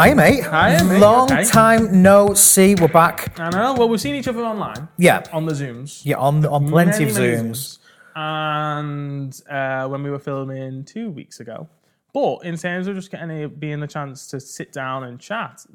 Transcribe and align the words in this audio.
Hi, 0.00 0.14
mate. 0.14 0.44
Hi, 0.44 0.82
mate. 0.82 0.98
Long 0.98 1.30
Okay. 1.30 1.44
time 1.44 2.00
no 2.00 2.32
see. 2.32 2.74
We're 2.74 2.88
back. 2.88 3.38
I 3.38 3.50
know. 3.50 3.74
Well, 3.74 3.86
we've 3.86 4.00
seen 4.00 4.14
each 4.14 4.28
other 4.28 4.42
online. 4.42 4.88
Yeah. 4.96 5.22
On 5.30 5.44
the 5.44 5.52
Zooms. 5.52 6.00
Yeah, 6.06 6.16
on 6.16 6.46
on 6.46 6.68
plenty 6.70 7.04
of 7.04 7.14
many 7.14 7.36
Zooms. 7.36 7.78
And 8.16 9.38
uh, 9.50 9.88
when 9.88 10.02
we 10.02 10.10
were 10.10 10.18
filming 10.18 10.86
two 10.86 11.10
weeks 11.10 11.40
ago. 11.40 11.68
But 12.14 12.46
in 12.46 12.56
terms 12.56 12.86
of 12.86 12.96
just 12.96 13.10
getting 13.10 13.42
a, 13.42 13.48
being 13.50 13.80
the 13.80 13.86
chance 13.86 14.26
to 14.28 14.40
sit 14.40 14.72
down 14.72 15.04
and 15.04 15.20
chat, 15.20 15.66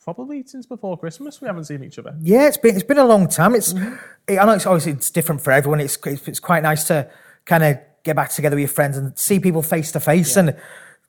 probably 0.00 0.44
since 0.46 0.64
before 0.66 0.96
Christmas, 0.96 1.40
we 1.40 1.48
haven't 1.48 1.64
seen 1.64 1.82
each 1.82 1.98
other. 1.98 2.14
Yeah, 2.20 2.46
it's 2.46 2.56
been 2.56 2.76
it's 2.76 2.84
been 2.84 2.98
a 2.98 3.04
long 3.04 3.26
time. 3.26 3.56
It's 3.56 3.72
Mm-hmm. 3.72 4.38
I 4.40 4.44
know 4.44 4.52
it's 4.52 4.64
obviously 4.64 4.92
it's 4.92 5.10
different 5.10 5.40
for 5.40 5.50
everyone. 5.50 5.80
It's 5.80 5.98
it's, 6.06 6.28
it's 6.28 6.38
quite 6.38 6.62
nice 6.62 6.84
to 6.84 7.10
kind 7.46 7.64
of 7.64 7.78
get 8.04 8.14
back 8.14 8.30
together 8.30 8.54
with 8.54 8.60
your 8.62 8.68
friends 8.68 8.96
and 8.96 9.18
see 9.18 9.40
people 9.40 9.62
face 9.62 9.90
to 9.90 9.98
face 9.98 10.36
and 10.36 10.54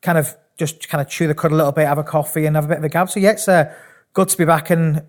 kind 0.02 0.18
of 0.18 0.36
just 0.60 0.88
kind 0.90 1.02
of 1.02 1.10
chew 1.10 1.26
the 1.26 1.34
cud 1.34 1.52
a 1.52 1.56
little 1.56 1.72
bit, 1.72 1.88
have 1.88 1.98
a 1.98 2.04
coffee 2.04 2.46
and 2.46 2.56
have 2.56 2.66
a 2.66 2.68
bit 2.68 2.78
of 2.78 2.84
a 2.84 2.90
gab. 2.90 3.10
So 3.10 3.20
yeah, 3.20 3.32
it's 3.32 3.48
uh, 3.48 3.74
good 4.14 4.30
to 4.30 4.38
be 4.38 4.46
back 4.46 4.70
and 4.70 5.04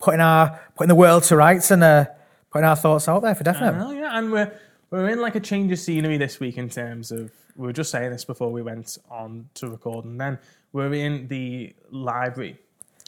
putting 0.00 0.20
our 0.20 0.58
putting 0.74 0.88
the 0.88 0.94
world 0.94 1.22
to 1.24 1.36
rights 1.36 1.70
and 1.70 1.84
uh, 1.84 2.06
putting 2.50 2.66
our 2.66 2.74
thoughts 2.74 3.06
out 3.06 3.22
there 3.22 3.34
for 3.34 3.44
definite. 3.44 3.94
Yeah, 3.94 4.18
and 4.18 4.32
we're 4.32 4.52
we're 4.90 5.08
in 5.10 5.20
like 5.20 5.34
a 5.34 5.40
change 5.40 5.70
of 5.72 5.78
scenery 5.78 6.16
this 6.16 6.40
week 6.40 6.56
in 6.56 6.68
terms 6.68 7.12
of 7.12 7.30
we 7.56 7.66
were 7.66 7.72
just 7.72 7.90
saying 7.90 8.10
this 8.10 8.24
before 8.24 8.50
we 8.50 8.62
went 8.62 8.98
on 9.10 9.48
to 9.54 9.68
record, 9.68 10.06
and 10.06 10.20
then 10.20 10.38
we're 10.72 10.94
in 10.94 11.28
the 11.28 11.74
library 11.90 12.58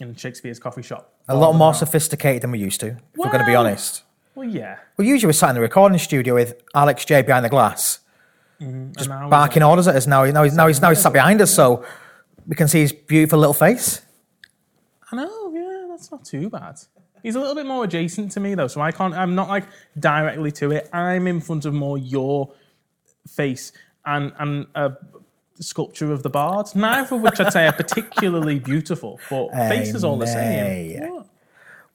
in 0.00 0.14
Shakespeare's 0.14 0.58
coffee 0.58 0.82
shop. 0.82 1.14
A 1.28 1.36
lot 1.36 1.54
more 1.54 1.74
sophisticated 1.74 2.42
than 2.42 2.52
we 2.52 2.58
used 2.58 2.80
to, 2.80 2.88
if 2.88 2.98
we're 3.16 3.26
going 3.26 3.40
to 3.40 3.46
be 3.46 3.56
honest. 3.56 4.04
Well, 4.36 4.46
yeah. 4.48 4.76
Well, 4.96 5.06
usually 5.06 5.28
we're 5.28 5.32
sat 5.32 5.48
in 5.48 5.54
the 5.56 5.62
recording 5.62 5.98
studio 5.98 6.34
with 6.34 6.62
Alex 6.74 7.04
J 7.04 7.22
behind 7.22 7.44
the 7.44 7.48
glass, 7.48 8.00
Mm-hmm. 8.60 8.92
And 8.98 9.08
now 9.08 9.28
barking 9.28 9.62
orders 9.62 9.86
at 9.88 9.96
us. 9.96 10.06
Now, 10.06 10.24
now 10.24 10.42
he's 10.44 10.54
now 10.54 10.66
he's 10.66 10.80
now 10.80 10.88
he's 10.90 11.00
sat 11.00 11.12
behind 11.12 11.40
us, 11.40 11.54
so 11.54 11.84
we 12.46 12.56
can 12.56 12.68
see 12.68 12.80
his 12.80 12.92
beautiful 12.92 13.38
little 13.38 13.54
face. 13.54 14.02
I 15.12 15.16
know, 15.16 15.52
yeah, 15.54 15.86
that's 15.88 16.10
not 16.10 16.24
too 16.24 16.48
bad. 16.50 16.78
He's 17.22 17.34
a 17.34 17.40
little 17.40 17.54
bit 17.54 17.66
more 17.66 17.84
adjacent 17.84 18.32
to 18.32 18.40
me 18.40 18.54
though, 18.54 18.68
so 18.68 18.80
I 18.80 18.92
can't. 18.92 19.14
I'm 19.14 19.34
not 19.34 19.48
like 19.48 19.64
directly 19.98 20.52
to 20.52 20.70
it. 20.72 20.88
I'm 20.92 21.26
in 21.26 21.40
front 21.40 21.64
of 21.64 21.74
more 21.74 21.98
your 21.98 22.52
face 23.28 23.72
and 24.04 24.32
and 24.38 24.66
a 24.74 24.92
sculpture 25.58 26.12
of 26.12 26.22
the 26.22 26.30
bard. 26.30 26.68
Neither 26.74 27.16
of 27.16 27.22
which 27.22 27.40
I'd 27.40 27.52
say 27.52 27.66
are 27.66 27.72
particularly 27.72 28.58
beautiful, 28.58 29.18
but 29.28 29.50
face 29.68 29.94
is 29.94 30.04
all 30.04 30.18
the 30.18 30.26
Hey, 30.26 30.96
same. 30.98 31.10
What? 31.12 31.26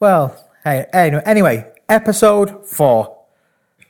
Well, 0.00 0.48
hey, 0.64 0.86
anyway, 0.92 1.22
anyway, 1.24 1.72
episode 1.88 2.66
four, 2.66 3.21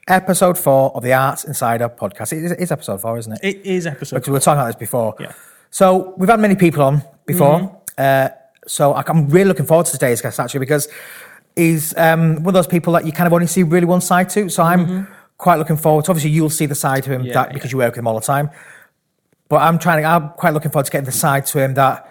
episode 0.08 0.58
four 0.58 0.94
of 0.96 1.02
the 1.02 1.12
Arts 1.12 1.44
Insider 1.44 1.88
podcast. 1.88 2.32
It 2.32 2.44
is, 2.44 2.52
it's 2.52 2.70
episode 2.72 3.00
four, 3.00 3.18
isn't 3.18 3.32
it? 3.32 3.40
It 3.42 3.66
is 3.66 3.86
episode. 3.86 4.16
Because 4.16 4.28
we 4.28 4.32
were 4.34 4.40
talking 4.40 4.60
about 4.60 4.66
this 4.66 4.76
before. 4.76 5.14
Yeah. 5.20 5.32
So 5.70 6.14
we've 6.16 6.28
had 6.28 6.40
many 6.40 6.56
people 6.56 6.82
on 6.82 7.02
before. 7.26 7.58
Mm-hmm. 7.60 7.76
Uh, 7.98 8.28
so 8.66 8.92
I- 8.94 9.04
I'm 9.06 9.28
really 9.28 9.48
looking 9.48 9.66
forward 9.66 9.86
to 9.86 9.92
today's 9.92 10.20
guest 10.20 10.38
actually 10.38 10.60
because 10.60 10.88
he's 11.56 11.96
um, 11.96 12.36
one 12.36 12.48
of 12.48 12.54
those 12.54 12.66
people 12.66 12.92
that 12.94 13.06
you 13.06 13.12
kind 13.12 13.26
of 13.26 13.32
only 13.32 13.46
see 13.46 13.62
really 13.62 13.86
one 13.86 14.00
side 14.00 14.28
to. 14.30 14.48
So 14.48 14.62
I'm 14.62 15.06
quite 15.38 15.56
looking 15.56 15.76
forward 15.76 16.04
to. 16.06 16.10
Obviously, 16.10 16.30
you'll 16.30 16.50
see 16.50 16.66
the 16.66 16.74
side 16.74 17.04
to 17.04 17.10
him 17.12 17.20
Mm-hmm. 17.22 17.28
Yeah, 17.28 17.34
that 17.34 17.52
because 17.52 17.72
you 17.72 17.78
work 17.78 17.92
with 17.92 17.98
him 17.98 18.06
all 18.06 18.14
the 18.14 18.26
time. 18.26 18.50
But 19.48 19.56
I'm 19.62 19.78
trying. 19.78 20.02
To, 20.02 20.08
I'm 20.08 20.30
quite 20.30 20.54
looking 20.54 20.70
forward 20.70 20.86
to 20.86 20.92
getting 20.92 21.04
the 21.04 21.12
side 21.12 21.46
to 21.46 21.58
him 21.60 21.74
that 21.74 22.08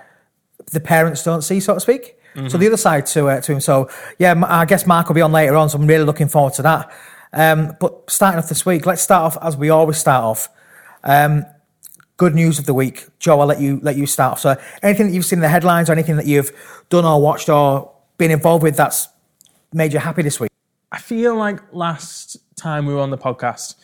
the 0.71 0.79
parents 0.79 1.23
don't 1.23 1.41
see, 1.41 1.59
so 1.59 1.73
to 1.73 1.79
speak. 1.79 2.17
Mm-hmm. 2.35 2.47
So 2.49 2.57
the 2.57 2.67
other 2.67 2.77
side 2.77 3.05
to 3.07 3.29
uh, 3.29 3.41
to 3.41 3.53
him. 3.53 3.59
So 3.59 3.89
yeah, 4.19 4.39
I 4.47 4.65
guess 4.65 4.85
Mark 4.85 5.07
will 5.07 5.15
be 5.15 5.21
on 5.21 5.31
later 5.31 5.55
on. 5.55 5.69
So 5.69 5.77
I'm 5.79 5.87
really 5.87 6.05
looking 6.05 6.27
forward 6.27 6.53
to 6.53 6.61
that. 6.63 6.91
Um, 7.33 7.75
but 7.79 8.09
starting 8.09 8.39
off 8.39 8.49
this 8.49 8.65
week, 8.65 8.85
let's 8.85 9.01
start 9.01 9.23
off 9.23 9.37
as 9.41 9.55
we 9.55 9.69
always 9.69 9.97
start 9.97 10.23
off. 10.23 10.49
Um, 11.03 11.45
good 12.17 12.35
news 12.35 12.59
of 12.59 12.65
the 12.65 12.73
week, 12.73 13.07
Joe. 13.19 13.39
I'll 13.39 13.47
let 13.47 13.59
you 13.59 13.79
let 13.81 13.95
you 13.95 14.05
start 14.05 14.33
off. 14.33 14.39
So 14.39 14.55
anything 14.83 15.07
that 15.07 15.13
you've 15.13 15.25
seen 15.25 15.37
in 15.37 15.41
the 15.41 15.49
headlines, 15.49 15.89
or 15.89 15.93
anything 15.93 16.17
that 16.17 16.27
you've 16.27 16.51
done 16.89 17.05
or 17.05 17.21
watched 17.21 17.49
or 17.49 17.91
been 18.17 18.31
involved 18.31 18.63
with 18.63 18.75
that's 18.75 19.07
made 19.73 19.93
you 19.93 19.99
happy 19.99 20.21
this 20.21 20.39
week. 20.39 20.51
I 20.91 20.99
feel 20.99 21.35
like 21.35 21.59
last 21.73 22.37
time 22.55 22.85
we 22.85 22.93
were 22.93 22.99
on 22.99 23.09
the 23.09 23.17
podcast, 23.17 23.75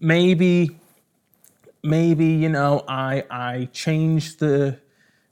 maybe, 0.00 0.78
maybe 1.82 2.26
you 2.26 2.48
know, 2.48 2.84
I 2.88 3.24
I 3.30 3.68
changed 3.72 4.38
the 4.38 4.78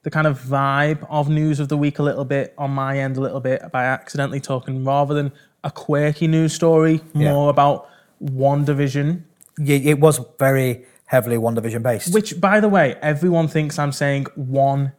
the 0.02 0.10
kind 0.10 0.26
of 0.26 0.38
vibe 0.38 1.06
of 1.08 1.30
news 1.30 1.60
of 1.60 1.68
the 1.70 1.78
week 1.78 1.98
a 1.98 2.02
little 2.02 2.26
bit 2.26 2.52
on 2.58 2.70
my 2.70 2.98
end 2.98 3.16
a 3.16 3.20
little 3.20 3.40
bit 3.40 3.72
by 3.72 3.84
accidentally 3.84 4.40
talking 4.40 4.84
rather 4.84 5.14
than 5.14 5.32
a 5.64 5.70
quirky 5.70 6.26
news 6.28 6.52
story, 6.52 7.00
Yeah. 7.14 7.32
more 7.32 7.50
about 7.50 7.88
Wanda 8.20 8.74
Vision. 8.74 9.24
Yeah, 9.58 9.76
It 9.92 9.98
was 10.00 10.20
very 10.38 10.84
heavily 11.06 11.38
Wanda 11.38 11.60
Vision 11.60 11.82
based. 11.82 12.12
Which, 12.14 12.40
by 12.40 12.60
the 12.60 12.68
way, 12.68 12.96
everyone 13.02 13.48
thinks 13.48 13.78
I'm 13.78 13.92
saying 13.92 14.26
one 14.36 14.92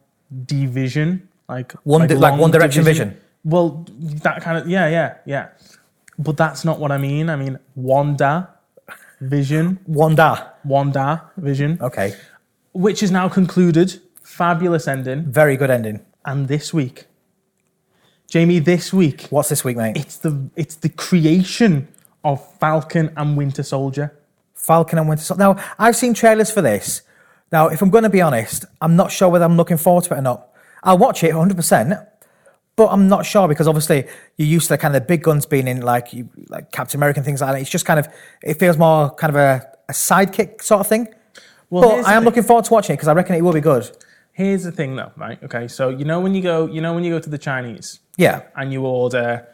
division, 0.46 1.28
like 1.48 1.72
One 1.84 2.06
di- 2.08 2.14
like 2.16 2.38
One 2.38 2.50
Direction 2.50 2.84
vision. 2.84 3.16
Well, 3.44 3.86
that 4.24 4.42
kind 4.42 4.58
of 4.58 4.68
yeah, 4.68 4.88
yeah, 4.88 5.14
yeah. 5.24 5.46
But 6.18 6.36
that's 6.36 6.64
not 6.64 6.80
what 6.80 6.90
I 6.90 6.98
mean. 6.98 7.30
I 7.30 7.36
mean 7.36 7.58
Wanda 7.76 8.48
Vision, 9.20 9.78
Wanda. 9.86 10.52
Wanda 10.64 11.22
Vision, 11.36 11.78
Okay. 11.80 12.14
which 12.72 13.02
is 13.02 13.10
now 13.10 13.28
concluded. 13.28 14.00
Fabulous 14.22 14.88
ending. 14.88 15.22
Very 15.24 15.56
good 15.56 15.70
ending. 15.70 16.00
And 16.24 16.48
this 16.48 16.74
week, 16.74 17.06
Jamie, 18.28 18.58
this 18.58 18.92
week 18.92 19.22
What's 19.30 19.48
this 19.48 19.64
week, 19.64 19.76
mate? 19.76 19.96
it's 19.96 20.18
the 20.18 20.50
it's 20.56 20.76
the 20.76 20.88
creation 20.88 21.88
of 22.24 22.44
Falcon 22.58 23.12
and 23.16 23.36
Winter 23.36 23.62
Soldier. 23.62 24.12
Falcon 24.54 24.98
and 24.98 25.08
Winter 25.08 25.22
Soldier. 25.22 25.38
Now, 25.42 25.64
I've 25.78 25.94
seen 25.94 26.12
trailers 26.12 26.50
for 26.50 26.60
this. 26.60 27.02
Now, 27.52 27.68
if 27.68 27.80
I'm 27.82 27.90
going 27.90 28.02
to 28.02 28.10
be 28.10 28.20
honest, 28.20 28.64
I'm 28.80 28.96
not 28.96 29.12
sure 29.12 29.28
whether 29.28 29.44
I'm 29.44 29.56
looking 29.56 29.76
forward 29.76 30.02
to 30.04 30.14
it 30.14 30.18
or 30.18 30.22
not. 30.22 30.48
I'll 30.82 30.98
watch 30.98 31.22
it 31.22 31.32
100%, 31.32 32.04
but 32.74 32.88
I'm 32.88 33.06
not 33.08 33.24
sure 33.24 33.46
because 33.46 33.68
obviously 33.68 34.06
you're 34.36 34.48
used 34.48 34.66
to 34.66 34.74
the 34.74 34.78
kind 34.78 34.96
of 34.96 35.06
big 35.06 35.22
guns 35.22 35.46
being 35.46 35.68
in 35.68 35.82
like 35.82 36.12
you, 36.12 36.28
like 36.48 36.72
Captain 36.72 36.98
America 36.98 37.20
and 37.20 37.24
things 37.24 37.40
like 37.40 37.52
that. 37.54 37.60
It's 37.60 37.70
just 37.70 37.86
kind 37.86 38.00
of, 38.00 38.08
it 38.42 38.54
feels 38.54 38.76
more 38.76 39.10
kind 39.14 39.30
of 39.30 39.36
a, 39.36 39.64
a 39.88 39.92
sidekick 39.92 40.62
sort 40.62 40.80
of 40.80 40.88
thing. 40.88 41.06
Well, 41.70 41.82
but 41.82 41.90
here's 41.94 42.06
I 42.06 42.10
the 42.10 42.16
am 42.16 42.22
thing. 42.22 42.24
looking 42.26 42.42
forward 42.42 42.64
to 42.64 42.72
watching 42.72 42.94
it 42.94 42.96
because 42.96 43.08
I 43.08 43.12
reckon 43.14 43.36
it 43.36 43.42
will 43.42 43.52
be 43.52 43.60
good. 43.60 43.88
Here's 44.32 44.64
the 44.64 44.72
thing, 44.72 44.96
though, 44.96 45.12
right? 45.16 45.40
Okay, 45.44 45.68
so 45.68 45.88
you 45.88 46.04
know 46.04 46.20
when 46.20 46.34
you 46.34 46.42
go, 46.42 46.66
you 46.66 46.80
know 46.80 46.92
when 46.92 47.04
you 47.04 47.10
go 47.12 47.20
to 47.20 47.30
the 47.30 47.38
Chinese, 47.38 48.00
Yeah. 48.16 48.42
and 48.56 48.72
you 48.72 48.84
order 48.86 49.46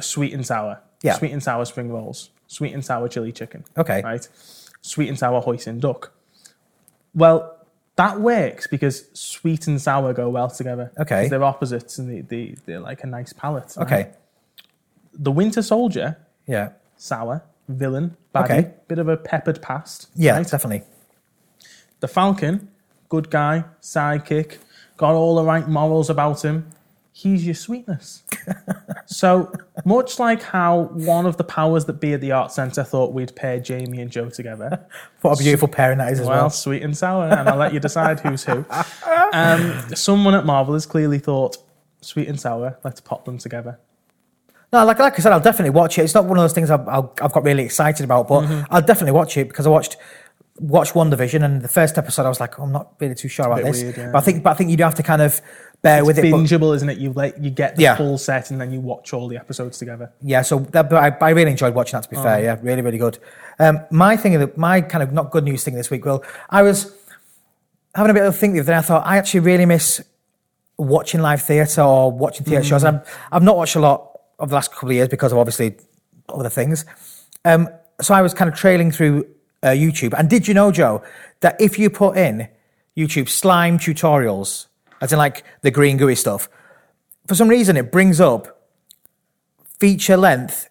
sweet 0.00 0.32
and 0.34 0.46
sour, 0.46 0.80
Yeah. 1.02 1.14
sweet 1.14 1.32
and 1.32 1.42
sour 1.42 1.64
spring 1.64 1.90
rolls, 1.92 2.30
sweet 2.46 2.72
and 2.74 2.84
sour 2.84 3.08
chili 3.08 3.32
chicken, 3.32 3.64
Okay. 3.76 4.02
right? 4.02 4.28
Sweet 4.82 5.08
and 5.08 5.18
sour 5.18 5.40
hoisin 5.42 5.80
duck. 5.80 6.12
Well, 7.14 7.56
that 7.96 8.20
works 8.20 8.66
because 8.68 9.06
sweet 9.12 9.66
and 9.66 9.80
sour 9.80 10.12
go 10.12 10.28
well 10.28 10.48
together. 10.48 10.92
Okay. 10.98 11.28
they're 11.28 11.42
opposites 11.42 11.98
and 11.98 12.08
they, 12.10 12.20
they, 12.20 12.54
they're 12.66 12.80
like 12.80 13.02
a 13.02 13.06
nice 13.06 13.32
palette. 13.32 13.74
right? 13.76 13.86
Okay. 13.86 14.10
The 15.12 15.32
Winter 15.32 15.62
Soldier, 15.62 16.16
Yeah. 16.46 16.70
sour, 16.96 17.42
villain, 17.68 18.16
baddie, 18.34 18.44
Okay. 18.44 18.70
bit 18.86 18.98
of 19.00 19.08
a 19.08 19.16
peppered 19.16 19.60
past. 19.60 20.08
Yeah, 20.14 20.36
right? 20.36 20.46
definitely. 20.48 20.82
The 22.00 22.06
Falcon, 22.08 22.68
good 23.08 23.30
guy, 23.30 23.64
sidekick, 23.82 24.58
got 24.96 25.14
all 25.14 25.34
the 25.34 25.42
right 25.44 25.66
morals 25.68 26.08
about 26.08 26.42
him. 26.44 26.70
He's 27.20 27.44
your 27.44 27.56
sweetness. 27.56 28.22
so 29.06 29.52
much 29.84 30.20
like 30.20 30.40
how 30.40 30.82
one 30.92 31.26
of 31.26 31.36
the 31.36 31.42
powers 31.42 31.84
that 31.86 31.94
be 31.94 32.12
at 32.12 32.20
the 32.20 32.30
art 32.30 32.52
centre 32.52 32.84
thought 32.84 33.12
we'd 33.12 33.34
pair 33.34 33.58
Jamie 33.58 34.00
and 34.00 34.08
Joe 34.10 34.28
together. 34.30 34.86
What 35.22 35.40
a 35.40 35.42
beautiful 35.42 35.66
pairing 35.66 35.98
that 35.98 36.12
is 36.12 36.20
as 36.20 36.28
Well, 36.28 36.42
well. 36.42 36.50
sweet 36.50 36.84
and 36.84 36.96
sour, 36.96 37.24
and 37.24 37.48
I'll 37.48 37.56
let 37.56 37.72
you 37.74 37.80
decide 37.80 38.20
who's 38.20 38.44
who. 38.44 38.64
Um, 39.32 39.74
someone 39.96 40.34
at 40.36 40.46
Marvel 40.46 40.74
has 40.74 40.86
clearly 40.86 41.18
thought 41.18 41.56
sweet 42.00 42.28
and 42.28 42.38
sour. 42.40 42.78
Let's 42.84 43.00
pop 43.00 43.24
them 43.24 43.36
together. 43.36 43.78
No, 44.72 44.84
like, 44.84 44.98
like 45.00 45.18
I 45.18 45.22
said, 45.22 45.32
I'll 45.32 45.40
definitely 45.40 45.70
watch 45.70 45.98
it. 45.98 46.02
It's 46.02 46.14
not 46.14 46.24
one 46.24 46.38
of 46.38 46.42
those 46.44 46.52
things 46.52 46.70
I've, 46.70 46.86
I've 46.88 47.32
got 47.32 47.42
really 47.42 47.64
excited 47.64 48.04
about, 48.04 48.28
but 48.28 48.42
Mm-hmm. 48.42 48.72
I'll 48.72 48.80
definitely 48.80 49.12
watch 49.12 49.36
it 49.36 49.48
because 49.48 49.66
I 49.66 49.70
watched 49.70 49.96
watched 50.60 50.94
Wanda 50.94 51.14
Vision 51.16 51.42
and 51.44 51.62
the 51.62 51.68
first 51.68 51.98
episode 51.98 52.26
I 52.26 52.28
was 52.28 52.40
like, 52.40 52.58
oh, 52.58 52.64
I'm 52.64 52.72
not 52.72 52.92
really 53.00 53.14
too 53.14 53.28
sure 53.28 53.46
about 53.46 53.62
this. 53.64 53.82
weird, 53.82 53.96
yeah. 53.96 54.10
But 54.12 54.18
I 54.18 54.20
think 54.22 54.42
but 54.42 54.50
I 54.50 54.54
think 54.54 54.70
you 54.70 54.76
do 54.76 54.84
have 54.84 54.94
to 54.96 55.02
kind 55.02 55.22
of 55.22 55.40
bear 55.82 56.04
with 56.04 56.18
it. 56.18 56.30
But, 56.30 56.36
Bingeable, 56.38 56.74
isn't 56.76 56.88
it? 56.88 56.98
You 56.98 57.12
like 57.12 57.36
you 57.40 57.50
get 57.50 57.76
the 57.76 57.82
Yeah. 57.82 57.96
full 57.96 58.18
set 58.18 58.50
and 58.50 58.60
then 58.60 58.72
you 58.72 58.80
watch 58.80 59.12
all 59.12 59.28
the 59.28 59.36
episodes 59.36 59.78
together. 59.78 60.12
yeah, 60.22 60.42
so 60.42 60.58
that, 60.70 60.92
I, 60.92 61.16
I 61.20 61.30
really 61.30 61.50
enjoyed 61.50 61.74
watching 61.74 61.96
that. 61.98 62.04
To 62.04 62.08
be 62.10 62.16
Oh. 62.16 62.22
fair, 62.22 62.42
yeah, 62.42 62.56
really 62.62 62.82
really 62.82 62.98
good. 62.98 63.18
Um, 63.58 63.80
my 63.90 64.16
thing, 64.16 64.38
the, 64.38 64.52
my 64.56 64.80
kind 64.80 65.02
of 65.02 65.12
not 65.12 65.30
good 65.30 65.44
news 65.44 65.64
thing 65.64 65.74
this 65.74 65.90
week. 65.90 66.04
Well, 66.04 66.22
I 66.50 66.62
was 66.62 66.92
having 67.94 68.10
a 68.10 68.14
bit 68.14 68.22
of 68.24 68.34
a 68.34 68.36
think 68.36 68.54
the 68.54 68.60
other 68.60 68.72
day. 68.72 68.78
I 68.78 68.82
thought 68.82 69.06
I 69.06 69.16
actually 69.16 69.40
really 69.40 69.66
miss 69.66 70.02
watching 70.76 71.20
live 71.20 71.42
theatre 71.42 71.82
or 71.82 72.12
watching 72.12 72.44
theatre 72.46 72.62
shows. 72.64 72.84
Mm. 72.84 73.00
I've, 73.02 73.18
I've 73.32 73.42
not 73.42 73.56
watched 73.56 73.74
a 73.74 73.80
lot 73.80 74.12
of 74.38 74.50
the 74.50 74.54
last 74.54 74.72
couple 74.72 74.90
of 74.90 74.94
years 74.94 75.08
because 75.08 75.32
of 75.32 75.38
obviously 75.38 75.76
other 76.28 76.48
things. 76.48 76.84
Um, 77.44 77.68
so 78.00 78.14
I 78.14 78.22
was 78.22 78.32
kind 78.32 78.48
of 78.48 78.56
trailing 78.56 78.92
through 78.92 79.26
uh, 79.64 79.68
YouTube. 79.68 80.14
And 80.16 80.30
did 80.30 80.46
you 80.46 80.54
know, 80.54 80.70
Joe, 80.70 81.02
that 81.40 81.60
if 81.60 81.80
you 81.80 81.90
put 81.90 82.16
in 82.16 82.46
YouTube 82.96 83.28
slime 83.28 83.76
tutorials, 83.80 84.66
as 85.00 85.12
in 85.12 85.18
like 85.18 85.44
the 85.62 85.70
green 85.70 85.96
gooey 85.96 86.14
stuff, 86.14 86.48
for 87.26 87.34
some 87.34 87.48
reason 87.48 87.76
it 87.76 87.92
brings 87.92 88.20
up 88.20 88.62
feature 89.78 90.16
length 90.16 90.68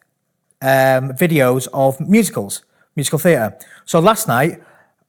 um, 0.62 1.12
videos 1.13 1.68
of 1.74 2.00
musicals, 2.00 2.63
musical 2.95 3.19
theatre. 3.19 3.57
So 3.85 4.00
last 4.00 4.27
night, 4.27 4.62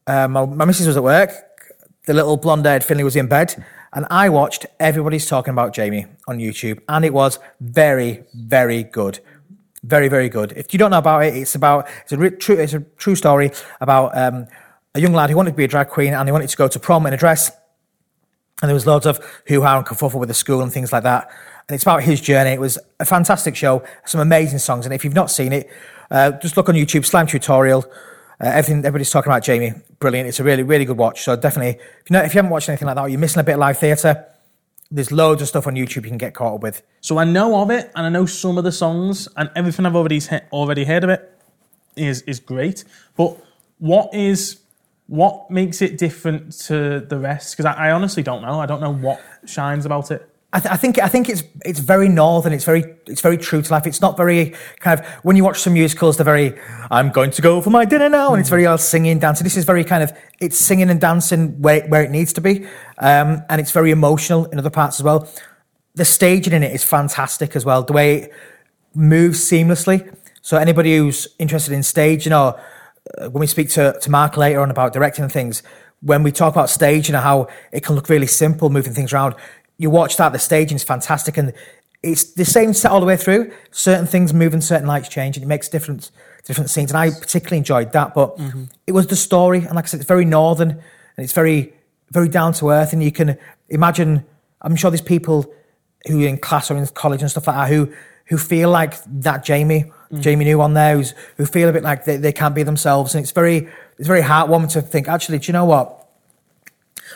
um, 0.07 0.33
my, 0.33 0.45
my 0.47 0.65
missus 0.65 0.87
was 0.87 0.97
at 0.97 1.03
work, 1.03 1.31
the 2.07 2.15
little 2.15 2.37
blonde 2.37 2.65
haired 2.65 2.85
Finley 2.85 3.05
was 3.05 3.17
in 3.17 3.27
bed, 3.29 3.65
And 3.93 4.07
I 4.11 4.29
watched 4.29 4.67
Everybody's 4.79 5.27
Talking 5.27 5.53
About 5.53 5.73
Jamie 5.73 6.07
on 6.27 6.39
YouTube, 6.39 6.81
and 6.89 7.05
it 7.05 7.13
was 7.13 7.39
very, 7.61 8.25
very 8.35 8.83
good. 8.83 9.21
Very, 9.83 10.09
very 10.09 10.29
good. 10.29 10.53
If 10.53 10.73
you 10.73 10.79
don't 10.79 10.91
know 10.91 10.99
about 10.99 11.25
it, 11.25 11.35
it's 11.35 11.55
about 11.55 11.89
it's 12.03 12.13
a 12.13 12.19
re- 12.19 12.31
true 12.31 12.57
it's 12.57 12.75
a 12.75 12.81
true 12.81 13.15
story 13.15 13.53
about 13.81 14.17
um, 14.17 14.47
a 14.95 15.01
young 15.01 15.13
lad 15.13 15.31
who 15.31 15.37
wanted 15.37 15.53
to 15.53 15.57
be 15.57 15.65
a 15.65 15.69
drag 15.69 15.89
queen 15.89 16.15
and 16.15 16.29
he 16.29 16.33
wanted 16.33 16.49
to 16.49 16.57
go 16.57 16.69
to 16.69 16.79
prom 16.81 17.07
in 17.07 17.15
a 17.15 17.17
dress, 17.17 17.53
and 18.61 18.69
there 18.69 18.75
was 18.75 18.87
loads 18.87 19.07
of 19.07 19.19
hoo 19.47 19.63
ha 19.63 19.77
and 19.79 19.87
kerfuffle 19.87 20.19
with 20.19 20.29
the 20.29 20.35
school 20.35 20.63
and 20.63 20.73
things 20.73 20.93
like 20.93 21.05
that. 21.05 21.29
And 21.69 21.75
it's 21.75 21.85
about 21.85 22.03
his 22.03 22.21
journey. 22.21 22.51
It 22.51 22.61
was 22.61 22.79
a 22.99 23.05
fantastic 23.05 23.55
show, 23.55 23.85
some 24.05 24.21
amazing 24.21 24.59
songs. 24.59 24.87
And 24.87 24.95
if 24.95 25.05
you've 25.05 25.15
not 25.15 25.31
seen 25.31 25.53
it, 25.53 25.71
uh, 26.11 26.33
just 26.33 26.57
look 26.57 26.69
on 26.69 26.75
YouTube, 26.75 27.05
Slime 27.05 27.27
Tutorial. 27.27 27.85
Uh, 28.41 28.47
everything 28.47 28.79
everybody's 28.79 29.11
talking 29.11 29.31
about 29.31 29.43
Jamie, 29.43 29.75
brilliant. 29.99 30.29
It's 30.29 30.41
a 30.41 30.45
really, 30.45 30.63
really 30.63 30.85
good 30.85 30.97
watch. 30.97 31.23
So 31.23 31.37
definitely, 31.37 31.81
if 32.01 32.11
you 32.11 32.15
know, 32.15 32.23
if 32.23 32.35
you 32.35 32.39
haven't 32.39 32.51
watched 32.51 32.69
anything 32.69 32.87
like 32.87 32.97
that, 32.97 33.03
or 33.03 33.09
you're 33.09 33.19
missing 33.19 33.41
a 33.41 33.45
bit 33.45 33.55
of 33.55 33.59
live 33.59 33.79
theatre. 33.79 34.27
There's 34.91 35.13
loads 35.13 35.43
of 35.43 35.49
stuff 35.49 35.67
on 35.67 35.75
YouTube 35.75 35.97
you 35.97 36.09
can 36.09 36.17
get 36.17 36.33
caught 36.33 36.55
up 36.55 36.61
with. 36.63 36.83
So 37.03 37.19
I 37.19 37.25
know 37.25 37.61
of 37.61 37.71
it, 37.71 37.93
and 37.95 38.07
I 38.07 38.09
know 38.09 38.25
some 38.25 38.57
of 38.57 38.65
the 38.65 38.73
songs, 38.73 39.29
and 39.37 39.51
everything 39.55 39.85
I've 39.85 39.95
already 39.95 40.23
already 40.51 40.85
heard 40.85 41.05
of 41.05 41.11
it 41.11 41.31
is 41.95 42.23
is 42.23 42.41
great. 42.41 42.85
But 43.15 43.37
what 43.79 44.15
is 44.15 44.61
what 45.09 45.51
makes 45.51 45.83
it 45.83 45.99
different 45.99 46.53
to 46.53 47.01
the 47.01 47.19
rest? 47.19 47.57
Because 47.57 47.65
I, 47.65 47.89
I 47.89 47.91
honestly 47.93 48.23
don't 48.23 48.43
know. 48.43 48.61
I 48.61 48.67
don't 48.67 48.81
know 48.81 48.93
what 48.93 49.21
shines 49.47 49.85
about 49.87 50.11
it. 50.11 50.29
I, 50.51 50.61
th- 50.61 50.73
I 50.73 50.77
think 50.77 50.99
I 50.99 51.09
think 51.09 51.29
it's 51.29 51.43
it's 51.65 51.79
very 51.79 52.09
northern. 52.09 52.55
It's 52.55 52.65
very 52.65 52.85
it's 53.07 53.21
very 53.21 53.37
true 53.37 53.61
to 53.61 53.73
life. 53.73 53.87
It's 53.87 54.01
not 54.01 54.17
very 54.17 54.55
kind 54.81 54.99
of 54.99 55.07
when 55.23 55.37
you 55.37 55.45
watch 55.45 55.61
some 55.61 55.75
musicals, 55.75 56.17
they're 56.17 56.25
very 56.25 56.59
I'm 56.91 57.11
going 57.11 57.31
to 57.33 57.43
go 57.43 57.61
for 57.61 57.69
my 57.69 57.85
dinner 57.85 58.09
now, 58.09 58.33
and 58.33 58.41
it's 58.41 58.49
very 58.49 58.65
all 58.65 58.79
singing, 58.79 59.19
dancing. 59.19 59.45
This 59.45 59.59
is 59.59 59.65
very 59.65 59.85
kind 59.85 60.03
of 60.03 60.13
it's 60.41 60.59
singing 60.59 60.89
and 60.89 61.01
dancing 61.01 61.61
where 61.61 61.87
where 61.89 62.03
it 62.03 62.11
needs 62.11 62.33
to 62.35 62.41
be, 62.41 62.67
um, 62.99 63.43
and 63.51 63.61
it's 63.61 63.73
very 63.73 63.91
emotional 63.91 64.47
in 64.47 64.59
other 64.59 64.71
parts 64.71 64.99
as 65.01 65.05
well. 65.05 65.29
The 65.97 66.07
staging 66.07 66.55
in 66.55 66.63
it 66.63 66.73
is 66.73 66.83
fantastic 66.83 67.55
as 67.55 67.67
well. 67.67 67.83
The 67.83 67.93
way 67.93 68.15
it 68.23 68.33
moves 68.95 69.41
seamlessly. 69.41 70.15
So 70.41 70.57
anybody 70.57 70.97
who's 70.97 71.29
interested 71.39 71.75
in 71.75 71.83
staging 71.83 72.33
or 72.33 72.59
Uh, 73.17 73.31
when 73.31 73.41
we 73.41 73.47
speak 73.47 73.71
to, 73.71 73.99
to 74.01 74.11
Mark 74.11 74.37
later 74.37 74.61
on 74.61 74.71
about 74.71 74.93
directing 74.93 75.23
and 75.23 75.33
things, 75.33 75.63
when 76.01 76.23
we 76.23 76.31
talk 76.31 76.55
about 76.55 76.71
staging 76.71 77.15
and 77.15 77.25
how 77.25 77.49
it 77.73 77.83
can 77.83 77.95
look 77.95 78.09
really 78.09 78.27
simple, 78.27 78.71
moving 78.71 78.93
things 78.93 79.13
around, 79.13 79.35
you 79.79 79.91
watch 79.91 80.17
that, 80.17 80.33
the 80.33 80.39
staging 80.39 80.77
is 80.77 80.85
fantastic 80.85 81.37
and 81.37 81.53
it's 82.03 82.33
the 82.35 82.45
same 82.45 82.73
set 82.73 82.91
all 82.91 83.01
the 83.01 83.07
way 83.07 83.17
through. 83.17 83.53
Certain 83.71 84.07
things 84.07 84.33
move 84.33 84.53
and 84.53 84.63
certain 84.63 84.87
lights 84.87 85.09
change 85.09 85.37
and 85.37 85.45
it 85.45 85.49
makes 85.49 85.69
different 85.69 86.11
different 86.45 86.71
scenes. 86.71 86.91
And 86.91 86.99
I 86.99 87.11
particularly 87.11 87.59
enjoyed 87.59 87.93
that. 87.93 88.15
But 88.15 88.37
mm-hmm. 88.39 88.65
it 88.87 88.93
was 88.93 89.07
the 89.09 89.17
story, 89.17 89.59
and 89.59 89.75
like 89.75 89.85
I 89.85 89.89
said, 89.89 90.01
it's 90.01 90.09
very 90.09 90.25
northern 90.25 90.71
and 90.71 90.81
it's 91.25 91.33
very 91.33 91.73
very 92.11 92.29
down 92.29 92.53
to 92.55 92.71
earth. 92.71 92.93
And 92.93 93.03
you 93.03 93.13
can 93.13 93.37
imagine 93.69 94.25
I'm 94.63 94.77
sure 94.77 94.91
there's 94.91 95.01
people 95.01 95.53
who 96.07 96.25
are 96.25 96.29
in 96.29 96.39
class 96.39 96.71
or 96.71 96.77
in 96.77 96.87
college 96.89 97.21
and 97.21 97.31
stuff 97.31 97.47
like 97.47 97.57
that 97.57 97.69
who 97.69 97.93
who 98.27 98.39
feel 98.39 98.71
like 98.71 98.95
that 99.07 99.45
Jamie, 99.45 99.91
Mm. 100.13 100.21
Jamie 100.21 100.45
New 100.45 100.61
on 100.61 100.75
there, 100.75 100.97
who's, 100.97 101.15
who 101.37 101.45
feel 101.47 101.69
a 101.69 101.73
bit 101.73 101.83
like 101.83 102.05
they, 102.05 102.17
they 102.17 102.33
can't 102.33 102.55
be 102.55 102.63
themselves. 102.63 103.15
And 103.15 103.23
it's 103.23 103.33
very 103.33 103.69
it's 103.99 104.07
very 104.07 104.23
heartwarming 104.23 104.73
to 104.73 104.83
think, 104.83 105.09
actually, 105.09 105.39
do 105.39 105.47
you 105.47 105.53
know 105.53 105.65
what? 105.65 106.07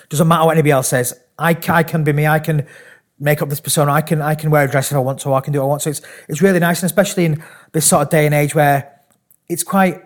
Doesn't 0.09 0.29
matter 0.29 0.45
what 0.45 0.53
anybody 0.53 0.73
else 0.73 0.89
says. 0.89 1.19
I, 1.39 1.57
I 1.69 1.83
can 1.83 2.05
be 2.05 2.13
me. 2.13 2.27
I 2.27 2.39
can 2.39 2.67
make 3.19 3.41
up 3.41 3.49
this 3.49 3.61
persona. 3.61 3.93
I 3.93 4.03
can 4.03 4.21
I 4.21 4.35
can 4.35 4.51
wear 4.51 4.65
a 4.65 4.71
dress 4.71 4.91
if 4.91 4.97
I 4.97 5.01
want 5.01 5.21
to. 5.21 5.33
I 5.33 5.41
can 5.41 5.53
do 5.53 5.61
what 5.61 5.67
I 5.67 5.69
want. 5.69 5.83
to. 5.83 5.91
it's 5.91 6.03
it's 6.29 6.43
really 6.43 6.59
nice, 6.59 6.83
and 6.83 6.87
especially 6.87 7.25
in 7.25 7.43
this 7.73 7.87
sort 7.87 8.03
of 8.03 8.11
day 8.11 8.27
and 8.27 8.35
age 8.35 8.55
where 8.55 9.01
it's 9.49 9.63
quite 9.63 10.03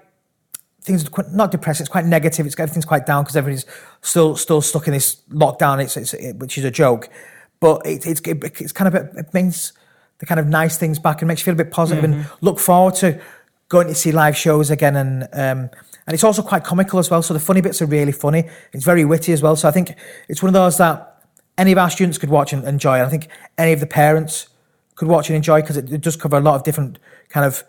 things 0.82 1.04
are 1.04 1.10
quite, 1.10 1.32
not 1.32 1.50
depressing. 1.50 1.82
It's 1.82 1.90
quite 1.90 2.06
negative. 2.06 2.46
It's 2.46 2.58
everything's 2.58 2.84
quite 2.84 3.06
down 3.06 3.24
because 3.24 3.36
everybody's 3.36 3.66
still 4.02 4.36
still 4.36 4.60
stuck 4.60 4.86
in 4.86 4.92
this 4.92 5.16
lockdown. 5.30 5.82
It's, 5.82 5.96
it's 5.96 6.14
it, 6.14 6.36
which 6.36 6.56
is 6.58 6.64
a 6.64 6.70
joke, 6.70 7.08
but 7.58 7.84
it, 7.84 8.06
it's 8.06 8.20
it, 8.20 8.60
it's 8.60 8.72
kind 8.72 8.94
of 8.94 9.16
it 9.16 9.32
brings 9.32 9.72
the 10.18 10.26
kind 10.26 10.40
of 10.40 10.46
nice 10.46 10.78
things 10.78 10.98
back 10.98 11.20
and 11.22 11.28
makes 11.28 11.40
you 11.40 11.44
feel 11.46 11.54
a 11.54 11.64
bit 11.64 11.70
positive 11.70 12.04
and 12.04 12.26
look 12.40 12.58
forward 12.58 12.94
to 12.96 13.20
going 13.68 13.88
to 13.88 13.94
see 13.94 14.12
live 14.12 14.36
shows 14.36 14.70
again 14.70 14.96
and. 14.96 15.28
Um, 15.32 15.70
and 16.08 16.14
it's 16.14 16.22
also 16.22 16.40
quite 16.40 16.62
comical 16.62 17.00
as 17.00 17.10
well. 17.10 17.20
So 17.20 17.34
the 17.34 17.40
funny 17.40 17.60
bits 17.60 17.82
are 17.82 17.86
really 17.86 18.12
funny. 18.12 18.48
It's 18.72 18.84
very 18.84 19.04
witty 19.04 19.32
as 19.32 19.42
well. 19.42 19.56
So 19.56 19.66
I 19.68 19.72
think 19.72 19.96
it's 20.28 20.40
one 20.40 20.50
of 20.50 20.52
those 20.52 20.78
that 20.78 21.16
any 21.58 21.72
of 21.72 21.78
our 21.78 21.90
students 21.90 22.16
could 22.16 22.30
watch 22.30 22.52
and 22.52 22.64
enjoy. 22.64 22.94
And 22.94 23.02
I 23.02 23.08
think 23.08 23.28
any 23.58 23.72
of 23.72 23.80
the 23.80 23.88
parents 23.88 24.48
could 24.94 25.08
watch 25.08 25.28
and 25.28 25.36
enjoy 25.36 25.62
because 25.62 25.76
it, 25.76 25.90
it 25.90 26.00
does 26.00 26.16
cover 26.16 26.36
a 26.36 26.40
lot 26.40 26.54
of 26.54 26.62
different 26.62 26.98
kind 27.28 27.44
of 27.44 27.64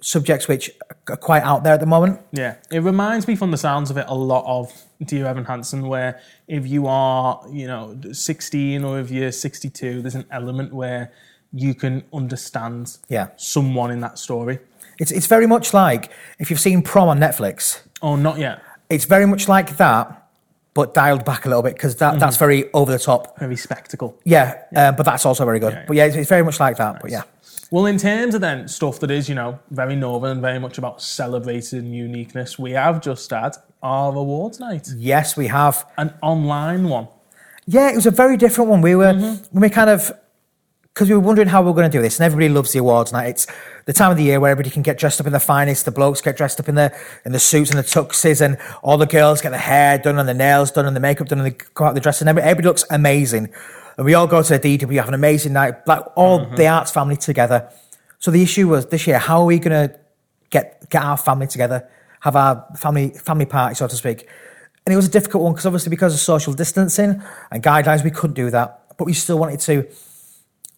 subjects 0.00 0.48
which 0.48 0.70
are 1.08 1.16
quite 1.16 1.42
out 1.42 1.64
there 1.64 1.74
at 1.74 1.80
the 1.80 1.86
moment. 1.86 2.20
Yeah, 2.32 2.56
it 2.70 2.80
reminds 2.80 3.26
me 3.26 3.36
from 3.36 3.50
the 3.50 3.56
sounds 3.56 3.90
of 3.90 3.96
it 3.96 4.04
a 4.08 4.14
lot 4.14 4.44
of 4.46 4.72
Dear 5.02 5.26
Evan 5.26 5.44
Hansen, 5.44 5.88
where 5.88 6.20
if 6.46 6.66
you 6.66 6.86
are, 6.86 7.42
you 7.50 7.66
know, 7.66 7.98
16 8.12 8.84
or 8.84 9.00
if 9.00 9.10
you're 9.10 9.32
62, 9.32 10.02
there's 10.02 10.14
an 10.14 10.26
element 10.30 10.74
where 10.74 11.12
you 11.54 11.74
can 11.74 12.02
understand 12.12 12.96
Yeah. 13.08 13.28
someone 13.36 13.90
in 13.90 14.00
that 14.00 14.18
story. 14.18 14.58
It's, 14.98 15.10
it's 15.12 15.26
very 15.26 15.46
much 15.46 15.72
like 15.74 16.10
if 16.38 16.50
you've 16.50 16.60
seen 16.60 16.82
Prom 16.82 17.08
on 17.08 17.18
Netflix, 17.18 17.80
Oh, 18.02 18.16
not 18.16 18.38
yet. 18.38 18.60
it's 18.90 19.04
very 19.06 19.26
much 19.26 19.48
like 19.48 19.76
that, 19.76 20.20
but 20.74 20.92
dialed 20.94 21.24
back 21.24 21.44
a 21.46 21.48
little 21.48 21.62
bit 21.62 21.74
because 21.74 21.96
that, 21.96 22.18
that's 22.18 22.36
very 22.36 22.70
over 22.72 22.90
the 22.92 22.98
top. 22.98 23.38
Very 23.38 23.56
spectacle. 23.56 24.18
Yeah, 24.24 24.54
Uh, 24.74 24.92
but 24.92 25.04
that's 25.06 25.24
also 25.24 25.44
very 25.44 25.60
good. 25.60 25.72
Yeah, 25.72 25.78
yeah. 25.80 25.84
But 25.86 25.96
yeah, 25.96 26.04
it's, 26.06 26.16
it's 26.16 26.28
very 26.28 26.42
much 26.42 26.58
like 26.60 26.76
that. 26.78 27.00
But 27.00 27.10
yeah. 27.10 27.22
Well, 27.70 27.86
in 27.86 27.98
terms 27.98 28.34
of 28.34 28.40
then 28.40 28.68
stuff 28.68 29.00
that 29.00 29.10
is, 29.10 29.28
you 29.28 29.34
know, 29.34 29.58
very 29.70 29.96
northern 29.96 30.32
and 30.32 30.40
very 30.42 30.58
much 30.60 30.78
about 30.78 31.00
celebrating 31.02 31.86
uniqueness, 31.92 32.58
we 32.58 32.72
have 32.72 33.00
just 33.00 33.30
had 33.30 33.56
our 33.82 34.14
awards 34.14 34.58
night, 34.60 34.88
Yes, 34.96 35.36
we 35.36 35.46
have. 35.48 35.84
an 35.98 36.12
online 36.22 36.88
one. 36.88 37.08
Yeah, 37.66 37.90
it 37.90 37.96
was 37.96 38.06
a 38.06 38.10
very 38.10 38.36
different 38.36 38.70
one. 38.70 38.80
We 38.82 38.94
were 38.94 39.12
when 39.14 39.62
we 39.62 39.70
kind 39.70 39.90
of 39.90 40.12
because 40.94 41.08
we 41.08 41.14
were 41.14 41.20
wondering 41.20 41.48
how 41.48 41.60
we 41.60 41.66
were 41.66 41.74
going 41.74 41.90
to 41.90 41.98
do 41.98 42.00
this, 42.00 42.20
and 42.20 42.24
everybody 42.24 42.48
loves 42.48 42.72
the 42.72 42.78
awards 42.78 43.12
night. 43.12 43.26
It's 43.26 43.46
the 43.84 43.92
time 43.92 44.12
of 44.12 44.16
the 44.16 44.22
year 44.22 44.38
where 44.38 44.52
everybody 44.52 44.70
can 44.70 44.82
get 44.82 44.96
dressed 44.96 45.20
up 45.20 45.26
in 45.26 45.32
the 45.32 45.40
finest. 45.40 45.84
The 45.86 45.90
blokes 45.90 46.20
get 46.20 46.36
dressed 46.36 46.60
up 46.60 46.68
in 46.68 46.76
the 46.76 46.96
in 47.24 47.32
the 47.32 47.40
suits 47.40 47.70
and 47.70 47.78
the 47.78 47.82
tuxes, 47.82 48.40
and 48.40 48.58
all 48.80 48.96
the 48.96 49.06
girls 49.06 49.40
get 49.40 49.50
their 49.50 49.58
hair 49.58 49.98
done 49.98 50.20
and 50.20 50.28
the 50.28 50.34
nails 50.34 50.70
done 50.70 50.86
and 50.86 50.94
the 50.94 51.00
makeup 51.00 51.26
done, 51.26 51.40
and 51.40 51.46
they 51.46 51.56
go 51.74 51.86
out 51.86 51.94
the 51.94 52.00
dress, 52.00 52.20
and 52.20 52.30
everybody, 52.30 52.48
everybody 52.48 52.68
looks 52.68 52.84
amazing. 52.90 53.48
And 53.96 54.06
we 54.06 54.14
all 54.14 54.28
go 54.28 54.40
to 54.42 54.58
the 54.58 54.78
DW, 54.78 54.96
have 54.96 55.08
an 55.08 55.14
amazing 55.14 55.52
night, 55.52 55.86
like 55.86 56.04
all 56.14 56.40
mm-hmm. 56.40 56.54
the 56.54 56.68
arts 56.68 56.92
family 56.92 57.16
together. 57.16 57.68
So 58.20 58.30
the 58.30 58.42
issue 58.42 58.68
was 58.68 58.86
this 58.86 59.04
year: 59.08 59.18
how 59.18 59.40
are 59.40 59.46
we 59.46 59.58
going 59.58 59.88
to 59.88 59.98
get 60.50 60.88
get 60.90 61.02
our 61.02 61.16
family 61.16 61.48
together, 61.48 61.88
have 62.20 62.36
our 62.36 62.68
family 62.76 63.10
family 63.10 63.46
party, 63.46 63.74
so 63.74 63.88
to 63.88 63.96
speak? 63.96 64.28
And 64.86 64.92
it 64.92 64.96
was 64.96 65.06
a 65.06 65.10
difficult 65.10 65.42
one 65.42 65.54
because 65.54 65.66
obviously 65.66 65.90
because 65.90 66.14
of 66.14 66.20
social 66.20 66.52
distancing 66.52 67.20
and 67.50 67.62
guidelines, 67.64 68.04
we 68.04 68.12
couldn't 68.12 68.34
do 68.34 68.50
that. 68.50 68.96
But 68.96 69.06
we 69.06 69.12
still 69.12 69.40
wanted 69.40 69.58
to 69.60 69.88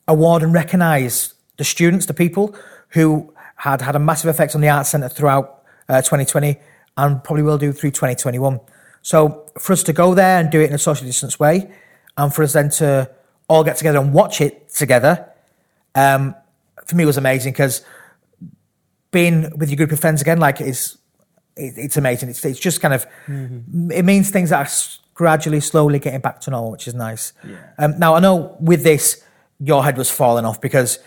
award 0.08 0.42
and 0.42 0.52
recognise 0.52 1.34
the 1.56 1.64
students, 1.64 2.06
the 2.06 2.14
people 2.14 2.54
who 2.90 3.32
had 3.56 3.80
had 3.80 3.96
a 3.96 3.98
massive 3.98 4.28
effect 4.28 4.54
on 4.54 4.60
the 4.60 4.68
Arts 4.68 4.90
Centre 4.90 5.08
throughout 5.08 5.62
uh, 5.88 6.02
2020 6.02 6.56
and 6.96 7.22
probably 7.24 7.42
will 7.42 7.58
do 7.58 7.72
through 7.72 7.90
2021. 7.90 8.60
So 9.02 9.46
for 9.58 9.72
us 9.72 9.82
to 9.84 9.92
go 9.92 10.14
there 10.14 10.40
and 10.40 10.50
do 10.50 10.60
it 10.60 10.68
in 10.68 10.74
a 10.74 10.78
social 10.78 11.06
distance 11.06 11.38
way, 11.38 11.70
and 12.16 12.32
for 12.34 12.42
us 12.42 12.52
then 12.52 12.70
to 12.70 13.10
all 13.48 13.62
get 13.62 13.76
together 13.76 13.98
and 13.98 14.12
watch 14.12 14.40
it 14.40 14.68
together, 14.70 15.30
um, 15.94 16.34
for 16.84 16.96
me 16.96 17.04
was 17.04 17.16
amazing 17.16 17.52
because 17.52 17.84
being 19.10 19.56
with 19.56 19.70
your 19.70 19.76
group 19.76 19.92
of 19.92 20.00
friends 20.00 20.20
again, 20.22 20.38
like 20.38 20.60
is 20.60 20.98
it, 21.56 21.74
it's 21.76 21.96
amazing. 21.96 22.28
It's 22.28 22.44
it's 22.44 22.60
just 22.60 22.80
kind 22.80 22.94
of 22.94 23.06
it 23.90 24.04
means 24.04 24.30
things 24.30 24.50
that 24.50 24.66
are 24.66 25.00
gradually, 25.14 25.60
slowly 25.60 25.98
getting 25.98 26.20
back 26.20 26.40
to 26.40 26.50
normal, 26.50 26.70
which 26.70 26.86
is 26.86 26.94
nice. 26.94 27.32
Um, 27.78 27.98
now 27.98 28.14
I 28.14 28.20
know 28.20 28.56
with 28.60 28.82
this, 28.82 29.22
your 29.60 29.84
head 29.84 29.96
was 29.96 30.10
falling 30.10 30.44
off 30.44 30.60
because 30.60 30.98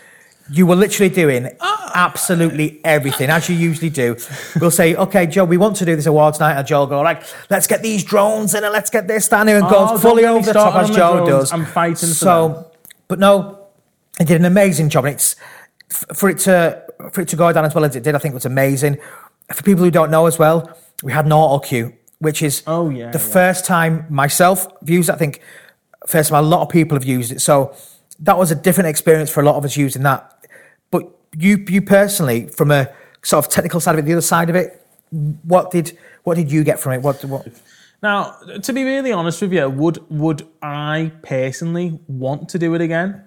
you 0.50 0.66
were 0.66 0.74
literally 0.76 1.08
doing 1.14 1.48
absolutely 1.94 2.80
everything 2.84 3.30
as 3.30 3.48
you 3.48 3.54
usually 3.56 3.90
do. 3.90 4.16
We'll 4.60 4.70
say, 4.70 4.94
okay, 4.96 5.26
Joe, 5.26 5.44
we 5.44 5.56
want 5.56 5.76
to 5.76 5.84
do 5.84 5.94
this 5.96 6.06
awards 6.06 6.40
night, 6.40 6.56
and 6.56 6.66
Joe 6.66 6.80
will 6.80 6.86
go 6.88 7.00
like, 7.02 7.22
let's 7.50 7.66
get 7.66 7.82
these 7.82 8.02
drones 8.04 8.54
in 8.54 8.64
and 8.64 8.72
let's 8.72 8.90
get 8.90 9.06
this 9.06 9.28
down 9.28 9.46
here 9.48 9.56
and 9.58 9.66
Oh, 9.66 9.70
go 9.70 9.98
fully 9.98 10.24
over 10.24 10.44
the 10.44 10.52
top 10.52 10.74
as 10.74 10.90
Joe 10.90 11.24
does. 11.26 11.52
I'm 11.52 11.64
fighting 11.66 12.08
for 12.08 12.14
so, 12.14 12.72
but 13.08 13.18
no, 13.18 13.66
he 14.18 14.24
did 14.24 14.40
an 14.40 14.44
amazing 14.44 14.88
job, 14.88 15.04
and 15.04 15.14
it's 15.14 15.36
for 16.14 16.28
it 16.28 16.38
to 16.40 16.82
for 17.12 17.20
it 17.22 17.28
to 17.28 17.36
go 17.36 17.52
down 17.52 17.64
as 17.64 17.74
well 17.74 17.84
as 17.84 17.94
it 17.96 18.02
did. 18.02 18.14
I 18.14 18.18
think 18.18 18.34
was 18.34 18.44
amazing. 18.46 18.98
For 19.52 19.62
people 19.62 19.84
who 19.84 19.90
don't 19.90 20.10
know 20.10 20.26
as 20.26 20.38
well, 20.38 20.76
we 21.02 21.12
had 21.12 21.26
an 21.26 21.32
auto 21.32 21.58
cue, 21.64 21.92
which 22.18 22.42
is 22.42 22.62
Oh, 22.66 22.88
yeah, 22.90 23.10
the 23.10 23.18
yeah. 23.18 23.24
first 23.24 23.64
time 23.64 24.04
myself 24.08 24.66
used. 24.84 25.10
I 25.10 25.16
think 25.16 25.40
first 26.06 26.30
time 26.30 26.44
a 26.44 26.46
lot 26.46 26.62
of 26.62 26.68
people 26.68 26.96
have 26.96 27.04
used 27.04 27.32
it. 27.32 27.40
So 27.40 27.74
that 28.20 28.38
was 28.38 28.50
a 28.50 28.54
different 28.54 28.88
experience 28.88 29.30
for 29.30 29.40
a 29.40 29.44
lot 29.44 29.56
of 29.56 29.64
us 29.64 29.76
using 29.76 30.02
that. 30.02 30.46
But 30.90 31.08
you 31.36 31.64
you 31.68 31.82
personally, 31.82 32.46
from 32.48 32.70
a 32.70 32.88
sort 33.22 33.44
of 33.44 33.50
technical 33.50 33.80
side 33.80 33.94
of 33.94 34.00
it, 34.00 34.02
the 34.02 34.12
other 34.12 34.20
side 34.20 34.50
of 34.50 34.56
it, 34.56 34.86
what 35.42 35.70
did 35.70 35.96
what 36.24 36.36
did 36.36 36.50
you 36.52 36.64
get 36.64 36.78
from 36.80 36.92
it? 36.92 37.02
What 37.02 37.24
what? 37.24 37.46
Now, 38.02 38.36
to 38.62 38.72
be 38.72 38.84
really 38.84 39.12
honest 39.12 39.42
with 39.42 39.52
you, 39.52 39.68
would 39.68 39.98
would 40.10 40.46
I 40.62 41.12
personally 41.22 42.00
want 42.08 42.48
to 42.50 42.58
do 42.58 42.74
it 42.74 42.80
again? 42.80 43.24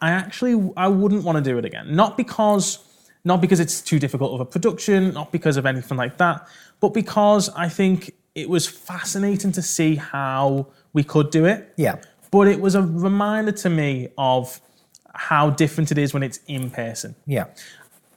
I 0.00 0.10
actually 0.10 0.72
I 0.76 0.88
wouldn't 0.88 1.24
want 1.24 1.38
to 1.38 1.44
do 1.44 1.58
it 1.58 1.64
again. 1.64 1.94
Not 1.94 2.16
because 2.16 2.78
not 3.24 3.40
because 3.40 3.60
it's 3.60 3.80
too 3.80 3.98
difficult 3.98 4.32
of 4.34 4.40
a 4.40 4.44
production, 4.44 5.14
not 5.14 5.30
because 5.30 5.56
of 5.56 5.64
anything 5.64 5.96
like 5.96 6.18
that, 6.18 6.46
but 6.80 6.92
because 6.92 7.48
I 7.50 7.68
think 7.68 8.12
it 8.34 8.48
was 8.48 8.66
fascinating 8.66 9.52
to 9.52 9.62
see 9.62 9.96
how 9.96 10.66
we 10.92 11.04
could 11.04 11.30
do 11.30 11.44
it. 11.44 11.72
Yeah. 11.76 11.96
But 12.32 12.48
it 12.48 12.60
was 12.60 12.74
a 12.74 12.82
reminder 12.82 13.52
to 13.52 13.70
me 13.70 14.08
of 14.18 14.60
how 15.14 15.50
different 15.50 15.92
it 15.92 15.98
is 15.98 16.12
when 16.12 16.24
it's 16.24 16.40
in 16.48 16.70
person. 16.70 17.14
Yeah. 17.26 17.44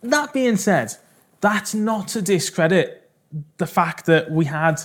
That 0.02 0.34
being 0.34 0.56
said, 0.58 0.94
that's 1.42 1.76
not 1.76 2.08
to 2.10 2.22
discredit 2.24 3.12
the 3.58 3.68
fact 3.68 4.06
that 4.08 4.32
we 4.32 4.46
had 4.46 4.82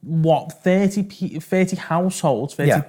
what 0.00 0.64
30 0.64 1.38
30 1.38 1.76
households 1.76 2.54
30 2.54 2.68
Yeah. 2.68 2.82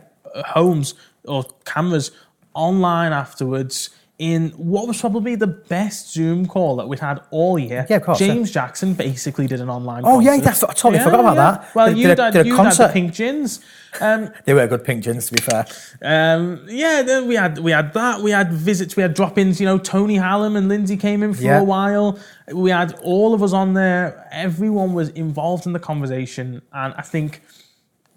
homes 0.48 0.96
or 1.26 1.44
cameras 1.66 2.12
online 2.56 3.12
afterwards 3.14 3.90
in 4.32 4.52
what 4.52 4.88
was 4.88 5.02
probably 5.02 5.36
the 5.36 5.48
best 5.48 6.14
Zoom 6.14 6.46
call 6.46 6.78
that 6.78 6.88
we'd 6.88 7.00
had 7.00 7.20
all 7.30 7.60
year. 7.60 7.86
Yeah, 7.90 7.98
of 7.98 8.04
course, 8.04 8.20
James 8.20 8.52
Jackson 8.52 8.94
basically 8.94 9.48
did 9.48 9.60
an 9.60 9.70
online. 9.70 10.04
Oh, 10.06 10.22
yeah, 10.22 10.38
concert. 10.38 10.44
that's- 10.46 10.64
I 10.64 10.74
totally 10.74 11.04
forgot 11.04 11.20
about 11.20 11.36
that. 11.36 11.76
Well, 11.76 11.90
you 11.98 12.08
did 12.08 12.20
a- 12.20 12.24
had, 12.24 12.34
did 12.34 12.46
a 12.46 12.48
you 12.48 12.56
had 12.56 12.60
the 12.62 12.64
concert. 12.78 12.94
Pink 12.94 13.14
Gins. 13.14 13.60
Um, 14.00 14.30
They 14.46 14.54
were 14.54 14.66
good 14.68 14.84
pink 14.86 15.04
gins, 15.04 15.28
to 15.28 15.34
be 15.34 15.42
fair. 15.42 15.66
um, 16.02 16.66
yeah, 16.70 17.02
then 17.04 17.28
we 17.28 17.36
had 17.36 17.60
we 17.60 17.72
had 17.72 17.94
that. 17.94 18.22
We 18.22 18.32
had 18.32 18.54
visits. 18.54 18.96
We 18.96 19.04
had 19.04 19.14
drop-ins. 19.14 19.60
You 19.60 19.66
know, 19.68 19.78
Tony 19.78 20.16
Hallam 20.16 20.56
and 20.56 20.68
Lindsay 20.70 20.96
came 20.98 21.22
in 21.22 21.34
for 21.34 21.44
Yeah. 21.44 21.60
a 21.60 21.64
while. 21.64 22.18
We 22.54 22.72
had 22.72 22.98
all 23.04 23.34
of 23.34 23.44
us 23.44 23.52
on 23.54 23.74
there. 23.74 24.28
Everyone 24.32 24.94
was 24.94 25.10
involved 25.10 25.66
in 25.68 25.74
the 25.74 25.80
conversation, 25.80 26.62
and 26.72 26.94
I 26.98 27.02
think, 27.04 27.42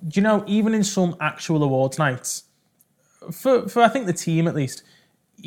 do 0.06 0.20
you 0.20 0.22
know, 0.22 0.44
even 0.46 0.72
in 0.72 0.84
some 0.84 1.16
actual 1.20 1.62
awards 1.62 1.98
nights, 1.98 2.44
for 3.32 3.68
for 3.68 3.82
I 3.82 3.88
think 3.88 4.06
the 4.06 4.12
team 4.12 4.46
at 4.48 4.54
least, 4.54 4.82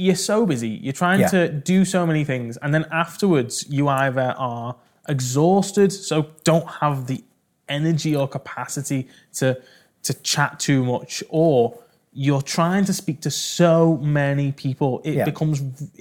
you're 0.05 0.15
so 0.31 0.37
busy. 0.53 0.69
You're 0.85 0.99
trying 1.03 1.19
Yeah. 1.21 1.27
to 1.35 1.41
do 1.73 1.77
so 1.95 1.99
many 2.11 2.23
things, 2.31 2.51
and 2.63 2.69
then 2.75 2.85
afterwards, 3.05 3.53
you 3.77 3.83
either 3.87 4.33
are 4.37 4.75
exhausted, 5.15 5.91
so 5.91 6.15
don't 6.43 6.67
have 6.81 7.07
the 7.07 7.23
energy 7.67 8.15
or 8.15 8.27
capacity 8.27 9.01
to 9.39 9.47
to 10.07 10.13
chat 10.33 10.51
too 10.67 10.81
much, 10.93 11.23
or 11.29 11.77
you're 12.13 12.41
trying 12.57 12.85
to 12.85 12.93
speak 13.01 13.17
to 13.21 13.29
so 13.29 13.97
many 13.97 14.47
people. 14.53 14.91
It 15.03 15.15
Yeah. 15.15 15.25
becomes 15.31 15.55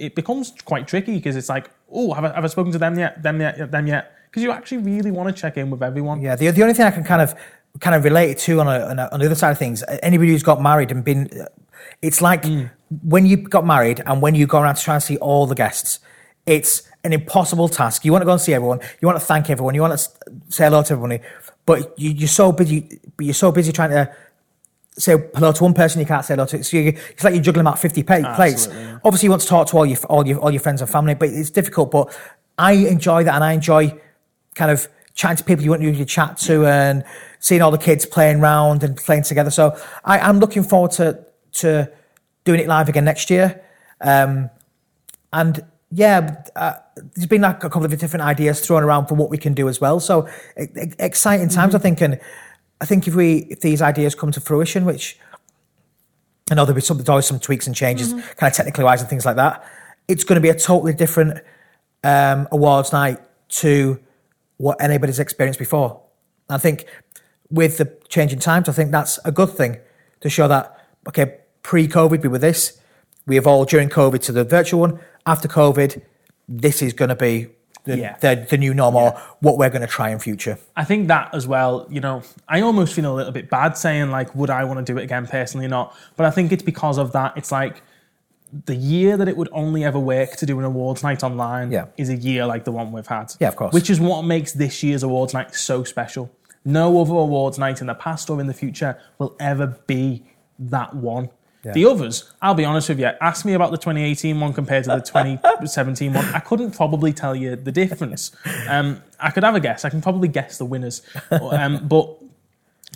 it 0.07 0.15
becomes 0.15 0.45
quite 0.71 0.87
tricky 0.87 1.15
because 1.19 1.35
it's 1.35 1.49
like, 1.49 1.65
oh, 1.91 2.13
have 2.15 2.23
I, 2.27 2.31
have 2.35 2.45
I 2.45 2.47
spoken 2.47 2.71
to 2.71 2.79
them 2.85 2.97
yet? 2.97 3.21
Them 3.21 3.37
yet? 3.41 3.71
Them 3.75 3.87
yet? 3.87 4.03
Because 4.27 4.41
you 4.43 4.51
actually 4.51 4.81
really 4.93 5.11
want 5.11 5.27
to 5.29 5.35
check 5.41 5.57
in 5.57 5.69
with 5.69 5.81
everyone. 5.83 6.21
Yeah, 6.21 6.35
the, 6.37 6.49
the 6.51 6.61
only 6.61 6.73
thing 6.75 6.85
I 6.85 6.91
can 6.91 7.03
kind 7.03 7.21
of 7.25 7.35
kind 7.85 7.95
of 7.95 8.03
relate 8.03 8.29
it 8.31 8.37
to 8.45 8.59
on, 8.61 8.67
a, 8.67 8.79
on, 8.91 8.97
a, 8.99 9.09
on 9.11 9.19
the 9.19 9.25
other 9.27 9.35
side 9.35 9.51
of 9.51 9.59
things, 9.59 9.83
anybody 10.01 10.31
who's 10.31 10.43
got 10.51 10.59
married 10.61 10.89
and 10.91 11.03
been, 11.03 11.29
it's 12.01 12.21
like 12.21 12.45
hmm. 12.45 12.65
when 13.03 13.25
you 13.25 13.37
got 13.37 13.65
married 13.65 14.01
and 14.05 14.21
when 14.21 14.35
you 14.35 14.47
go 14.47 14.59
around 14.61 14.75
to 14.75 14.83
try 14.83 14.95
and 14.95 15.03
see 15.03 15.17
all 15.17 15.45
the 15.45 15.55
guests, 15.55 15.99
it's 16.45 16.83
an 17.03 17.13
impossible 17.13 17.69
task. 17.69 18.05
You 18.05 18.11
want 18.11 18.21
to 18.21 18.25
go 18.25 18.33
and 18.33 18.41
see 18.41 18.53
everyone, 18.53 18.79
you 19.01 19.07
want 19.07 19.19
to 19.19 19.25
thank 19.25 19.49
everyone, 19.49 19.75
you 19.75 19.81
want 19.81 19.97
to 19.97 20.09
say 20.49 20.65
hello 20.65 20.83
to 20.83 20.93
everybody, 20.93 21.23
but 21.65 21.97
you, 21.99 22.11
you're 22.11 22.27
so 22.27 22.51
busy, 22.51 22.99
but 23.15 23.25
you're 23.25 23.33
so 23.33 23.51
busy 23.51 23.71
trying 23.71 23.91
to 23.91 24.13
say 24.97 25.15
hello 25.35 25.51
to 25.51 25.63
one 25.63 25.73
person 25.73 25.99
you 25.99 26.05
can't 26.05 26.25
say 26.25 26.33
hello 26.33 26.45
to. 26.47 26.63
So 26.63 26.77
you, 26.77 26.97
it's 27.09 27.23
like 27.23 27.33
you're 27.33 27.43
juggling 27.43 27.65
about 27.65 27.79
fifty 27.79 28.03
pa- 28.03 28.35
plates. 28.35 28.67
Yeah. 28.67 28.99
Obviously, 29.03 29.27
you 29.27 29.31
want 29.31 29.41
to 29.41 29.47
talk 29.47 29.67
to 29.67 29.77
all 29.77 29.85
your 29.85 29.97
all 30.05 30.27
your 30.27 30.39
all 30.39 30.51
your 30.51 30.59
friends 30.59 30.81
and 30.81 30.89
family, 30.89 31.15
but 31.15 31.29
it's 31.29 31.49
difficult. 31.49 31.91
But 31.91 32.15
I 32.57 32.73
enjoy 32.73 33.23
that, 33.23 33.35
and 33.35 33.43
I 33.43 33.53
enjoy 33.53 33.99
kind 34.55 34.71
of 34.71 34.87
chatting 35.13 35.37
to 35.37 35.43
people 35.43 35.63
you 35.63 35.69
wouldn't 35.71 35.87
usually 35.87 36.05
chat 36.05 36.37
to, 36.39 36.65
and 36.65 37.03
seeing 37.39 37.61
all 37.61 37.71
the 37.71 37.77
kids 37.77 38.05
playing 38.05 38.41
round 38.41 38.83
and 38.83 38.97
playing 38.97 39.23
together. 39.23 39.51
So 39.51 39.77
I, 40.03 40.19
I'm 40.19 40.39
looking 40.39 40.63
forward 40.63 40.91
to 40.93 41.23
to 41.59 41.91
doing 42.43 42.59
it 42.59 42.67
live 42.67 42.89
again 42.89 43.05
next 43.05 43.29
year. 43.29 43.63
Um, 44.01 44.49
and 45.33 45.63
yeah, 45.91 46.43
uh, 46.55 46.73
there's 46.95 47.27
been 47.27 47.41
like 47.41 47.63
a 47.63 47.69
couple 47.69 47.85
of 47.85 47.97
different 47.97 48.23
ideas 48.23 48.61
thrown 48.61 48.83
around 48.83 49.07
for 49.07 49.15
what 49.15 49.29
we 49.29 49.37
can 49.37 49.53
do 49.53 49.67
as 49.69 49.81
well. 49.81 49.99
So 49.99 50.27
exciting 50.55 51.49
times, 51.49 51.73
I 51.73 51.79
think. 51.79 52.01
And 52.01 52.19
I 52.81 52.85
think 52.85 53.07
if 53.07 53.15
we 53.15 53.47
if 53.49 53.61
these 53.61 53.81
ideas 53.81 54.15
come 54.15 54.31
to 54.31 54.39
fruition, 54.39 54.85
which 54.85 55.17
I 56.51 56.55
know 56.55 56.65
there'll 56.65 56.75
be 56.75 56.81
some 56.81 56.97
there's 56.97 57.09
always 57.09 57.25
some 57.25 57.39
tweaks 57.39 57.67
and 57.67 57.75
changes, 57.75 58.13
kind 58.13 58.51
of 58.51 58.53
technically 58.53 58.83
wise 58.83 59.01
and 59.01 59.09
things 59.09 59.25
like 59.25 59.35
that. 59.37 59.63
It's 60.07 60.23
going 60.23 60.35
to 60.35 60.41
be 60.41 60.49
a 60.49 60.57
totally 60.57 60.93
different 60.93 61.41
um, 62.03 62.47
awards 62.51 62.91
night 62.91 63.19
to 63.49 63.99
what 64.57 64.81
anybody's 64.81 65.19
experienced 65.19 65.59
before. 65.59 66.01
I 66.49 66.57
think 66.57 66.85
with 67.49 67.77
the 67.77 67.97
changing 68.09 68.39
times, 68.39 68.69
I 68.69 68.73
think 68.73 68.91
that's 68.91 69.19
a 69.25 69.31
good 69.31 69.49
thing 69.49 69.77
to 70.21 70.29
show 70.29 70.47
that 70.47 70.75
okay, 71.07 71.38
pre-COVID 71.63 72.21
we 72.23 72.29
were 72.29 72.37
this, 72.39 72.79
we 73.25 73.37
evolved 73.37 73.69
during 73.69 73.89
COVID 73.89 74.21
to 74.23 74.31
the 74.31 74.43
virtual 74.43 74.81
one. 74.81 74.99
After 75.25 75.47
COVID, 75.47 76.01
this 76.47 76.81
is 76.81 76.93
going 76.93 77.09
to 77.09 77.15
be 77.15 77.47
the, 77.85 77.97
Yeah. 77.97 78.17
the, 78.19 78.45
the 78.49 78.57
new 78.57 78.73
normal, 78.73 79.01
or 79.01 79.21
what 79.41 79.57
we're 79.57 79.69
going 79.69 79.81
to 79.81 79.87
try 79.87 80.09
in 80.09 80.19
future. 80.19 80.57
I 80.75 80.83
think 80.83 81.07
that 81.07 81.33
as 81.33 81.47
well, 81.47 81.85
you 81.89 81.99
know, 82.01 82.23
I 82.47 82.61
almost 82.61 82.93
feel 82.93 83.11
a 83.11 83.15
little 83.15 83.31
bit 83.31 83.49
bad 83.49 83.77
saying 83.77 84.09
like, 84.11 84.33
would 84.35 84.49
I 84.49 84.63
want 84.63 84.85
to 84.85 84.93
do 84.93 84.97
it 84.99 85.03
again 85.03 85.27
personally 85.27 85.65
or 85.65 85.69
not? 85.69 85.95
But 86.15 86.25
I 86.25 86.31
think 86.31 86.51
it's 86.51 86.63
because 86.63 86.97
of 86.97 87.11
that. 87.13 87.33
It's 87.37 87.51
like 87.51 87.81
the 88.65 88.75
year 88.75 89.15
that 89.15 89.27
it 89.27 89.37
would 89.37 89.49
only 89.51 89.83
ever 89.83 89.99
work 89.99 90.31
to 90.37 90.45
do 90.45 90.57
an 90.57 90.65
awards 90.65 91.03
night 91.03 91.23
online 91.23 91.71
Yeah. 91.71 91.85
is 91.97 92.09
a 92.09 92.15
year 92.15 92.45
like 92.47 92.63
the 92.63 92.71
one 92.71 92.91
we've 92.91 93.05
had. 93.05 93.33
Yeah, 93.39 93.49
of 93.49 93.55
course. 93.55 93.73
Which 93.73 93.89
is 93.91 93.99
what 93.99 94.23
makes 94.23 94.53
this 94.53 94.81
year's 94.81 95.03
awards 95.03 95.33
night 95.35 95.53
so 95.53 95.83
special. 95.83 96.31
No 96.65 96.99
other 96.99 97.13
awards 97.13 97.59
night 97.59 97.79
in 97.79 97.87
the 97.87 97.93
past 97.93 98.29
or 98.29 98.41
in 98.41 98.47
the 98.47 98.53
future 98.53 98.97
will 99.19 99.35
ever 99.39 99.67
be 99.87 100.23
that 100.57 100.95
one. 100.95 101.29
The 101.63 101.85
others, 101.85 102.31
I'll 102.41 102.53
be 102.53 102.63
honest 102.63 102.89
with 102.89 102.99
you, 102.99 103.11
ask 103.19 103.45
me 103.45 103.53
about 103.53 103.71
the 103.71 103.77
2018 103.77 104.39
one 104.39 104.53
compared 104.53 104.85
to 104.85 104.91
the 104.91 105.01
2017 105.01 106.13
one. 106.13 106.25
I 106.33 106.39
couldn't 106.39 106.71
probably 106.71 107.11
tell 107.11 107.35
you 107.35 107.55
the 107.55 107.71
difference. 107.71 108.31
Um, 108.67 109.03
I 109.19 109.31
could 109.31 109.43
have 109.43 109.55
a 109.55 109.59
guess. 109.59 109.83
I 109.83 109.89
can 109.89 110.01
probably 110.01 110.29
guess 110.29 110.57
the 110.57 110.65
winners. 110.65 111.01
Um, 111.29 111.87
but, 111.87 112.15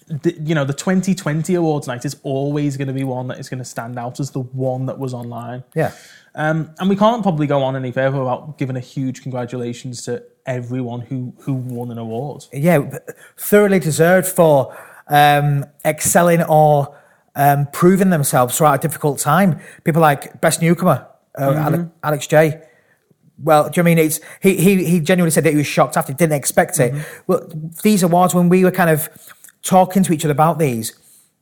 the, 0.07 0.33
you 0.39 0.55
know, 0.55 0.63
the 0.63 0.73
2020 0.73 1.55
awards 1.55 1.87
night 1.87 2.05
is 2.05 2.15
always 2.23 2.77
going 2.77 2.87
to 2.87 2.93
be 2.93 3.03
one 3.03 3.27
that 3.27 3.39
is 3.39 3.49
going 3.49 3.59
to 3.59 3.65
stand 3.65 3.99
out 3.99 4.19
as 4.19 4.31
the 4.31 4.41
one 4.41 4.85
that 4.85 4.97
was 4.97 5.13
online. 5.13 5.63
Yeah. 5.75 5.91
Um, 6.35 6.71
and 6.79 6.89
we 6.89 6.95
can't 6.95 7.21
probably 7.21 7.47
go 7.47 7.61
on 7.63 7.75
any 7.75 7.91
further 7.91 8.19
without 8.19 8.57
giving 8.57 8.75
a 8.75 8.81
huge 8.81 9.21
congratulations 9.21 10.03
to 10.03 10.23
everyone 10.45 11.01
who, 11.01 11.33
who 11.39 11.53
won 11.53 11.91
an 11.91 11.97
award. 11.97 12.45
yeah, 12.53 12.97
thoroughly 13.37 13.79
deserved 13.79 14.27
for 14.27 14.75
um, 15.07 15.65
excelling 15.85 16.41
or 16.43 16.97
um, 17.35 17.67
proving 17.71 18.09
themselves 18.09 18.57
throughout 18.57 18.75
a 18.75 18.87
difficult 18.87 19.19
time. 19.19 19.59
People 19.83 20.01
like 20.01 20.39
best 20.41 20.61
newcomer, 20.61 21.07
uh, 21.37 21.69
Ale- 21.71 21.91
Alex 22.03 22.27
J. 22.27 22.61
Well, 23.41 23.69
do 23.69 23.79
you 23.79 23.83
know 23.83 23.91
I 23.91 23.95
mean 23.95 24.05
it's 24.05 24.19
he, 24.41 24.55
he 24.55 24.85
he 24.85 24.99
genuinely 24.99 25.31
said 25.31 25.43
that 25.43 25.51
he 25.51 25.57
was 25.57 25.67
shocked 25.67 25.97
after 25.97 26.13
he 26.13 26.17
didn't 26.17 26.33
expect 26.33 26.79
it. 26.79 26.93
Well, 27.27 27.49
these 27.81 28.03
awards 28.03 28.35
when 28.35 28.47
we 28.49 28.63
were 28.63 28.71
kind 28.71 28.89
of 28.89 29.09
talking 29.63 30.03
to 30.03 30.13
each 30.13 30.23
other 30.23 30.31
about 30.31 30.59
these, 30.59 30.93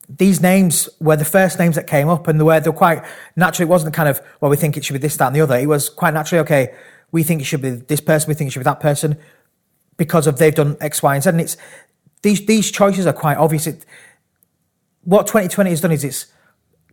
these 0.08 0.40
names 0.40 0.88
were 1.00 1.16
the 1.16 1.24
first 1.24 1.58
names 1.58 1.76
that 1.76 1.86
came 1.86 2.08
up, 2.08 2.26
and 2.28 2.40
they 2.40 2.44
were 2.44 2.60
they 2.60 2.70
were 2.70 2.76
quite 2.76 3.04
naturally. 3.36 3.68
It 3.68 3.70
wasn't 3.70 3.94
kind 3.94 4.08
of 4.08 4.20
well, 4.40 4.50
we 4.50 4.56
think 4.56 4.76
it 4.76 4.84
should 4.84 4.94
be 4.94 4.98
this, 4.98 5.16
that, 5.16 5.28
and 5.28 5.36
the 5.36 5.40
other. 5.40 5.56
It 5.56 5.68
was 5.68 5.88
quite 5.88 6.14
naturally 6.14 6.40
okay. 6.40 6.74
We 7.10 7.22
think 7.22 7.42
it 7.42 7.44
should 7.44 7.62
be 7.62 7.70
this 7.70 8.00
person. 8.00 8.28
We 8.28 8.34
think 8.34 8.48
it 8.48 8.52
should 8.52 8.60
be 8.60 8.64
that 8.64 8.80
person 8.80 9.18
because 9.96 10.26
of 10.26 10.38
they've 10.38 10.54
done 10.54 10.76
X, 10.80 11.02
Y, 11.02 11.14
and 11.14 11.22
Z. 11.22 11.30
And 11.30 11.40
it's 11.40 11.56
these 12.22 12.44
these 12.46 12.70
choices 12.70 13.06
are 13.06 13.12
quite 13.12 13.36
obvious. 13.36 13.66
It, 13.66 13.84
what 15.04 15.26
2020 15.26 15.70
has 15.70 15.80
done 15.80 15.92
is 15.92 16.04
it's 16.04 16.26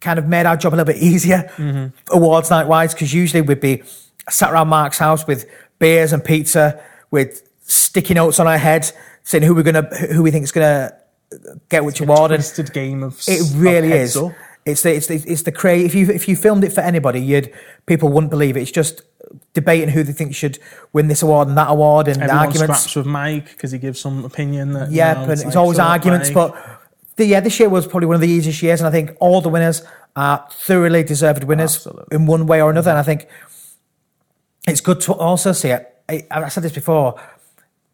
kind 0.02 0.18
of 0.18 0.28
made 0.28 0.46
our 0.46 0.56
job 0.58 0.74
a 0.74 0.76
little 0.76 0.94
bit 0.94 1.02
easier 1.02 1.52
mm-hmm. 1.58 1.88
awards 2.16 2.50
night 2.50 2.68
wise 2.68 2.94
because 2.94 3.14
usually 3.14 3.42
we'd 3.42 3.60
be 3.60 3.84
sat 4.30 4.52
around 4.52 4.68
Mark's 4.70 4.98
house 4.98 5.28
with 5.28 5.50
beers 5.80 6.14
and 6.14 6.24
pizza 6.24 6.82
with 7.12 7.48
sticky 7.62 8.14
notes 8.14 8.40
on 8.40 8.48
our 8.48 8.58
head 8.58 8.92
saying 9.24 9.44
who 9.44 9.54
we're 9.54 9.64
gonna 9.64 9.84
who 10.14 10.24
we 10.24 10.32
think 10.32 10.44
is 10.44 10.52
gonna 10.52 10.94
get 11.70 11.84
which 11.86 12.00
award 12.02 12.32
and 12.32 12.42
Twisted 12.44 12.74
game 12.74 13.04
of 13.04 13.20
it 13.28 13.42
of 13.42 13.62
really 13.62 13.90
heads 13.90 14.16
is. 14.16 14.18
up. 14.18 14.32
It's 14.66 14.84
the 14.84 14.94
it's 14.96 15.08
the 15.08 15.16
it's 15.16 15.44
the 15.44 15.52
crazy. 15.52 15.86
If 15.86 15.96
you 15.96 16.10
if 16.10 16.28
you 16.28 16.36
filmed 16.36 16.64
it 16.64 16.72
for 16.72 16.82
anybody, 16.82 17.22
you'd 17.22 17.54
people 17.86 18.10
wouldn't 18.10 18.30
believe 18.30 18.58
it. 18.58 18.62
It's 18.62 18.72
just 18.72 19.02
debating 19.54 19.90
who 19.90 20.04
they 20.04 20.12
think 20.14 20.36
should 20.36 20.60
win 20.94 21.08
this 21.08 21.22
award 21.22 21.48
and 21.48 21.58
that 21.58 21.70
award 21.70 22.08
and 22.08 22.18
Everyone 22.22 22.48
arguments. 22.48 22.80
scraps 22.80 22.96
with 22.96 23.06
Mike 23.06 23.46
because 23.52 23.72
he 23.72 23.78
gives 23.78 24.00
some 24.00 24.26
opinion 24.26 24.74
that 24.74 24.90
you 24.90 24.98
Yeah, 24.98 25.14
know, 25.14 25.26
but 25.28 25.32
it's, 25.34 25.46
like, 25.46 25.56
always 25.56 25.80
up, 25.80 25.90
arguments. 25.90 26.30
Mike. 26.30 26.52
But 26.52 26.79
the, 27.20 27.26
yeah, 27.26 27.40
this 27.40 27.60
year 27.60 27.70
was 27.70 27.86
probably 27.86 28.08
one 28.08 28.16
of 28.16 28.22
the 28.22 28.28
easiest 28.28 28.64
years, 28.64 28.82
and 28.82 28.88
I 28.88 28.92
think 28.92 29.16
all 29.20 29.42
the 29.42 29.50
winners 29.50 29.84
are 30.16 30.48
thoroughly 30.52 31.04
deserved 31.04 31.44
winners 31.44 31.76
Absolutely. 31.76 32.16
in 32.16 32.26
one 32.26 32.48
way 32.48 32.62
or 32.62 32.72
another. 32.72 32.90
And 32.90 32.98
I 32.98 33.02
mm-hmm. 33.02 33.20
think 33.20 33.30
it's 34.68 34.82
good 34.82 35.02
to 35.02 35.14
also 35.14 35.52
see 35.52 35.70
it. 35.70 35.96
I, 36.10 36.26
I 36.32 36.50
said 36.50 36.64
this 36.64 36.72
before. 36.72 37.22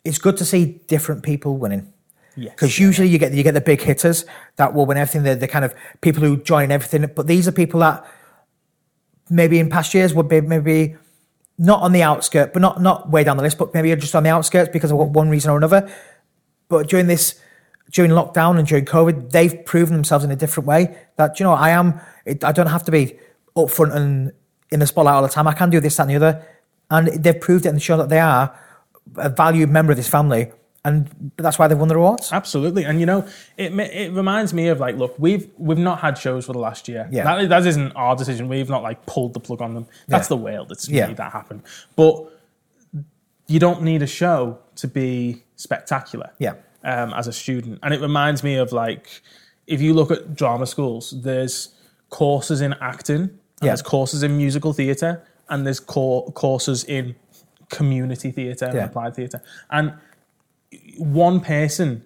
It's 0.04 0.20
good 0.20 0.38
to 0.38 0.46
see 0.46 0.82
different 0.88 1.24
people 1.24 1.58
winning. 1.58 1.92
Yes. 2.38 2.52
Because 2.52 2.80
usually 2.80 3.08
you 3.08 3.18
get 3.18 3.34
you 3.34 3.44
get 3.44 3.54
the 3.54 3.62
big 3.62 3.82
hitters 3.82 4.26
that 4.58 4.74
will 4.74 4.86
win 4.86 4.98
everything. 4.98 5.24
They're 5.24 5.36
the 5.36 5.48
kind 5.48 5.66
of 5.66 5.74
people 6.02 6.22
who 6.22 6.38
join 6.38 6.72
everything. 6.72 7.10
But 7.16 7.28
these 7.28 7.48
are 7.48 7.52
people 7.52 7.80
that 7.80 8.06
maybe 9.30 9.60
in 9.60 9.70
past 9.70 9.94
years 9.94 10.14
would 10.14 10.28
be 10.28 10.42
maybe 10.42 10.98
not 11.58 11.82
on 11.82 11.94
the 11.94 12.04
outskirts, 12.04 12.52
but 12.54 12.62
not 12.62 12.82
not 12.82 13.10
way 13.10 13.24
down 13.24 13.38
the 13.38 13.44
list, 13.44 13.58
but 13.58 13.74
maybe 13.74 13.96
just 13.96 14.16
on 14.16 14.24
the 14.24 14.30
outskirts 14.30 14.70
because 14.72 14.92
of 14.92 14.98
one 14.98 15.30
reason 15.30 15.50
or 15.50 15.58
another. 15.58 15.90
But 16.68 16.88
during 16.88 17.08
this, 17.08 17.40
during 17.92 18.12
lockdown 18.12 18.58
and 18.58 18.68
during 18.68 18.86
COVID, 18.86 19.32
they've 19.32 19.64
proven 19.66 19.94
themselves 19.94 20.26
in 20.26 20.32
a 20.32 20.36
different 20.36 20.68
way. 20.68 20.98
That 21.18 21.40
you 21.40 21.44
know, 21.46 21.54
I 21.54 21.70
am. 21.70 22.00
It, 22.26 22.44
I 22.44 22.52
don't 22.52 22.68
have 22.68 22.84
to 22.86 22.92
be 22.92 23.18
up 23.56 23.70
front 23.70 23.94
and 23.94 24.32
in 24.72 24.80
the 24.80 24.88
spotlight 24.88 25.16
all 25.16 25.22
the 25.22 25.30
time. 25.30 25.48
I 25.48 25.54
can 25.54 25.70
do 25.70 25.80
this, 25.80 25.96
that, 25.98 26.04
and 26.04 26.12
the 26.12 26.16
other, 26.16 26.46
and 26.90 27.08
they've 27.24 27.40
proved 27.40 27.66
it 27.66 27.70
and 27.70 27.82
shown 27.82 28.00
that 28.00 28.10
they 28.10 28.20
are 28.20 28.58
a 29.18 29.30
valued 29.30 29.70
member 29.70 29.92
of 29.92 29.98
this 29.98 30.10
family 30.10 30.52
and 30.86 31.32
that's 31.38 31.58
why 31.58 31.68
they've 31.68 31.78
won 31.80 31.88
the 31.88 31.96
awards. 31.96 32.32
Absolutely, 32.32 32.84
and 32.86 33.00
you 33.00 33.08
know, 33.08 33.28
it 33.58 33.74
it 33.74 34.14
reminds 34.14 34.54
me 34.54 34.68
of 34.68 34.80
like, 34.80 34.96
look, 34.96 35.16
we've 35.18 35.50
we've 35.58 35.80
not 35.80 36.00
had 36.00 36.16
shows 36.16 36.46
for 36.46 36.54
the 36.54 36.60
last 36.60 36.88
year. 36.88 37.10
Yeah. 37.12 37.24
that, 37.24 37.50
that 37.50 37.66
isn't 37.66 37.92
our 37.94 38.16
decision. 38.16 38.48
We've 38.48 38.70
not 38.70 38.84
like 38.84 39.04
pulled 39.08 39.34
the 39.34 39.40
plug 39.40 39.62
on 39.62 39.74
them. 39.74 39.88
That's 40.08 40.26
Yeah. 40.26 40.30
the 40.30 40.38
world. 40.38 40.72
It's 40.72 40.88
Yeah. 40.88 41.08
made 41.08 41.18
that 41.18 41.32
happen. 41.32 41.64
But 41.96 42.32
you 43.48 43.60
don't 43.60 43.82
need 43.82 44.04
a 44.04 44.08
show 44.08 44.60
to 44.76 44.88
be 44.88 45.44
spectacular. 45.56 46.30
Yeah. 46.38 46.54
Um, 46.86 47.14
as 47.14 47.28
a 47.28 47.34
student, 47.34 47.80
and 47.84 47.94
it 47.94 48.00
reminds 48.00 48.44
me 48.44 48.56
of 48.56 48.72
like, 48.72 49.22
if 49.68 49.82
you 49.82 49.94
look 49.94 50.12
at 50.12 50.36
drama 50.36 50.66
schools, 50.68 51.14
there's 51.24 51.70
courses 52.10 52.62
in 52.62 52.74
acting, 52.80 53.22
and 53.22 53.32
Yeah. 53.62 53.68
there's 53.70 53.82
courses 53.82 54.24
in 54.24 54.38
musical 54.38 54.72
theatre, 54.74 55.24
and 55.50 55.66
there's 55.66 55.80
co- 55.80 56.32
courses 56.36 56.84
in 56.84 57.16
community 57.70 58.32
theatre 58.32 58.66
and 58.66 58.76
Yeah. 58.76 58.86
applied 58.86 59.16
theatre, 59.16 59.42
and 59.72 59.94
one 60.98 61.40
person 61.40 62.04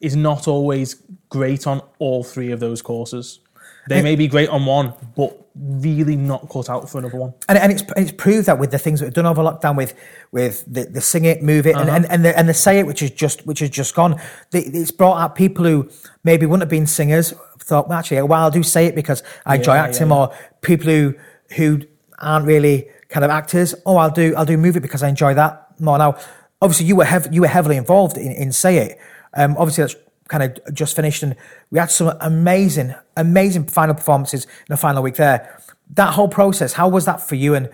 is 0.00 0.14
not 0.16 0.46
always 0.48 0.96
great 1.28 1.66
on 1.66 1.80
all 1.98 2.22
three 2.24 2.50
of 2.52 2.60
those 2.60 2.82
courses. 2.82 3.40
They 3.88 4.02
may 4.02 4.14
be 4.16 4.28
great 4.28 4.48
on 4.48 4.64
one, 4.66 4.92
but 5.16 5.41
really 5.54 6.16
not 6.16 6.48
cut 6.48 6.70
out 6.70 6.88
for 6.88 6.98
another 6.98 7.18
one. 7.18 7.34
and, 7.48 7.58
and 7.58 7.72
it's 7.72 7.82
it's 7.96 8.12
proved 8.12 8.46
that 8.46 8.58
with 8.58 8.70
the 8.70 8.78
things 8.78 9.00
that 9.00 9.06
we've 9.06 9.14
done 9.14 9.26
over 9.26 9.42
lockdown 9.42 9.76
with 9.76 9.94
with 10.30 10.64
the, 10.66 10.84
the 10.84 11.00
sing 11.00 11.24
it, 11.24 11.42
move 11.42 11.66
it, 11.66 11.76
and, 11.76 11.90
and, 11.90 12.06
and 12.06 12.24
the 12.24 12.38
and 12.38 12.48
the 12.48 12.54
say 12.54 12.78
it, 12.78 12.86
which 12.86 13.02
is 13.02 13.10
just 13.10 13.46
which 13.46 13.60
is 13.62 13.70
just 13.70 13.94
gone. 13.94 14.20
The, 14.50 14.60
it's 14.60 14.90
brought 14.90 15.20
out 15.20 15.34
people 15.34 15.64
who 15.64 15.90
maybe 16.24 16.46
wouldn't 16.46 16.62
have 16.62 16.70
been 16.70 16.86
singers. 16.86 17.34
Thought 17.58 17.88
well, 17.88 17.98
actually, 17.98 18.22
well, 18.22 18.42
I'll 18.42 18.50
do 18.50 18.62
say 18.62 18.86
it 18.86 18.94
because 18.94 19.22
I 19.46 19.56
enjoy 19.56 19.74
Yeah, 19.74 19.84
acting, 19.84 20.08
yeah, 20.08 20.16
or 20.16 20.34
people 20.62 20.86
who 20.86 21.14
who 21.56 21.82
aren't 22.18 22.46
really 22.46 22.88
kind 23.08 23.24
of 23.24 23.30
actors. 23.30 23.74
Oh, 23.84 23.96
I'll 23.96 24.10
do 24.10 24.34
I'll 24.36 24.46
do 24.46 24.56
move 24.56 24.76
it 24.76 24.80
because 24.80 25.02
I 25.02 25.08
enjoy 25.08 25.34
that 25.34 25.78
more. 25.80 25.98
Now, 25.98 26.16
obviously, 26.60 26.86
you 26.86 26.96
were 26.96 27.04
hev- 27.04 27.32
you 27.32 27.42
were 27.42 27.48
heavily 27.48 27.76
involved 27.76 28.16
in, 28.16 28.32
in 28.32 28.52
say 28.52 28.78
it. 28.78 28.98
Um, 29.34 29.54
obviously, 29.58 29.84
that's 29.84 29.96
kind 30.32 30.44
of 30.44 30.74
just 30.74 30.96
finished, 30.96 31.22
and 31.22 31.36
we 31.70 31.78
had 31.78 31.90
some 31.90 32.16
amazing, 32.20 32.94
amazing 33.16 33.66
final 33.66 33.94
performances 33.94 34.44
in 34.44 34.70
the 34.70 34.76
final 34.78 35.02
week 35.02 35.16
there. 35.16 35.60
That 35.90 36.14
whole 36.14 36.28
process, 36.28 36.72
how 36.72 36.88
was 36.88 37.04
that 37.04 37.20
for 37.20 37.34
you, 37.34 37.54
and 37.54 37.68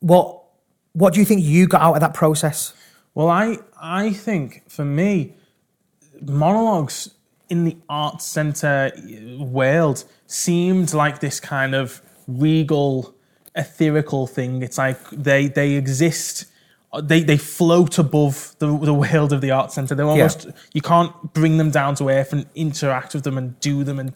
what 0.00 0.44
what 0.92 1.14
do 1.14 1.20
you 1.20 1.26
think 1.26 1.42
you 1.42 1.66
got 1.66 1.80
out 1.80 1.94
of 1.94 2.00
that 2.00 2.14
process? 2.14 2.74
Well, 3.14 3.30
I 3.30 3.58
I 3.80 4.12
think 4.12 4.68
for 4.68 4.84
me, 4.84 5.34
monologues 6.20 7.14
in 7.48 7.64
the 7.64 7.76
arts 7.88 8.26
centre 8.26 8.92
world 9.38 10.04
seemed 10.26 10.92
like 10.92 11.20
this 11.20 11.40
kind 11.40 11.74
of 11.74 12.02
regal, 12.26 13.14
etherical 13.56 14.28
thing. 14.28 14.62
It's 14.62 14.76
like 14.76 15.00
they 15.10 15.48
they 15.48 15.72
exist. 15.72 16.44
They, 17.02 17.22
they 17.22 17.36
float 17.36 17.98
above 17.98 18.56
the, 18.60 18.66
the 18.78 18.94
world 18.94 19.32
of 19.34 19.40
the 19.42 19.50
art 19.50 19.72
centre. 19.72 19.94
They're 19.94 20.06
almost 20.06 20.46
you 20.72 20.80
can't 20.80 21.12
bring 21.34 21.58
them 21.58 21.70
down 21.70 21.94
to 21.96 22.08
earth 22.08 22.32
and 22.32 22.46
interact 22.54 23.12
with 23.14 23.24
them 23.24 23.36
and 23.36 23.58
do 23.60 23.84
them 23.84 23.98
and 23.98 24.14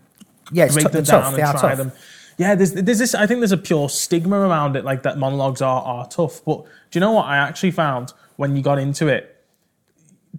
Yeah, 0.52 0.68
break 0.68 0.86
tou- 0.86 0.92
them 0.92 1.04
tough. 1.04 1.24
down 1.24 1.34
They 1.34 1.42
and 1.42 1.58
try 1.58 1.68
tough. 1.70 1.78
them. 1.78 1.92
Yeah, 2.38 2.54
there's 2.54 2.72
there's 2.72 2.98
this. 2.98 3.14
I 3.14 3.26
think 3.26 3.40
there's 3.40 3.52
a 3.52 3.58
pure 3.58 3.90
stigma 3.90 4.38
around 4.40 4.74
it, 4.76 4.84
like 4.86 5.02
that 5.02 5.18
monologues 5.18 5.60
are 5.60 5.82
are 5.82 6.08
tough. 6.08 6.42
But 6.46 6.62
do 6.90 6.98
you 6.98 7.00
know 7.00 7.12
what 7.12 7.26
I 7.26 7.36
actually 7.36 7.72
found 7.72 8.14
when 8.36 8.56
you 8.56 8.62
got 8.62 8.78
into 8.78 9.06
it? 9.06 9.44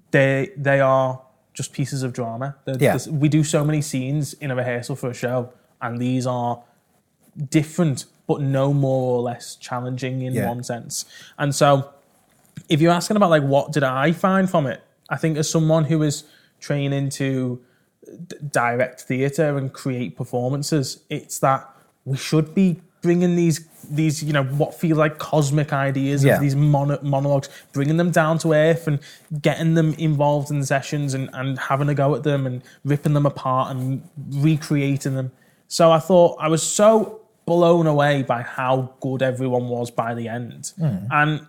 They 0.09 0.49
they 0.57 0.79
are 0.79 1.21
just 1.53 1.71
pieces 1.71 2.01
of 2.01 2.13
drama. 2.13 2.55
They're- 2.65 2.77
Yeah. 2.79 2.97
we 3.11 3.29
do 3.29 3.43
so 3.43 3.63
many 3.63 3.81
scenes 3.81 4.33
in 4.33 4.49
a 4.49 4.55
rehearsal 4.55 4.95
for 4.95 5.11
a 5.11 5.13
show, 5.13 5.53
and 5.83 5.99
these 5.99 6.25
are 6.25 6.63
different, 7.51 8.05
but 8.27 8.41
no 8.41 8.73
more 8.73 9.17
or 9.17 9.21
less 9.21 9.55
challenging 9.55 10.23
in 10.23 10.33
Yeah. 10.33 10.49
one 10.49 10.63
sense. 10.63 11.05
And 11.37 11.53
so, 11.53 11.92
if 12.73 12.81
you're 12.81 12.91
asking 12.91 13.17
about 13.17 13.29
like 13.29 13.43
what 13.43 13.71
did 13.71 13.83
I 13.83 14.11
find 14.11 14.49
from 14.49 14.65
it, 14.65 14.81
I 15.09 15.17
think 15.17 15.37
as 15.37 15.47
someone 15.49 15.83
who 15.85 16.01
is 16.01 16.23
training 16.59 17.09
to 17.21 17.61
d- 18.27 18.35
direct 18.49 19.01
theatre 19.01 19.57
and 19.57 19.71
create 19.71 20.17
performances, 20.17 21.03
it's 21.09 21.37
that 21.39 21.69
we 22.03 22.17
should 22.17 22.55
be 22.55 22.81
bringing 23.01 23.35
these 23.35 23.67
these 23.91 24.23
you 24.23 24.31
know 24.33 24.43
what 24.45 24.73
feel 24.73 24.95
like 24.97 25.17
cosmic 25.19 25.71
ideas 25.73 26.23
Yeah. 26.23 26.35
of 26.35 26.41
these 26.41 26.55
mono- 26.55 27.01
monologues, 27.03 27.47
bringing 27.73 27.97
them 27.97 28.09
down 28.11 28.37
to 28.39 28.53
earth 28.53 28.87
and 28.87 28.99
getting 29.41 29.75
them 29.75 29.93
involved 29.99 30.49
in 30.49 30.63
sessions 30.63 31.13
and, 31.13 31.29
and 31.33 31.59
having 31.59 31.89
a 31.89 31.93
go 31.93 32.15
at 32.15 32.23
them 32.23 32.47
and 32.47 32.63
ripping 32.83 33.13
them 33.13 33.25
apart 33.27 33.75
and 33.75 34.01
recreating 34.31 35.15
them. 35.15 35.31
So 35.67 35.91
I 35.91 35.99
thought 35.99 36.37
I 36.39 36.47
was 36.47 36.63
so 36.63 37.19
blown 37.45 37.85
away 37.87 38.23
by 38.23 38.41
how 38.41 38.93
good 39.01 39.21
everyone 39.21 39.67
was 39.67 39.91
by 39.91 40.15
the 40.15 40.27
end, 40.29 40.71
hmm. 40.77 41.05
and 41.11 41.45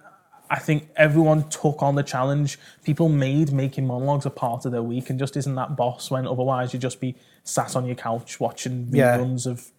I 0.50 0.59
think 0.59 0.88
everyone 0.96 1.48
took 1.48 1.83
on 1.83 1.94
the 1.94 2.02
challenge. 2.02 2.59
People 2.85 3.09
made 3.09 3.52
making 3.52 3.87
monologues 3.87 4.26
a 4.26 4.30
part 4.30 4.66
of 4.66 4.72
their 4.72 4.83
week 4.83 5.11
and 5.11 5.18
just 5.18 5.37
isn't 5.37 5.54
that 5.54 5.76
boss 5.76 6.11
when 6.11 6.26
otherwise 6.26 6.72
you'd 6.72 6.83
just 6.83 7.00
be 7.00 7.14
sat 7.44 7.74
on 7.76 7.87
your 7.87 7.94
couch 7.96 8.38
watching 8.40 8.88
Yeah. 8.92 9.18
reruns 9.18 9.46
of 9.46 9.70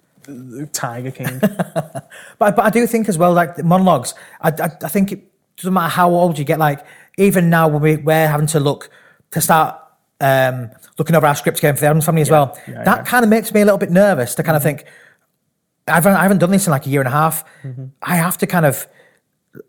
Tiger 0.73 1.11
King. 1.11 1.39
But, 2.39 2.55
but 2.55 2.65
I 2.65 2.69
do 2.69 2.85
think 2.87 3.07
as 3.07 3.17
well, 3.17 3.31
like 3.33 3.55
the 3.55 3.63
monologues, 3.63 4.13
I, 4.41 4.49
I, 4.49 4.69
I 4.83 4.87
think 4.89 5.11
it 5.11 5.21
doesn't 5.57 5.73
matter 5.73 5.89
how 5.89 6.09
old 6.09 6.37
you 6.37 6.43
get, 6.45 6.59
like 6.59 6.85
even 7.17 7.49
now 7.49 7.67
when 7.67 7.81
we, 7.81 7.97
we're 7.97 8.27
having 8.27 8.47
to 8.47 8.59
look 8.59 8.89
to 9.31 9.39
start 9.41 9.79
um, 10.19 10.69
looking 10.97 11.15
over 11.15 11.27
our 11.27 11.35
scripts 11.35 11.59
again 11.59 11.75
for 11.75 11.81
the 11.81 11.87
Addams 11.87 12.05
family 12.05 12.21
as 12.23 12.31
well, 12.31 12.57
yeah, 12.67 12.73
that 12.73 12.85
yeah. 12.85 12.95
Mm-hmm. 12.95 13.05
kind 13.05 13.23
of 13.23 13.29
makes 13.29 13.53
me 13.53 13.61
a 13.61 13.65
little 13.65 13.77
bit 13.77 13.91
nervous 13.91 14.35
to 14.35 14.43
kind 14.43 14.57
of 14.57 14.63
think, 14.63 14.85
I 15.87 15.93
haven't, 15.95 16.13
I 16.13 16.23
haven't 16.23 16.39
done 16.39 16.51
this 16.51 16.65
in 16.67 16.71
like 16.71 16.85
a 16.87 16.89
year 16.89 17.01
and 17.01 17.07
a 17.07 17.11
half. 17.11 17.45
Mm-hmm. 17.63 17.85
I 18.01 18.15
have 18.15 18.37
to 18.39 18.47
kind 18.47 18.65
of 18.65 18.87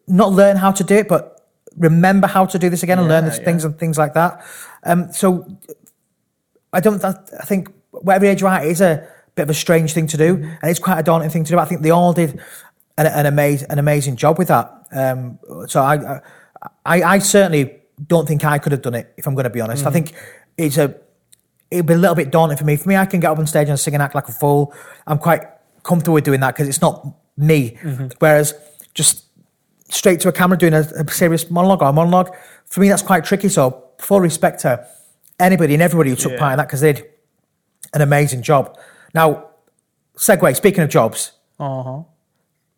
not 0.07 0.33
learn 0.33 0.57
how 0.57 0.71
to 0.73 0.85
do 0.85 0.97
it, 0.97 1.09
but 1.09 1.49
remember 1.77 2.27
how 2.27 2.47
to 2.47 2.59
do 2.59 2.71
this 2.71 2.83
again 2.83 2.99
and 2.99 3.09
learn 3.09 3.25
Yeah, 3.25 3.31
these 3.31 3.39
yeah. 3.39 3.45
things 3.45 3.65
and 3.65 3.79
things 3.79 3.99
like 3.99 4.15
that. 4.15 4.45
Um, 4.85 5.13
so 5.13 5.47
I 6.73 6.81
don't. 6.81 7.03
I 7.05 7.13
think 7.45 7.71
whatever 7.91 8.27
age 8.27 8.41
you 8.41 8.47
are, 8.47 8.63
it 8.63 8.69
is 8.71 8.81
a 8.81 9.07
bit 9.35 9.43
of 9.43 9.51
a 9.51 9.55
strange 9.55 9.93
thing 9.93 10.07
to 10.09 10.17
do, 10.17 10.35
and 10.37 10.65
it's 10.71 10.79
quite 10.81 10.99
a 10.99 11.03
daunting 11.03 11.31
thing 11.31 11.45
to 11.45 11.51
do. 11.53 11.59
I 11.59 11.65
think 11.65 11.83
they 11.83 11.91
all 11.91 12.13
did 12.13 12.41
an, 12.99 13.07
an 13.07 13.27
amazing 13.27 13.69
an 13.71 13.79
amazing 13.79 14.17
job 14.17 14.39
with 14.39 14.49
that. 14.49 14.73
Um, 14.93 15.39
so 15.67 15.81
I, 15.83 16.21
I 16.85 17.03
I 17.03 17.19
certainly 17.19 17.81
don't 18.07 18.27
think 18.29 18.45
I 18.45 18.59
could 18.59 18.73
have 18.73 18.83
done 18.83 18.95
it. 18.95 19.13
If 19.17 19.27
I'm 19.27 19.35
going 19.35 19.45
to 19.45 19.51
be 19.51 19.61
honest, 19.61 19.87
I 19.87 19.91
think 19.91 20.13
it's 20.57 20.79
a 20.79 20.95
it'd 21.71 21.87
be 21.87 21.95
a 21.95 21.99
little 21.99 22.15
bit 22.17 22.31
daunting 22.31 22.57
for 22.59 22.65
me. 22.65 22.77
For 22.77 22.89
me, 22.89 22.97
I 22.97 23.07
can 23.07 23.21
get 23.21 23.31
up 23.31 23.39
on 23.39 23.47
stage 23.47 23.69
and 23.69 23.79
sing 23.79 23.95
and 23.95 24.03
act 24.03 24.15
like 24.15 24.29
a 24.29 24.33
fool. 24.33 24.73
I'm 25.07 25.19
quite 25.19 25.43
comfortable 25.83 26.15
with 26.15 26.25
doing 26.25 26.41
that 26.41 26.55
because 26.55 26.69
it's 26.69 26.81
not 26.81 27.07
me. 27.37 27.77
Whereas 28.19 28.55
just 28.95 29.26
straight 29.89 30.21
to 30.21 30.29
a 30.29 30.33
camera 30.33 30.59
doing 30.59 30.75
a, 30.75 30.81
a 30.81 31.09
serious 31.11 31.51
monologue 31.51 31.83
or 31.83 31.89
a 31.89 31.93
monologue, 31.93 32.35
for 32.67 32.81
me, 32.81 32.89
that's 32.89 33.03
quite 33.03 33.25
tricky. 33.25 33.49
So 33.49 33.85
full 33.99 34.21
respect 34.21 34.61
to 34.63 34.87
anybody 35.39 35.75
and 35.75 35.83
everybody 35.83 36.11
who 36.11 36.17
took 36.17 36.33
Yeah. 36.33 36.39
part 36.39 36.53
in 36.53 36.57
that 36.59 36.67
because 36.69 36.81
they 36.81 36.93
did 36.95 37.07
an 37.95 38.01
amazing 38.03 38.43
job. 38.43 38.77
Now, 39.15 39.47
segue, 40.19 40.55
speaking 40.57 40.83
of 40.83 40.91
jobs, 40.91 41.33
uh 41.59 41.83
huh. 41.83 42.03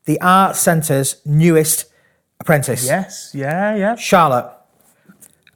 the 0.04 0.20
Art 0.20 0.56
Centre's 0.56 1.16
newest 1.24 1.86
apprentice, 2.40 2.84
Yes. 2.84 3.32
Yeah. 3.34 3.74
Yeah. 3.74 3.94
Charlotte, 3.96 4.52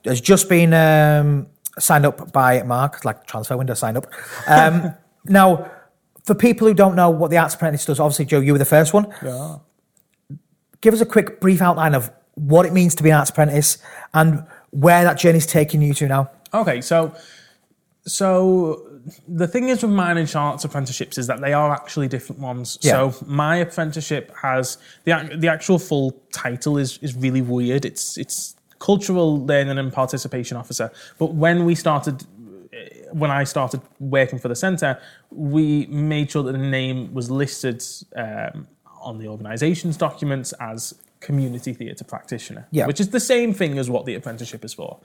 has 0.05 0.21
just 0.21 0.49
been 0.49 0.75
um, 0.75 1.47
signed 1.79 2.05
up 2.07 2.33
by 2.33 2.63
Mark, 2.65 3.05
like 3.05 3.25
transfer 3.27 3.57
window 3.57 3.75
signed 3.75 3.97
up. 3.97 4.07
Um, 4.49 4.95
now, 5.25 5.71
for 6.25 6.35
people 6.35 6.67
who 6.67 6.75
don't 6.75 6.97
know 6.97 7.11
what 7.11 7.31
the 7.31 7.39
Arts 7.39 7.55
Apprentice 7.55 7.85
does, 7.85 8.01
obviously, 8.01 8.25
Joe, 8.25 8.41
you 8.41 8.53
were 8.53 8.59
the 8.59 8.65
first 8.65 8.93
one. 8.93 9.07
Yeah. 9.23 9.59
Give 10.83 10.93
us 10.93 11.01
a 11.01 11.07
quick, 11.07 11.41
brief 11.41 11.63
outline 11.63 11.95
of 11.95 12.11
what 12.35 12.67
it 12.67 12.73
means 12.73 12.95
to 12.97 13.03
be 13.03 13.11
an 13.11 13.17
Arts 13.17 13.31
Apprentice 13.31 13.79
and 14.13 14.47
where 14.71 15.05
that 15.05 15.19
journey's 15.19 15.47
taking 15.47 15.81
you 15.81 15.95
to 15.95 16.09
now. 16.09 16.31
Okay, 16.53 16.81
so 16.81 17.15
so 18.05 19.01
the 19.29 19.47
thing 19.47 19.69
is 19.69 19.83
with 19.83 19.93
mine 19.93 20.19
arts 20.35 20.65
apprenticeships 20.65 21.19
is 21.19 21.27
that 21.27 21.41
they 21.41 21.53
are 21.53 21.73
actually 21.73 22.09
different 22.09 22.41
ones. 22.41 22.79
Yeah. 22.83 23.11
So 23.11 23.25
my 23.27 23.57
apprenticeship 23.57 24.33
has 24.43 24.79
the 25.05 25.31
the 25.37 25.49
actual 25.49 25.79
full 25.79 26.13
title 26.33 26.79
is 26.79 26.99
is 26.99 27.15
really 27.15 27.43
weird. 27.43 27.85
It's 27.85 28.17
it's 28.19 28.57
cultural 28.79 29.45
learning 29.45 29.79
and 29.79 29.93
participation 29.93 30.57
officer. 30.57 30.91
But 31.19 31.35
when 31.35 31.65
we 31.65 31.75
started 31.75 32.25
when 33.13 33.31
I 33.31 33.45
started 33.45 33.81
working 34.01 34.39
for 34.39 34.49
the 34.49 34.57
centre, 34.57 34.99
we 35.31 35.87
made 35.87 36.31
sure 36.31 36.43
that 36.43 36.53
the 36.53 36.59
name 36.59 37.13
was 37.13 37.31
listed 37.31 37.85
um, 38.17 38.67
on 39.03 39.19
the 39.19 39.29
organisation's 39.29 39.97
documents 39.97 40.53
as 40.61 40.95
community 41.21 41.73
theatre 41.73 42.05
practitioner, 42.05 42.67
Yeah. 42.73 42.87
which 42.87 42.99
is 42.99 43.11
the 43.11 43.21
same 43.21 43.55
thing 43.55 43.79
as 43.79 43.89
what 43.89 44.07
the 44.07 44.15
apprenticeship 44.15 44.65
is 44.65 44.75
for. 44.75 44.99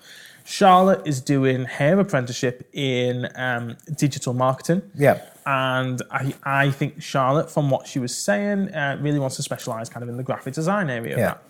Charlotte 0.45 1.01
is 1.05 1.21
doing 1.21 1.65
her 1.65 1.99
apprenticeship 1.99 2.67
in 2.73 3.27
um, 3.35 3.77
digital 3.95 4.33
marketing. 4.33 4.81
Yeah. 4.95 5.21
And 5.45 6.01
I, 6.09 6.33
I 6.43 6.71
think 6.71 7.01
Charlotte, 7.03 7.51
from 7.51 7.69
what 7.69 7.85
she 7.87 7.99
was 7.99 8.15
saying, 8.17 8.73
uh, 8.73 8.97
really 8.99 9.19
wants 9.19 9.35
to 9.35 9.43
specialise 9.43 9.89
kind 9.89 10.01
of 10.03 10.09
in 10.09 10.17
the 10.17 10.23
graphic 10.23 10.53
design 10.55 10.89
area 10.89 11.13
of 11.13 11.19
Yeah. 11.19 11.25
that. 11.27 11.43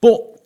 But 0.00 0.40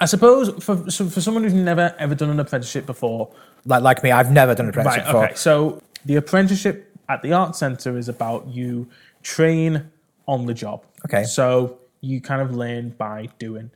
I 0.00 0.06
suppose 0.06 0.50
for, 0.62 0.90
so 0.90 1.06
for 1.08 1.20
someone 1.22 1.42
who's 1.44 1.54
never 1.54 1.94
ever 1.98 2.14
done 2.14 2.30
an 2.30 2.40
apprenticeship 2.40 2.84
before, 2.84 3.30
Like, 3.64 3.82
like 3.82 4.02
me, 4.02 4.10
I've 4.10 4.30
never 4.30 4.54
done 4.54 4.66
an 4.66 4.70
apprenticeship 4.70 5.04
Right, 5.04 5.06
before. 5.12 5.24
okay. 5.26 5.34
So 5.36 5.82
the 6.04 6.16
apprenticeship 6.16 6.90
at 7.08 7.22
the 7.22 7.32
Art 7.32 7.56
Centre 7.56 7.96
is 7.96 8.08
about 8.10 8.46
you 8.48 8.88
train 9.22 9.90
on 10.26 10.46
the 10.46 10.54
job. 10.54 10.84
Okay. 11.04 11.24
So 11.24 11.78
you 12.00 12.20
kind 12.20 12.42
of 12.42 12.54
learn 12.54 12.90
by 12.90 13.28
doing. 13.38 13.70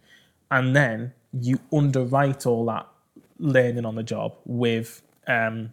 And 0.51 0.75
then 0.75 1.13
you 1.33 1.59
underwrite 1.73 2.47
all 2.47 2.65
that 2.67 2.87
learning 3.39 3.85
on 3.85 3.95
the 3.95 4.03
job 4.03 4.35
with 4.45 5.03
um, 5.27 5.73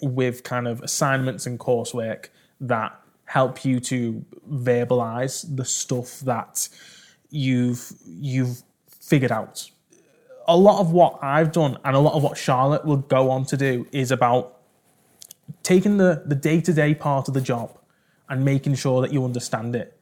with 0.00 0.42
kind 0.42 0.68
of 0.68 0.80
assignments 0.82 1.46
and 1.46 1.58
coursework 1.58 2.28
that 2.60 2.98
help 3.26 3.64
you 3.64 3.80
to 3.80 4.24
verbalize 4.50 5.44
the 5.56 5.64
stuff 5.64 6.20
that 6.20 6.68
you've 7.30 7.92
you've 8.06 8.62
figured 8.88 9.32
out. 9.32 9.70
A 10.46 10.56
lot 10.56 10.80
of 10.80 10.92
what 10.92 11.18
I've 11.22 11.52
done 11.52 11.78
and 11.84 11.96
a 11.96 11.98
lot 11.98 12.14
of 12.14 12.22
what 12.22 12.36
Charlotte 12.36 12.84
will 12.84 12.98
go 12.98 13.30
on 13.30 13.46
to 13.46 13.56
do 13.56 13.86
is 13.92 14.10
about 14.12 14.58
taking 15.62 15.96
the 15.96 16.22
the 16.26 16.34
day-to-day 16.34 16.94
part 16.94 17.28
of 17.28 17.34
the 17.34 17.40
job 17.40 17.76
and 18.28 18.44
making 18.44 18.74
sure 18.74 19.00
that 19.02 19.12
you 19.12 19.24
understand 19.24 19.74
it. 19.74 19.93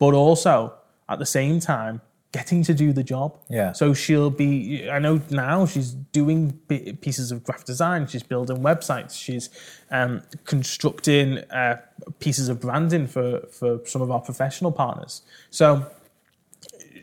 But 0.00 0.14
also 0.14 0.74
at 1.08 1.20
the 1.20 1.26
same 1.26 1.60
time 1.60 2.00
getting 2.32 2.62
to 2.62 2.74
do 2.74 2.92
the 2.92 3.02
job. 3.02 3.36
Yeah. 3.48 3.72
So 3.72 3.92
she'll 3.92 4.30
be, 4.30 4.88
I 4.88 5.00
know 5.00 5.20
now 5.30 5.66
she's 5.66 5.90
doing 5.90 6.52
pieces 7.00 7.32
of 7.32 7.42
graphic 7.42 7.66
design, 7.66 8.06
she's 8.06 8.22
building 8.22 8.58
websites, 8.58 9.20
she's 9.20 9.50
um, 9.90 10.22
constructing 10.44 11.38
uh, 11.50 11.80
pieces 12.20 12.48
of 12.48 12.60
branding 12.60 13.06
for, 13.08 13.40
for 13.50 13.80
some 13.84 14.00
of 14.00 14.10
our 14.10 14.20
professional 14.20 14.70
partners. 14.70 15.22
So 15.50 15.90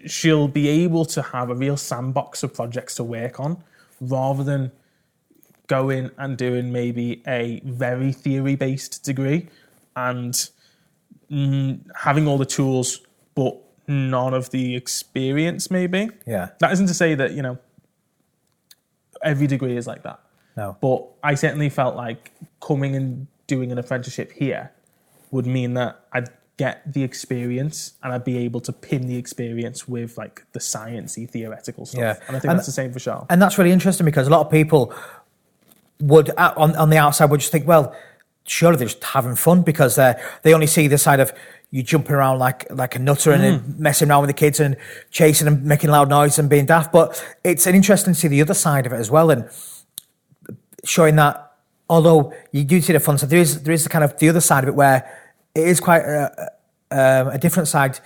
she'll 0.06 0.48
be 0.48 0.70
able 0.70 1.04
to 1.06 1.22
have 1.22 1.50
a 1.50 1.56
real 1.56 1.78
sandbox 1.78 2.44
of 2.44 2.54
projects 2.54 2.96
to 2.96 3.04
work 3.04 3.40
on 3.40 3.62
rather 4.00 4.44
than 4.44 4.72
going 5.68 6.10
and 6.18 6.38
doing 6.38 6.72
maybe 6.72 7.22
a 7.28 7.60
very 7.66 8.14
theory 8.14 8.56
based 8.56 9.04
degree 9.04 9.48
and 9.98 10.50
having 11.30 12.28
all 12.28 12.38
the 12.38 12.46
tools 12.46 13.02
but 13.36 13.58
none 13.88 14.34
of 14.34 14.50
the 14.52 14.76
experience 14.76 15.70
maybe 15.70 16.10
Yeah. 16.26 16.50
that 16.60 16.72
isn't 16.72 16.88
to 16.88 16.94
say 16.94 17.16
that 17.16 17.32
you 17.34 17.42
know 17.42 17.58
every 19.24 19.48
degree 19.48 19.76
is 19.78 19.88
like 19.88 20.04
that 20.04 20.20
No. 20.56 20.78
but 20.82 21.06
i 21.24 21.36
certainly 21.36 21.70
felt 21.70 21.96
like 21.96 22.32
coming 22.62 22.96
and 22.96 23.28
doing 23.48 23.72
an 23.72 23.78
apprenticeship 23.78 24.32
here 24.32 24.72
would 25.32 25.46
mean 25.46 25.74
that 25.74 26.00
i'd 26.14 26.30
get 26.58 26.92
the 26.92 27.04
experience 27.04 27.94
and 28.04 28.14
i'd 28.14 28.24
be 28.24 28.38
able 28.38 28.60
to 28.62 28.72
pin 28.74 29.08
the 29.08 29.18
experience 29.18 29.88
with 29.88 30.18
like 30.18 30.44
the 30.54 30.60
sciencey 30.60 31.30
theoretical 31.30 31.86
stuff 31.86 32.00
Yeah. 32.00 32.16
and 32.28 32.36
i 32.38 32.40
think 32.40 32.50
And- 32.52 32.60
that's 32.60 32.68
the 32.68 32.72
same 32.74 32.92
for 32.94 33.00
Charles. 33.00 33.28
And 33.30 33.42
that's 33.42 33.58
really 33.58 33.72
interesting 33.72 34.06
because 34.06 34.28
a 34.28 34.30
lot 34.32 34.46
of 34.46 34.52
people 34.52 34.94
would, 36.00 36.30
uh, 36.38 36.54
on, 36.58 36.76
on 36.76 36.90
the 36.92 36.98
outside, 36.98 37.26
would 37.32 37.40
just 37.40 37.52
think, 37.52 37.68
well, 37.68 37.96
surely 38.48 38.78
they're 38.78 38.88
just 38.88 39.04
having 39.04 39.36
fun 39.36 39.62
because 39.62 39.96
they 39.96 40.16
they 40.44 40.54
only 40.54 40.68
see 40.68 40.88
the 40.88 40.98
side 40.98 41.20
of 41.20 41.34
you 41.70 41.84
jumping 41.84 42.14
around 42.14 42.40
like 42.40 42.66
like 42.72 42.96
a 42.96 43.00
nutter 43.00 43.32
and 43.32 43.62
hmm. 43.62 43.82
messing 43.82 44.10
around 44.10 44.22
with 44.22 44.30
the 44.30 44.34
kids 44.34 44.60
and 44.60 44.78
chasing 45.12 45.48
and 45.48 45.64
making 45.64 45.90
loud 45.90 46.10
noise 46.10 46.40
and 46.40 46.50
being 46.50 46.66
daft. 46.66 46.92
But 46.92 47.24
it's 47.44 47.68
an 47.68 47.76
interesting 47.76 48.14
to 48.14 48.20
see 48.20 48.28
the 48.28 48.42
other 48.42 48.54
side 48.54 48.86
of 48.86 48.94
it 48.94 48.98
as 48.98 49.12
well 49.12 49.30
and 49.30 49.50
showing 50.84 51.18
that 51.18 51.44
although 51.90 52.34
you 52.52 52.64
do 52.64 52.82
see 52.82 52.94
the 52.94 53.00
fun 53.00 53.18
side, 53.18 53.30
there 53.30 53.40
is 53.40 53.64
there 53.64 53.74
is 53.74 53.84
the 53.84 53.90
kind 53.90 54.04
of 54.04 54.18
the 54.18 54.30
other 54.30 54.42
side 54.42 54.64
of 54.64 54.70
it 54.70 54.76
where 54.76 55.10
it 55.54 55.68
is 55.68 55.80
quite 55.80 56.02
a, 56.02 56.52
um, 56.92 57.28
a 57.28 57.38
different 57.38 57.68
side, 57.68 58.00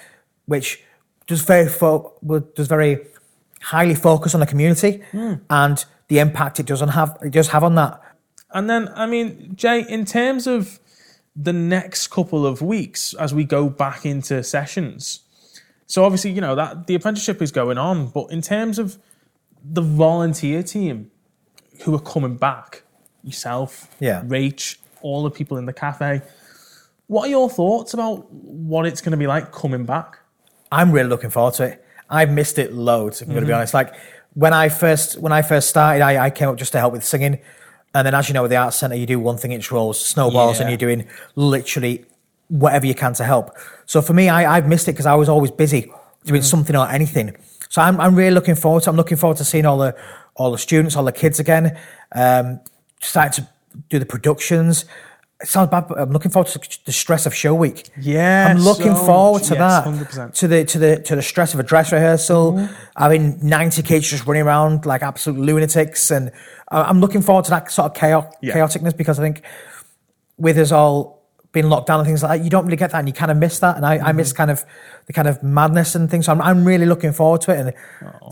which 0.46 0.84
does 1.28 1.42
very 1.42 1.68
fo- 1.68 2.14
does 2.56 2.68
very 2.68 3.06
highly 3.62 3.96
focus 3.96 4.34
on 4.34 4.40
the 4.40 4.48
community 4.48 5.04
hmm. 5.12 5.36
and 5.50 5.86
the 6.08 6.20
impact 6.20 6.60
it 6.60 6.66
doesn't 6.66 6.90
have 6.90 7.18
it 7.22 7.32
does 7.32 7.50
have 7.50 7.64
on 7.64 7.76
that. 7.76 8.02
And 8.54 8.70
then, 8.70 8.90
I 8.96 9.06
mean, 9.06 9.54
Jay, 9.56 9.86
in 9.88 10.06
terms 10.06 10.48
of 10.48 10.80
the 11.36 11.54
next 11.54 12.08
couple 12.08 12.46
of 12.46 12.62
weeks 12.62 13.14
as 13.14 13.34
we 13.34 13.44
go 13.44 13.70
back 13.70 14.06
into 14.06 14.44
sessions, 14.44 15.22
so 15.88 16.06
obviously, 16.06 16.32
you 16.32 16.42
know, 16.42 16.56
that 16.56 16.88
the 16.88 16.96
apprenticeship 16.96 17.42
is 17.42 17.52
going 17.52 17.78
on, 17.78 18.08
but 18.08 18.32
in 18.32 18.42
terms 18.42 18.80
of 18.80 18.98
the 19.64 19.82
volunteer 19.82 20.64
team 20.64 21.12
who 21.84 21.94
are 21.96 22.00
coming 22.00 22.36
back, 22.36 22.84
yourself, 23.24 23.90
Yeah. 24.00 24.24
Rach, 24.24 24.78
all 25.02 25.24
the 25.24 25.32
people 25.32 25.58
in 25.58 25.66
the 25.66 25.74
cafe, 25.74 26.22
what 27.08 27.28
are 27.28 27.30
your 27.30 27.50
thoughts 27.50 27.94
about 27.94 28.32
what 28.32 28.86
it's 28.86 29.02
going 29.02 29.12
to 29.12 29.18
be 29.18 29.28
like 29.28 29.52
coming 29.52 29.86
back? 29.86 30.20
I'm 30.72 30.92
really 30.92 31.10
looking 31.10 31.30
forward 31.30 31.56
to 31.56 31.66
it. 31.66 31.86
I've 32.10 32.32
missed 32.32 32.58
it 32.58 32.74
loads. 32.74 33.22
If 33.22 33.28
I'm 33.28 33.34
going 33.34 33.42
to 33.42 33.48
be 33.48 33.52
mm-hmm. 33.52 33.58
honest. 33.58 33.74
Like 33.74 33.94
when 34.34 34.54
I 34.54 34.70
first 34.70 35.20
when 35.20 35.32
I 35.32 35.42
first 35.42 35.70
started, 35.70 36.02
I, 36.02 36.26
I 36.26 36.30
came 36.30 36.48
up 36.48 36.58
just 36.58 36.72
to 36.72 36.80
help 36.80 36.94
with 36.94 37.04
singing, 37.04 37.40
and 37.94 38.06
then 38.06 38.16
as 38.16 38.30
you 38.30 38.34
know, 38.34 38.44
with 38.44 38.52
the 38.52 38.58
arts 38.58 38.78
centre, 38.78 38.96
you 38.96 39.06
do 39.06 39.20
one 39.20 39.38
thing 39.38 39.52
each 39.52 39.72
rolls, 39.72 40.04
snowballs, 40.04 40.60
and 40.60 40.70
you're 40.70 40.78
doing 40.78 41.08
literally 41.36 42.06
whatever 42.48 42.86
you 42.86 42.96
can 42.96 43.14
to 43.14 43.24
help. 43.24 43.56
So 43.86 44.02
for 44.02 44.14
me, 44.14 44.30
I, 44.30 44.58
I've 44.58 44.68
missed 44.68 44.88
it 44.88 44.94
because 44.94 45.06
I 45.06 45.16
was 45.16 45.30
always 45.30 45.52
busy 45.52 45.92
doing 46.26 46.42
something 46.42 46.76
or 46.76 46.88
anything. 46.90 47.36
So 47.70 47.82
I'm, 47.82 48.00
I'm 48.00 48.16
really 48.16 48.34
looking 48.34 48.56
forward 48.56 48.84
to. 48.84 48.90
I'm 48.90 48.96
looking 48.96 49.18
forward 49.18 49.38
to 49.38 49.46
seeing 49.46 49.66
all 49.66 49.78
the 49.78 49.96
all 50.36 50.52
the 50.52 50.58
students, 50.58 50.96
all 50.96 51.04
the 51.04 51.12
kids 51.12 51.40
again. 51.40 51.78
Um, 52.14 52.62
starting 53.02 53.44
to 53.44 53.50
do 53.90 54.00
the 54.00 54.06
productions. 54.06 54.86
It 55.42 55.48
sounds 55.48 55.70
bad, 55.72 55.88
but 55.88 56.00
I'm 56.00 56.12
looking 56.12 56.30
forward 56.32 56.52
to 56.52 56.60
the 56.86 56.92
stress 56.92 57.26
of 57.26 57.34
show 57.34 57.56
week. 57.56 57.90
Yeah, 58.00 58.48
I'm 58.50 58.60
looking 58.60 58.96
so 58.96 59.06
forward 59.06 59.44
to 59.44 59.56
Yes, 59.56 59.84
that. 59.86 59.86
100%. 60.30 60.34
To 60.36 60.48
the 60.48 60.66
to 60.66 60.80
the 60.80 61.00
to 61.02 61.16
the 61.16 61.22
stress 61.22 61.54
of 61.54 61.60
a 61.60 61.64
dress 61.64 61.92
rehearsal, 61.92 62.54
Mm-hmm. 62.54 62.74
having 62.96 63.40
ninety 63.42 63.82
kids 63.82 64.08
just 64.10 64.26
running 64.28 64.44
around 64.44 64.86
like 64.86 65.02
absolute 65.02 65.40
lunatics, 65.40 66.12
and 66.12 66.32
I- 66.70 66.84
I'm 66.84 67.00
looking 67.02 67.22
forward 67.24 67.46
to 67.46 67.52
that 67.52 67.72
sort 67.72 67.88
of 67.92 67.94
chaos, 67.98 68.26
Yeah. 68.42 68.54
chaoticness 68.56 68.96
because 68.96 69.18
I 69.20 69.24
think 69.24 69.42
with 70.38 70.58
us 70.58 70.72
all 70.72 71.20
being 71.52 71.70
locked 71.70 71.88
down 71.88 72.00
and 72.00 72.08
things 72.08 72.24
like 72.24 72.40
that, 72.40 72.44
you 72.44 72.50
don't 72.50 72.66
really 72.66 72.78
get 72.78 72.92
that, 72.92 73.00
and 73.00 73.08
you 73.08 73.14
kind 73.14 73.32
of 73.32 73.38
miss 73.38 73.60
that, 73.60 73.76
and 73.78 73.86
I, 73.86 73.96
I 73.96 73.98
Mm-hmm. 73.98 74.18
miss 74.18 74.34
kind 74.34 74.52
of 74.52 74.64
the 75.08 75.14
kind 75.14 75.28
of 75.28 75.42
madness 75.44 75.96
and 75.96 76.10
things. 76.10 76.26
So 76.28 76.32
I'm 76.34 76.42
I'm 76.42 76.64
really 76.66 76.86
looking 76.86 77.14
forward 77.14 77.42
to 77.42 77.52
it 77.52 77.60
and 77.60 77.74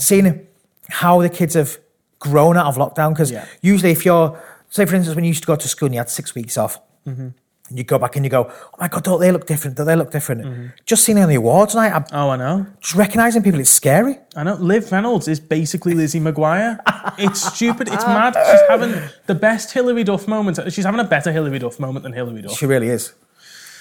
seeing 0.02 0.48
how 0.90 1.22
the 1.22 1.30
kids 1.30 1.56
have 1.56 1.78
grown 2.20 2.56
out 2.58 2.68
of 2.68 2.76
lockdown 2.78 3.10
because 3.14 3.32
Yeah. 3.32 3.46
usually 3.62 3.92
if 3.92 4.06
you're 4.06 4.38
say 4.70 4.86
for 4.86 4.96
instance 4.96 5.16
when 5.16 5.24
you 5.24 5.30
used 5.30 5.42
to 5.44 5.48
go 5.48 5.56
to 5.56 5.68
school 5.68 5.88
and 5.88 5.96
you 5.96 6.00
had 6.00 6.10
six 6.10 6.36
weeks 6.36 6.58
off 6.58 6.80
Mm-hmm. 7.08 7.30
and 7.70 7.78
you 7.78 7.84
go 7.84 7.98
back 8.00 8.16
and 8.16 8.26
you 8.26 8.30
go 8.30 8.50
oh 8.52 8.70
my 8.80 8.88
god 8.88 9.04
don't 9.04 9.20
they 9.20 9.32
look 9.32 9.46
different 9.48 9.78
don't 9.78 9.88
they 9.88 9.96
look 9.96 10.12
different 10.12 10.42
Mm-hmm. 10.44 10.66
just 10.86 11.04
seeing 11.04 11.18
it 11.18 11.22
on 11.22 11.30
the 11.30 11.36
awards 11.36 11.76
night 11.76 11.94
I'm 11.94 12.06
Oh, 12.12 12.30
I 12.30 12.36
know. 12.38 12.66
just 12.82 12.96
recognizing 12.96 13.42
people 13.44 13.60
it's 13.60 13.70
scary 13.70 14.18
I 14.36 14.44
know. 14.44 14.56
Liv 14.56 14.92
Reynolds 14.92 15.28
is 15.28 15.40
basically 15.40 15.94
Lizzie 16.02 16.20
McGuire. 16.20 16.80
It's 17.18 17.42
stupid. 17.54 17.88
It's 17.88 18.06
mad. 18.18 18.34
She's 18.52 18.62
having 18.70 18.94
the 19.28 19.36
best 19.36 19.72
Hilary 19.74 20.04
Duff 20.04 20.28
moment. 20.28 20.60
She's 20.74 20.86
having 20.86 21.00
a 21.00 21.04
better 21.16 21.32
Hilary 21.32 21.60
Duff 21.60 21.80
moment 21.80 22.04
than 22.04 22.14
Hilary 22.14 22.42
Duff. 22.42 22.58
she 22.58 22.66
really 22.66 22.90
is 22.90 23.14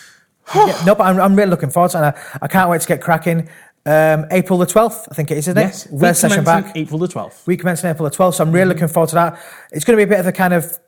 Yeah, 0.54 0.80
no 0.86 0.94
but 0.94 1.04
I'm, 1.04 1.20
I'm 1.20 1.34
really 1.36 1.50
looking 1.50 1.70
forward 1.70 1.90
to 1.92 1.98
it 1.98 2.00
and 2.06 2.14
I, 2.16 2.38
I 2.42 2.48
can't 2.48 2.70
wait 2.70 2.80
to 2.82 2.88
get 2.88 3.00
cracking 3.02 3.48
um, 3.86 4.26
April 4.30 4.58
the 4.58 4.66
12th 4.66 5.06
I 5.10 5.14
think 5.14 5.30
it 5.30 5.38
is 5.38 5.48
isn't 5.48 5.56
Yes. 5.60 5.86
it 5.86 5.98
first 5.98 6.20
session 6.20 6.44
back 6.44 6.72
April 6.76 6.98
the 6.98 7.08
12th. 7.08 7.46
we 7.46 7.56
commence 7.56 7.82
in 7.84 7.90
April 7.90 8.08
the 8.08 8.14
12th, 8.16 8.34
so 8.34 8.44
I'm 8.44 8.52
really 8.52 8.68
looking 8.68 8.88
forward 8.88 9.08
to 9.10 9.14
that. 9.16 9.40
It's 9.72 9.84
going 9.84 9.98
to 9.98 10.04
be 10.04 10.08
a 10.10 10.12
bit 10.14 10.20
of 10.20 10.26
a 10.26 10.32
kind 10.32 10.52
of 10.54 10.78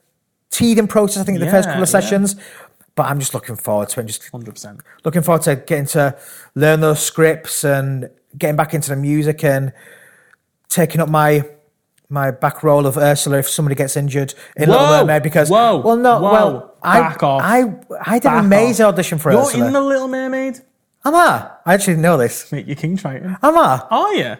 teething 0.50 0.86
process, 0.88 1.22
I 1.22 1.24
think, 1.24 1.38
in 1.38 1.44
the 1.44 1.50
first 1.50 1.68
couple 1.68 1.82
of 1.82 1.88
yeah. 1.88 2.00
sessions, 2.00 2.36
but 2.94 3.06
I'm 3.06 3.18
just 3.18 3.34
looking 3.34 3.56
forward 3.56 3.88
to 3.90 4.00
it. 4.00 4.06
Just 4.06 4.22
100%. 4.32 4.80
looking 5.04 5.22
forward 5.22 5.42
to 5.42 5.56
getting 5.56 5.86
to 5.86 6.16
learn 6.54 6.80
those 6.80 7.00
scripts 7.00 7.64
and 7.64 8.10
getting 8.36 8.56
back 8.56 8.74
into 8.74 8.90
the 8.90 8.96
music 8.96 9.42
and 9.44 9.72
taking 10.68 11.00
up 11.00 11.08
my 11.08 11.44
my 12.12 12.32
back 12.32 12.64
role 12.64 12.86
of 12.86 12.96
Ursula 12.96 13.38
if 13.38 13.48
somebody 13.48 13.76
gets 13.76 13.96
injured 13.96 14.34
in 14.56 14.68
Little 14.68 14.86
Mermaid 14.88 15.22
because 15.22 15.48
Whoa! 15.48 15.80
well 15.80 15.96
no 15.96 16.20
Whoa! 16.20 16.32
well 16.32 16.74
I 16.82 17.00
Back 17.00 17.22
off. 17.22 17.40
I 17.44 17.60
I 18.04 18.14
did 18.18 18.24
Back 18.24 18.40
an 18.40 18.46
amazing 18.46 18.86
off. 18.86 18.94
audition 18.94 19.18
for 19.18 19.30
You're 19.30 19.42
Ursula. 19.42 19.66
in 19.68 19.72
The 19.72 19.80
Little 19.80 20.08
Mermaid? 20.08 20.58
Am 21.04 21.14
I? 21.14 21.50
I 21.64 21.74
actually 21.74 21.94
didn't 21.94 22.02
know 22.02 22.16
this. 22.18 22.50
Mate, 22.52 22.66
you're 22.66 22.76
King 22.76 22.96
Triton. 22.96 23.36
Am 23.42 23.56
I? 23.56 23.86
Are 23.90 24.14
you? 24.14 24.36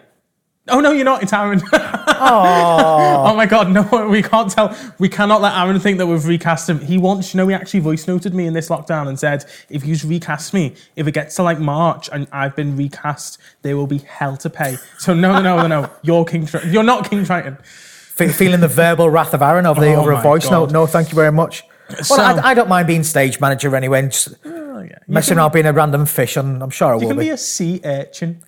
Oh, 0.67 0.79
no, 0.79 0.91
you're 0.91 1.05
not. 1.05 1.23
It's 1.23 1.33
Aaron. 1.33 1.59
oh 1.73 3.33
my 3.35 3.45
God, 3.45 3.71
no, 3.71 4.07
we 4.07 4.21
can't 4.21 4.49
tell. 4.51 4.75
We 4.99 5.09
cannot 5.09 5.41
let 5.41 5.55
Aaron 5.57 5.79
think 5.79 5.97
that 5.97 6.05
we've 6.07 6.25
recast 6.25 6.69
him. 6.69 6.79
He 6.79 6.97
wants, 6.97 7.33
you 7.33 7.39
know, 7.39 7.47
he 7.47 7.53
actually 7.53 7.79
voice 7.79 8.07
noted 8.07 8.33
me 8.33 8.45
in 8.45 8.53
this 8.53 8.69
lockdown 8.69 9.07
and 9.07 9.19
said, 9.19 9.45
if 9.69 9.85
you 9.85 9.95
recast 10.07 10.53
me, 10.53 10.75
if 10.95 11.07
it 11.07 11.13
gets 11.13 11.35
to 11.37 11.43
like 11.43 11.59
March 11.59 12.09
and 12.11 12.27
I've 12.31 12.55
been 12.55 12.77
recast, 12.77 13.39
there 13.63 13.75
will 13.75 13.87
be 13.87 13.99
hell 13.99 14.37
to 14.37 14.49
pay. 14.49 14.77
So 14.99 15.13
no, 15.13 15.33
no, 15.33 15.41
no, 15.41 15.57
no, 15.67 15.81
no. 15.81 15.89
You're 16.03 16.25
King 16.25 16.45
Triton. 16.45 16.71
You're 16.71 16.83
not 16.83 17.09
King 17.09 17.25
Triton. 17.25 17.57
Fe- 17.63 18.29
feeling 18.29 18.59
the 18.59 18.67
verbal 18.67 19.09
wrath 19.09 19.33
of 19.33 19.41
Aaron 19.41 19.65
over 19.65 19.81
the 19.81 19.93
Oh 19.95 20.01
over 20.01 20.11
a 20.11 20.21
voice 20.21 20.43
God. 20.45 20.51
note. 20.51 20.71
No, 20.71 20.85
thank 20.85 21.09
you 21.09 21.15
very 21.15 21.31
much. 21.31 21.63
Well, 21.89 22.03
So- 22.03 22.21
I, 22.21 22.51
I 22.51 22.53
don't 22.53 22.69
mind 22.69 22.87
being 22.87 23.03
stage 23.03 23.39
manager 23.39 23.75
anyway. 23.75 23.99
And 23.99 24.11
just 24.11 24.35
Oh, 24.45 24.81
yeah. 24.81 24.97
Messing 25.07 25.37
around 25.37 25.53
being 25.53 25.65
a 25.65 25.73
random 25.73 26.05
fish, 26.05 26.37
and 26.37 26.61
I'm 26.63 26.69
sure 26.69 26.93
I 26.95 26.97
you 26.99 27.07
can 27.07 27.17
be. 27.17 27.25
be 27.25 27.29
a 27.29 27.37
sea 27.37 27.81
urchin. 27.83 28.41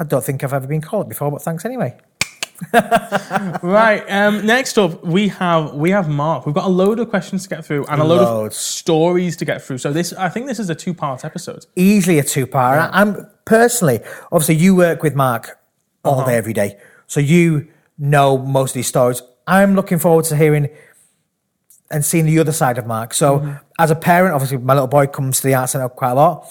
I 0.00 0.04
don't 0.04 0.24
think 0.24 0.42
I've 0.42 0.52
ever 0.52 0.66
been 0.66 0.80
called 0.80 1.08
before, 1.08 1.30
but 1.30 1.42
thanks 1.42 1.64
anyway. 1.64 1.96
Right. 3.62 4.04
Um, 4.08 4.44
next 4.46 4.78
up, 4.78 5.04
we 5.04 5.28
have 5.28 5.74
we 5.74 5.90
have 5.90 6.08
Mark. 6.08 6.44
We've 6.46 6.54
got 6.54 6.64
a 6.66 6.68
load 6.68 6.98
of 6.98 7.08
questions 7.10 7.44
to 7.44 7.48
get 7.48 7.64
through 7.64 7.86
and 7.86 8.00
a 8.00 8.04
load 8.04 8.20
of 8.46 8.52
stories 8.54 9.36
to 9.38 9.44
get 9.44 9.62
through. 9.62 9.78
So 9.78 9.92
this, 9.92 10.12
I 10.12 10.28
think, 10.28 10.46
this 10.46 10.58
is 10.58 10.68
a 10.70 10.74
two 10.74 10.92
part 10.94 11.24
episode. 11.24 11.64
Easily 11.76 12.18
a 12.18 12.22
two 12.22 12.46
part. 12.46 12.90
I'm 12.92 13.26
personally, 13.46 14.00
obviously, 14.30 14.56
you 14.56 14.74
work 14.74 15.02
with 15.02 15.14
Mark 15.14 15.58
all 16.04 16.20
Uh-huh. 16.20 16.30
day, 16.30 16.36
every 16.36 16.52
day, 16.52 16.78
so 17.06 17.20
you 17.20 17.68
know 17.98 18.36
most 18.38 18.70
of 18.70 18.74
these 18.74 18.88
stories. 18.88 19.22
I'm 19.46 19.74
looking 19.74 19.98
forward 19.98 20.24
to 20.26 20.36
hearing 20.36 20.68
and 21.90 22.04
seeing 22.04 22.24
the 22.26 22.38
other 22.38 22.52
side 22.52 22.78
of 22.78 22.86
Mark. 22.86 23.14
So, 23.14 23.38
Mm-hmm. 23.38 23.52
as 23.78 23.90
a 23.90 23.96
parent, 23.96 24.34
obviously, 24.34 24.58
my 24.58 24.74
little 24.74 24.86
boy 24.88 25.06
comes 25.06 25.40
to 25.40 25.46
the 25.48 25.54
art 25.54 25.70
centre 25.70 25.88
quite 25.88 26.10
a 26.12 26.14
lot. 26.14 26.46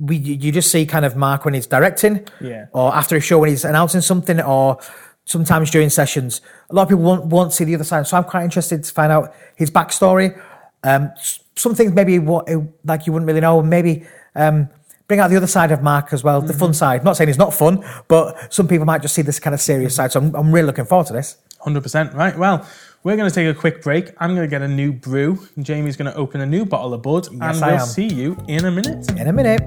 We, 0.00 0.16
you 0.16 0.50
just 0.52 0.70
see 0.70 0.86
kind 0.86 1.04
of 1.04 1.14
Mark 1.16 1.44
when 1.44 1.54
he's 1.54 1.66
directing, 1.66 2.26
Yeah. 2.40 2.66
or 2.72 2.94
after 2.94 3.16
a 3.16 3.20
show 3.20 3.38
when 3.38 3.48
he's 3.50 3.64
announcing 3.64 4.00
something, 4.00 4.40
or 4.40 4.78
sometimes 5.24 5.70
during 5.70 5.88
sessions, 5.90 6.40
a 6.70 6.74
lot 6.74 6.82
of 6.82 6.88
people 6.88 7.04
won't, 7.04 7.26
won't 7.26 7.52
see 7.52 7.64
the 7.64 7.74
other 7.74 7.84
side. 7.84 8.06
So 8.06 8.16
I'm 8.16 8.24
quite 8.24 8.44
interested 8.44 8.82
to 8.84 8.92
find 8.92 9.12
out 9.12 9.34
his 9.56 9.70
backstory. 9.70 10.40
Um, 10.82 11.12
some 11.56 11.74
things 11.74 11.92
maybe 11.92 12.18
what 12.18 12.48
like 12.84 13.06
you 13.06 13.12
wouldn't 13.12 13.26
really 13.28 13.40
know, 13.40 13.62
maybe 13.62 14.04
um, 14.34 14.68
bring 15.06 15.20
out 15.20 15.30
the 15.30 15.36
other 15.36 15.46
side 15.46 15.70
of 15.70 15.82
Mark 15.82 16.12
as 16.12 16.24
well, 16.24 16.40
the 16.42 16.52
fun 16.52 16.74
side. 16.74 17.04
not 17.04 17.16
saying 17.16 17.30
it's 17.30 17.38
not 17.38 17.54
fun, 17.54 17.84
but 18.08 18.52
some 18.52 18.66
people 18.66 18.84
might 18.84 19.00
just 19.00 19.14
see 19.14 19.22
this 19.22 19.38
kind 19.38 19.54
of 19.54 19.60
serious 19.60 19.94
side. 19.94 20.10
So 20.12 20.20
I'm, 20.20 20.34
I'm 20.34 20.52
really 20.52 20.66
looking 20.66 20.84
forward 20.86 21.06
to 21.06 21.12
this. 21.12 21.36
100%. 21.64 22.14
Right. 22.14 22.36
Well, 22.36 22.66
we're 23.04 23.16
going 23.16 23.28
to 23.28 23.34
take 23.34 23.46
a 23.46 23.58
quick 23.58 23.82
break. 23.82 24.12
I'm 24.18 24.34
going 24.34 24.48
to 24.48 24.50
get 24.50 24.62
a 24.62 24.68
new 24.68 24.90
brew. 24.90 25.46
Jamie's 25.58 25.94
going 25.94 26.10
to 26.10 26.16
open 26.16 26.40
a 26.40 26.46
new 26.46 26.64
bottle 26.64 26.94
of 26.94 27.02
Bud. 27.02 27.30
and 27.30 27.42
I 27.42 27.50
we'll 27.52 27.80
am. 27.80 27.86
see 27.86 28.06
you 28.06 28.34
in 28.48 28.64
a 28.64 28.70
minute. 28.70 29.10
In 29.20 29.28
a 29.28 29.32
minute. 29.32 29.60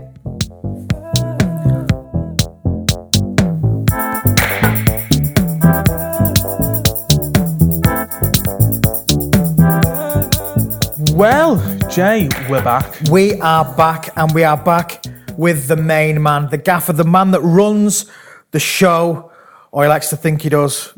Well, 11.14 11.58
Jay, 11.90 12.30
we're 12.50 12.64
back. 12.64 12.92
We 13.12 13.40
are 13.42 13.66
back, 13.76 14.10
and 14.18 14.34
we 14.34 14.44
are 14.44 14.58
back 14.58 15.06
with 15.38 15.68
the 15.68 15.76
main 15.76 16.24
man, 16.24 16.50
the 16.50 16.58
gaffer, 16.58 16.94
the 16.94 17.04
man 17.04 17.30
that 17.32 17.42
runs 17.42 18.10
the 18.50 18.60
show, 18.60 19.32
or 19.72 19.84
he 19.84 19.90
likes 19.90 20.10
to 20.10 20.18
think 20.18 20.42
he 20.42 20.50
does, 20.50 20.92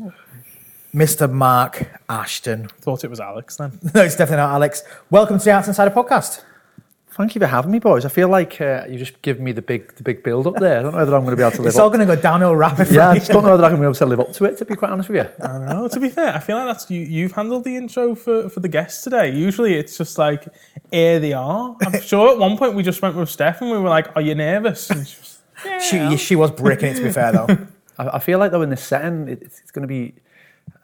Mr. 0.94 1.30
Mark 1.30 1.88
Ashton. 2.08 2.66
Thought 2.80 3.04
it 3.04 3.10
was 3.10 3.20
Alex 3.20 3.56
then. 3.56 3.78
No, 3.94 4.02
it's 4.02 4.16
definitely 4.16 4.38
not 4.38 4.50
Alex. 4.54 4.82
Welcome 5.10 5.38
to 5.38 5.44
the 5.44 5.52
Arts 5.52 5.68
Insider 5.68 5.94
podcast. 5.94 6.42
Thank 7.10 7.34
you 7.34 7.40
for 7.40 7.46
having 7.46 7.70
me, 7.70 7.78
boys. 7.78 8.04
I 8.04 8.08
feel 8.08 8.28
like 8.28 8.60
uh, 8.60 8.84
you 8.88 8.98
just 8.98 9.20
give 9.22 9.40
me 9.40 9.52
the 9.52 9.62
big, 9.62 9.94
the 9.96 10.02
big 10.02 10.22
build 10.22 10.46
up 10.46 10.54
there. 10.56 10.78
I 10.78 10.82
don't 10.82 10.92
know 10.92 10.98
whether 10.98 11.14
I'm 11.14 11.24
going 11.24 11.32
to 11.32 11.36
be 11.36 11.42
able 11.42 11.52
to 11.56 11.58
live 11.62 11.68
It's 11.68 11.78
all 11.78 11.90
going 11.90 12.00
to 12.00 12.06
go 12.06 12.20
downhill 12.20 12.56
rapid. 12.56 12.90
Yeah, 12.90 13.10
I 13.10 13.18
just 13.18 13.30
don't 13.30 13.44
know 13.44 13.50
whether 13.50 13.64
I'm 13.64 13.70
going 13.76 13.82
to 13.82 13.82
be 13.82 13.86
able 13.86 13.94
to 13.94 14.06
live 14.06 14.20
up 14.20 14.32
to 14.32 14.44
it. 14.46 14.56
To 14.58 14.64
be 14.64 14.74
quite 14.74 14.90
honest 14.90 15.08
with 15.08 15.24
you, 15.24 15.44
I 15.44 15.48
don't 15.48 15.66
know. 15.66 15.88
To 15.88 16.00
be 16.00 16.08
fair, 16.08 16.34
I 16.34 16.38
feel 16.40 16.56
like 16.56 16.66
that's 16.66 16.90
you. 16.90 17.00
You've 17.02 17.32
handled 17.32 17.64
the 17.64 17.76
intro 17.76 18.14
for, 18.16 18.48
for 18.48 18.60
the 18.60 18.68
guests 18.68 19.04
today. 19.04 19.32
Usually, 19.32 19.74
it's 19.74 19.96
just 19.98 20.18
like 20.18 20.48
here 20.90 21.20
they 21.20 21.32
are. 21.32 21.76
I'm 21.82 22.00
sure 22.00 22.32
at 22.32 22.38
one 22.38 22.56
point 22.56 22.74
we 22.74 22.82
just 22.82 23.00
went 23.02 23.14
with 23.14 23.28
Steph 23.30 23.60
and 23.60 23.70
we 23.70 23.78
were 23.78 23.88
like, 23.88 24.16
"Are 24.16 24.22
you 24.22 24.34
nervous?" 24.34 24.90
And 24.90 25.06
she 25.06 25.18
was, 25.18 25.38
yeah. 25.64 25.78
She, 25.78 26.16
she 26.16 26.36
was 26.36 26.50
breaking 26.50 26.88
it, 26.88 26.94
to 26.94 27.02
be 27.02 27.12
fair, 27.12 27.32
though. 27.32 27.46
I, 27.98 28.16
I 28.16 28.18
feel 28.18 28.38
like 28.38 28.50
though 28.50 28.62
in 28.62 28.70
this 28.70 28.82
setting, 28.82 29.28
it, 29.28 29.42
it's 29.42 29.70
going 29.70 29.82
to 29.82 29.88
be. 29.88 30.14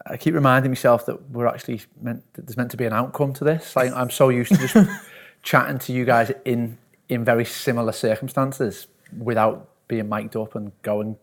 I 0.09 0.17
keep 0.17 0.33
reminding 0.33 0.71
myself 0.71 1.05
that 1.07 1.29
we're 1.29 1.47
actually 1.47 1.81
meant. 2.01 2.23
That 2.33 2.47
there's 2.47 2.57
meant 2.57 2.71
to 2.71 2.77
be 2.77 2.85
an 2.85 2.93
outcome 2.93 3.33
to 3.33 3.43
this. 3.43 3.75
Like 3.75 3.91
I'm 3.93 4.09
so 4.09 4.29
used 4.29 4.53
to 4.53 4.57
just 4.57 4.75
chatting 5.43 5.79
to 5.79 5.93
you 5.93 6.05
guys 6.05 6.31
in 6.45 6.77
in 7.09 7.23
very 7.23 7.45
similar 7.45 7.91
circumstances 7.91 8.87
without 9.17 9.69
being 9.87 10.09
mic'd 10.09 10.35
up 10.35 10.55
and 10.55 10.71
going. 10.81 11.17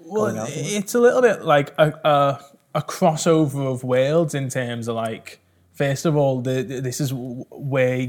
Well, 0.00 0.26
going 0.26 0.38
out, 0.38 0.48
it's 0.50 0.94
a 0.94 1.00
little 1.00 1.22
bit 1.22 1.42
like 1.42 1.74
a, 1.78 1.92
a 2.04 2.40
a 2.76 2.82
crossover 2.82 3.72
of 3.72 3.84
worlds 3.84 4.34
in 4.34 4.48
terms 4.48 4.88
of 4.88 4.96
like. 4.96 5.40
First 5.72 6.06
of 6.06 6.16
all, 6.16 6.40
the, 6.40 6.62
this 6.62 7.02
is 7.02 7.12
where 7.12 8.08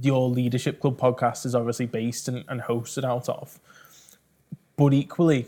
your 0.00 0.28
leadership 0.28 0.80
club 0.80 0.98
podcast 0.98 1.46
is 1.46 1.54
obviously 1.54 1.86
based 1.86 2.26
and, 2.26 2.44
and 2.48 2.60
hosted 2.60 3.04
out 3.04 3.28
of. 3.28 3.60
But 4.76 4.92
equally, 4.92 5.46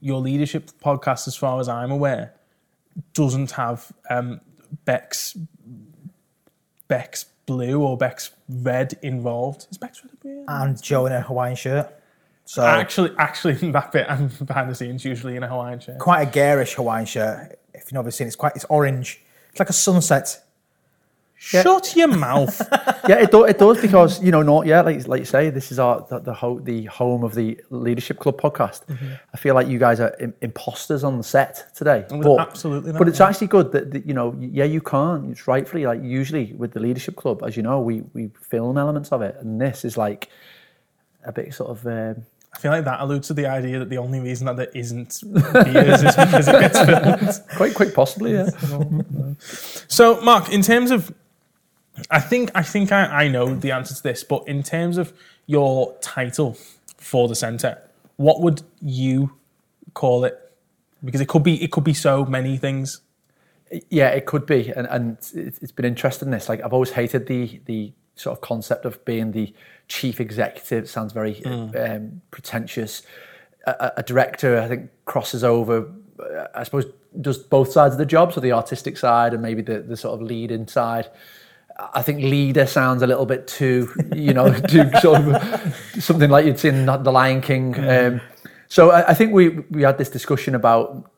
your 0.00 0.20
leadership 0.20 0.68
podcast, 0.82 1.28
as 1.28 1.36
far 1.36 1.60
as 1.60 1.68
I'm 1.68 1.92
aware, 1.92 2.34
doesn't 3.14 3.52
have 3.52 3.92
um, 4.10 4.40
Beck's 4.84 5.36
Beck's 6.88 7.24
blue 7.46 7.82
or 7.82 7.96
Beck's 7.96 8.30
red 8.48 8.98
involved. 9.02 9.66
Is 9.70 9.78
Beck's 9.78 10.04
red 10.04 10.12
a 10.12 10.16
blue? 10.16 10.44
And 10.48 10.80
Joe 10.80 11.06
in 11.06 11.12
a 11.12 11.20
Hawaiian 11.20 11.56
shirt. 11.56 11.92
So 12.44 12.64
Actually, 12.64 13.10
actually, 13.18 13.54
that 13.72 13.92
bit 13.92 14.06
I'm 14.08 14.28
behind 14.28 14.70
the 14.70 14.74
scenes 14.74 15.04
usually 15.04 15.36
in 15.36 15.42
a 15.42 15.48
Hawaiian 15.48 15.80
shirt. 15.80 15.98
quite 15.98 16.22
a 16.22 16.30
garish 16.30 16.74
Hawaiian 16.74 17.06
shirt. 17.06 17.58
If 17.74 17.84
you've 17.84 17.92
never 17.94 18.10
seen 18.10 18.26
it, 18.26 18.28
it's 18.28 18.36
quite 18.36 18.54
it's 18.54 18.64
orange. 18.68 19.20
It's 19.50 19.58
like 19.58 19.70
a 19.70 19.74
sunset. 19.74 20.42
Shut 21.38 21.94
your 21.94 22.08
mouth. 22.08 22.60
yeah, 23.08 23.16
it, 23.20 23.30
do, 23.30 23.44
it 23.44 23.58
does 23.58 23.80
because 23.80 24.22
you 24.22 24.30
know, 24.32 24.42
not 24.42 24.66
yeah, 24.66 24.80
like 24.80 25.06
like 25.06 25.20
you 25.20 25.26
say, 25.26 25.50
this 25.50 25.70
is 25.70 25.78
our 25.78 26.04
the 26.08 26.18
the, 26.18 26.32
ho- 26.32 26.58
the 26.60 26.86
home 26.86 27.22
of 27.24 27.34
the 27.34 27.60
Leadership 27.70 28.18
Club 28.18 28.40
podcast. 28.40 28.82
I 29.32 29.36
feel 29.36 29.54
like 29.54 29.68
you 29.68 29.78
guys 29.78 30.00
are 30.00 30.14
Im- 30.18 30.34
imposters 30.40 31.04
on 31.04 31.18
the 31.18 31.22
set 31.24 31.74
today, 31.74 32.06
Well, 32.10 32.40
absolutely 32.40 32.92
not, 32.92 32.98
But 32.98 33.08
it's 33.08 33.20
yeah. 33.20 33.28
actually 33.28 33.48
good 33.48 33.70
that, 33.72 33.90
that 33.92 34.06
you 34.06 34.14
know, 34.14 34.34
yeah, 34.40 34.64
you 34.64 34.80
can't. 34.80 35.30
It's 35.30 35.46
rightfully 35.46 35.84
like 35.84 36.02
usually 36.02 36.54
with 36.54 36.72
the 36.72 36.80
Leadership 36.80 37.16
Club, 37.16 37.42
as 37.44 37.56
you 37.56 37.62
know, 37.62 37.80
we 37.80 38.02
we 38.14 38.30
film 38.40 38.78
elements 38.78 39.12
of 39.12 39.20
it, 39.22 39.36
and 39.40 39.60
this 39.60 39.84
is 39.84 39.96
like 39.98 40.30
a 41.24 41.32
bit 41.32 41.52
sort 41.54 41.70
of. 41.70 41.86
Um, 41.86 42.22
I 42.54 42.58
feel 42.58 42.70
like 42.70 42.86
that 42.86 43.00
alludes 43.00 43.28
to 43.28 43.34
the 43.34 43.44
idea 43.46 43.78
that 43.80 43.90
the 43.90 43.98
only 43.98 44.18
reason 44.20 44.46
that 44.46 44.56
there 44.56 44.70
isn't 44.74 45.20
beers 45.52 46.02
is 46.02 46.16
because 46.16 46.48
it 46.48 46.52
gets 46.60 46.78
filmed. 46.86 47.56
quite 47.58 47.74
quite 47.74 47.92
possibly, 47.94 48.32
yeah. 48.32 48.48
So, 49.88 50.20
Mark, 50.22 50.48
in 50.50 50.62
terms 50.62 50.90
of, 50.90 51.12
I 52.10 52.20
think 52.20 52.50
I 52.54 52.62
think 52.62 52.92
I, 52.92 53.24
I 53.24 53.28
know 53.28 53.54
the 53.54 53.72
answer 53.72 53.94
to 53.94 54.02
this, 54.02 54.22
but 54.24 54.46
in 54.48 54.62
terms 54.62 54.98
of 54.98 55.12
your 55.46 55.94
title 56.00 56.56
for 56.98 57.28
the 57.28 57.34
centre, 57.34 57.78
what 58.16 58.40
would 58.40 58.62
you 58.80 59.32
call 59.94 60.24
it? 60.24 60.38
Because 61.04 61.20
it 61.20 61.28
could 61.28 61.42
be 61.42 61.62
it 61.62 61.70
could 61.72 61.84
be 61.84 61.94
so 61.94 62.24
many 62.24 62.56
things. 62.56 63.00
Yeah, 63.90 64.08
it 64.08 64.26
could 64.26 64.46
be, 64.46 64.70
and 64.70 64.86
and 64.88 65.16
it's 65.34 65.72
been 65.72 65.84
interesting. 65.86 66.30
This 66.30 66.48
like 66.48 66.62
I've 66.62 66.72
always 66.72 66.90
hated 66.92 67.26
the 67.26 67.60
the 67.66 67.92
sort 68.14 68.36
of 68.36 68.40
concept 68.40 68.84
of 68.84 69.04
being 69.04 69.32
the 69.32 69.52
chief 69.88 70.20
executive. 70.20 70.84
It 70.84 70.88
sounds 70.88 71.12
very 71.12 71.44
um, 71.44 72.22
pretentious. 72.30 73.02
A, 73.66 73.92
a- 73.96 74.02
director, 74.04 74.60
I 74.60 74.68
think, 74.68 74.90
crosses 75.06 75.42
over. 75.42 75.90
uh, 76.20 76.46
I 76.54 76.62
suppose 76.62 76.84
does 77.20 77.38
both 77.38 77.72
sides 77.72 77.94
of 77.94 77.98
the 77.98 78.06
job, 78.06 78.32
so 78.32 78.40
the 78.40 78.52
artistic 78.52 78.96
side 78.96 79.32
and 79.34 79.42
maybe 79.42 79.60
the 79.62 79.80
the 79.80 79.96
sort 79.96 80.14
of 80.14 80.22
leading 80.26 80.68
side. 80.68 81.08
I 81.78 82.02
think 82.02 82.20
leader 82.20 82.66
sounds 82.66 83.02
a 83.02 83.06
little 83.06 83.26
bit 83.26 83.46
too, 83.46 83.90
you 84.14 84.32
know, 84.32 84.52
too 84.68 84.90
sort 85.00 85.20
of 85.22 85.76
something 85.98 86.30
like 86.30 86.46
you'd 86.46 86.58
see 86.58 86.68
in 86.68 86.86
The 86.86 87.12
Lion 87.12 87.40
King. 87.40 87.78
Um, 87.78 88.20
so 88.68 88.90
I, 88.90 89.10
I 89.10 89.14
think 89.14 89.32
we 89.32 89.48
we 89.70 89.82
had 89.82 89.98
this 89.98 90.10
discussion 90.10 90.54
about 90.54 91.10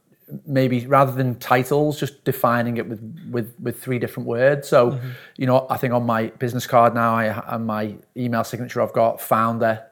maybe 0.47 0.87
rather 0.87 1.12
than 1.12 1.38
titles, 1.38 1.99
just 1.99 2.25
defining 2.25 2.77
it 2.77 2.88
with 2.88 3.01
with 3.31 3.55
with 3.61 3.81
three 3.83 3.99
different 3.99 4.29
words. 4.29 4.68
So, 4.68 5.01
you 5.37 5.47
know, 5.47 5.66
I 5.71 5.77
think 5.77 5.94
on 5.94 6.05
my 6.05 6.27
business 6.27 6.66
card 6.66 6.94
now, 6.94 7.14
I 7.14 7.55
and 7.55 7.66
my 7.66 7.97
email 8.16 8.44
signature, 8.44 8.83
I've 8.83 8.92
got 8.92 9.21
founder 9.21 9.85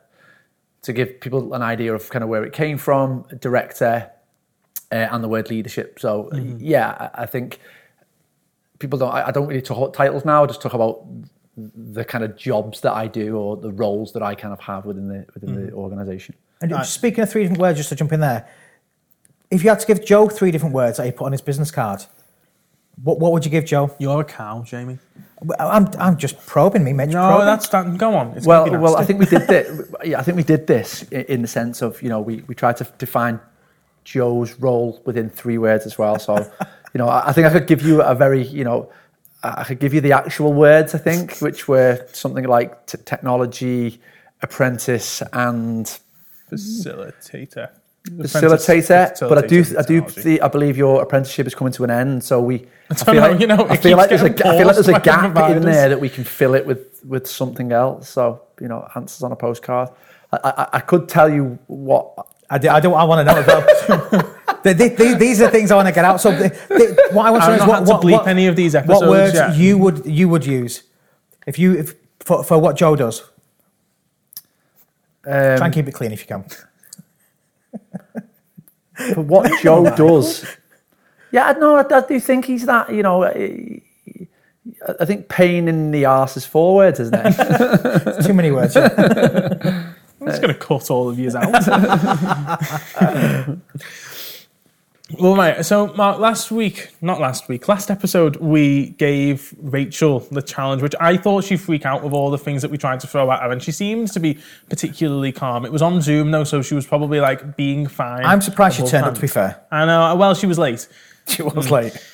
to 0.83 0.93
give 0.93 1.21
people 1.21 1.55
an 1.55 1.63
idea 1.63 1.95
of 1.95 2.09
kind 2.11 2.23
of 2.23 2.29
where 2.29 2.45
it 2.45 2.53
came 2.53 2.79
from, 2.79 3.25
director, 3.41 4.11
uh, 4.93 4.95
and 4.95 5.25
the 5.25 5.29
word 5.29 5.51
leadership. 5.51 5.99
So, 5.99 6.31
yeah, 6.59 7.11
I, 7.15 7.23
I 7.23 7.27
think 7.27 7.61
people 8.79 8.99
don't. 8.99 9.13
I, 9.13 9.29
I 9.29 9.31
don't 9.31 9.47
really 9.47 9.63
talk 9.63 9.79
about 9.79 9.95
titles 9.95 10.25
now. 10.25 10.45
I 10.45 10.47
just 10.47 10.63
talk 10.63 10.75
about 10.75 11.07
the 11.57 12.05
kind 12.05 12.23
of 12.23 12.37
jobs 12.37 12.81
that 12.83 12.93
I 12.93 13.07
do 13.07 13.37
or 13.37 13.57
the 13.57 13.73
roles 13.73 14.13
that 14.13 14.23
I 14.23 14.35
kind 14.35 14.53
of 14.53 14.61
have 14.61 14.85
within 14.85 15.09
the 15.09 15.27
within 15.35 15.55
the 15.55 15.73
mm. 15.73 15.75
organisation. 15.75 16.35
And 16.61 16.71
just 16.71 16.95
speaking 16.95 17.23
of 17.23 17.31
three 17.31 17.43
different 17.43 17.61
words, 17.61 17.79
just 17.79 17.91
to 17.91 17.95
jump 17.95 18.13
in 18.13 18.21
there, 18.21 18.49
if 19.51 19.63
you 19.63 19.71
had 19.71 19.81
to 19.81 19.87
give 19.87 20.05
Joe 20.05 20.29
three 20.29 20.51
different 20.51 20.75
words 20.75 20.97
that 20.97 21.07
he 21.07 21.13
put 21.13 21.27
on 21.27 21.33
his 21.33 21.43
business 21.43 21.71
card, 21.71 22.05
what, 23.03 23.19
what 23.19 23.33
would 23.33 23.45
you 23.45 23.51
give 23.51 23.67
Joe? 23.67 23.95
You're 23.99 24.23
a 24.23 24.25
cow, 24.25 24.63
Jamie. 24.63 24.99
I'm, 25.59 25.89
I'm 25.99 26.17
just 26.17 26.45
probing 26.47 26.83
me, 26.83 26.95
Mitch. 26.95 27.11
No, 27.11 27.29
probing. 27.29 27.47
that's 27.47 27.69
that. 27.69 27.99
Go 27.99 28.15
on. 28.15 28.29
It's 28.37 28.47
Well, 28.47 28.71
well, 28.79 28.97
I 28.97 29.05
think 29.05 29.21
we 29.21 29.27
did 29.27 29.47
this. 29.47 29.93
Yeah, 30.05 30.19
I 30.19 30.23
think 30.23 30.37
we 30.37 30.43
did 30.43 30.67
this 30.67 31.03
in 31.05 31.43
the 31.43 31.49
sense 31.49 31.83
of 31.83 32.01
you 32.03 32.09
know 32.09 32.21
we 32.21 32.43
we 32.47 32.55
tried 32.55 32.77
to 32.79 32.85
define 32.99 33.41
Joe's 34.07 34.55
role 34.61 35.03
within 35.05 35.29
three 35.29 35.59
words 35.59 35.85
as 35.85 35.99
well. 35.99 36.19
So, 36.19 36.37
you 36.95 36.99
know, 36.99 37.09
I, 37.09 37.29
I 37.29 37.33
think 37.33 37.47
I 37.47 37.51
could 37.51 37.67
give 37.67 37.83
you 37.83 38.01
a 38.01 38.15
very 38.15 38.43
you 38.43 38.65
know 38.65 38.91
I 39.43 39.65
could 39.65 39.81
give 39.81 39.93
you 39.93 40.01
the 40.01 40.13
actual 40.13 40.53
words 40.53 40.95
I 40.95 40.99
think, 40.99 41.39
which 41.39 41.69
were 41.69 42.07
something 42.13 42.45
like 42.45 42.87
t- 42.87 42.99
technology, 43.05 44.01
apprentice, 44.43 45.23
and 45.33 45.87
facilitator. 46.51 47.71
facilitator. 48.09 49.29
But 49.29 49.45
I 49.45 49.47
do, 49.47 49.65
I 49.77 49.83
do, 49.83 50.09
see, 50.09 50.41
I 50.41 50.49
believe 50.49 50.77
your 50.77 51.03
apprenticeship 51.03 51.47
is 51.47 51.55
coming 51.55 51.73
to 51.75 51.85
an 51.85 51.91
end. 51.91 52.23
So 52.23 52.41
we, 52.41 52.67
I, 52.91 52.95
don't 52.95 53.05
feel 53.05 53.15
know, 53.15 53.21
like, 53.21 53.41
you 53.41 53.47
know, 53.49 53.67
I 53.69 53.77
feel 53.77 53.97
like 53.97 54.09
there's 54.09 54.23
a, 54.23 54.33
feel 54.33 54.67
like 54.67 54.77
there's 54.77 54.89
a 54.89 55.01
gap 55.01 55.37
in 55.51 55.63
there 55.63 55.89
that 55.89 56.01
we 56.01 56.09
can 56.09 56.25
fill 56.25 56.55
it 56.55 56.65
with 56.65 57.05
with 57.05 57.27
something 57.27 57.73
else. 57.73 58.09
So 58.09 58.43
you 58.61 58.69
know, 58.69 58.89
answers 58.95 59.23
on 59.23 59.33
a 59.33 59.37
postcard. 59.37 59.91
I, 60.33 60.39
I, 60.43 60.69
I 60.75 60.81
could 60.81 61.09
tell 61.09 61.29
you 61.29 61.59
what. 61.67 62.27
I, 62.49 62.59
do, 62.59 62.69
I 62.69 62.81
don't. 62.81 62.95
I 62.95 63.05
want 63.05 63.27
to 63.27 63.35
know 63.35 63.41
about. 63.41 63.67
The- 64.63 64.75
the- 64.75 64.89
the- 64.89 65.15
these 65.19 65.41
are 65.41 65.49
things 65.51 65.71
I 65.71 65.77
want 65.77 65.87
to 65.89 65.95
get 65.95 66.05
out. 66.05 66.21
So, 66.21 66.31
the, 66.33 66.49
the, 66.69 67.09
what 67.13 67.27
I 67.27 67.31
want 67.31 67.45
to 67.45 67.49
know 67.51 67.55
is 67.63 67.69
what, 67.69 67.85
what, 67.87 68.03
bleep 68.03 68.13
what, 68.13 68.27
any 68.29 68.47
of 68.49 68.57
these 68.57 68.75
what 68.75 69.09
words 69.09 69.35
yet. 69.35 69.57
you 69.57 69.79
would 69.79 70.05
you 70.07 70.29
would 70.29 70.45
use 70.45 70.83
if 71.47 71.59
you 71.59 71.75
if, 71.75 71.95
for, 72.21 72.43
for 72.43 72.59
what 72.59 72.77
Joe 72.77 72.97
does. 72.97 73.21
Um, 75.25 75.57
Try 75.59 75.67
and 75.67 75.75
keep 75.75 75.89
it 75.89 75.93
clean 75.93 76.13
if 76.13 76.21
you 76.21 76.27
can. 76.27 76.45
for 79.15 79.23
what 79.23 79.51
Joe 79.63 79.85
does. 79.97 80.45
Yeah, 81.33 81.53
no, 81.59 81.77
I, 81.77 81.85
I 81.95 82.01
do 82.07 82.19
think 82.21 82.45
he's 82.47 82.67
that. 82.67 82.93
You 82.93 83.03
know, 83.03 83.25
I, 83.25 83.83
I 85.01 85.05
think 85.05 85.29
pain 85.29 85.69
in 85.69 85.91
the 85.91 86.05
arse 86.07 86.37
is 86.37 86.47
four 86.47 86.75
words, 86.77 86.99
isn't 87.01 87.15
it? 87.15 88.23
Too 88.27 88.35
many 88.35 88.51
words. 88.51 88.77
I'm 90.27 90.33
just 90.33 90.43
uh, 90.43 90.47
going 90.47 90.55
to 90.55 90.61
cut 90.61 90.91
all 90.91 91.09
of 91.09 91.19
you 91.19 91.31
out. 91.37 91.59
Well, 95.21 95.37
right. 95.37 95.65
So, 95.65 95.95
Mark, 95.95 96.19
last 96.19 96.51
week, 96.51 96.91
not 97.01 97.21
last 97.21 97.49
week, 97.49 97.69
last 97.69 97.93
episode, 97.93 98.37
we 98.37 98.91
gave 98.91 99.55
Rachel 99.63 100.21
the 100.33 100.43
challenge, 100.43 100.83
which 100.83 100.97
I 100.99 101.17
thought 101.17 101.45
she'd 101.45 101.61
freak 101.61 101.87
out 101.87 102.03
with 102.03 102.13
all 102.13 102.29
the 102.33 102.39
things 102.39 102.61
that 102.63 102.73
we 102.73 102.77
tried 102.77 102.99
to 103.01 103.07
throw 103.07 103.31
at 103.31 103.41
her, 103.41 103.53
and 103.53 103.63
she 103.63 103.71
seems 103.71 104.11
to 104.15 104.21
be 104.21 104.39
particularly 104.69 105.31
calm. 105.31 105.65
It 105.65 105.71
was 105.71 105.81
on 105.81 106.03
Zoom, 106.03 106.33
though, 106.33 106.43
so 106.43 106.61
she 106.61 106.75
was 106.75 106.87
probably 106.87 107.21
like 107.21 107.57
being 107.57 107.87
fine. 107.87 108.25
I'm 108.25 108.41
surprised 108.41 108.79
she 108.79 108.83
turned 108.87 109.07
up, 109.07 109.15
to 109.15 109.21
be 109.21 109.29
fair. 109.29 109.63
I 109.71 109.87
know. 109.87 110.17
Well, 110.17 110.35
she 110.35 110.49
was 110.49 110.59
late. 110.59 110.89
She 111.29 111.43
was 111.43 111.71
late. 111.71 111.93
Mm. 111.93 112.13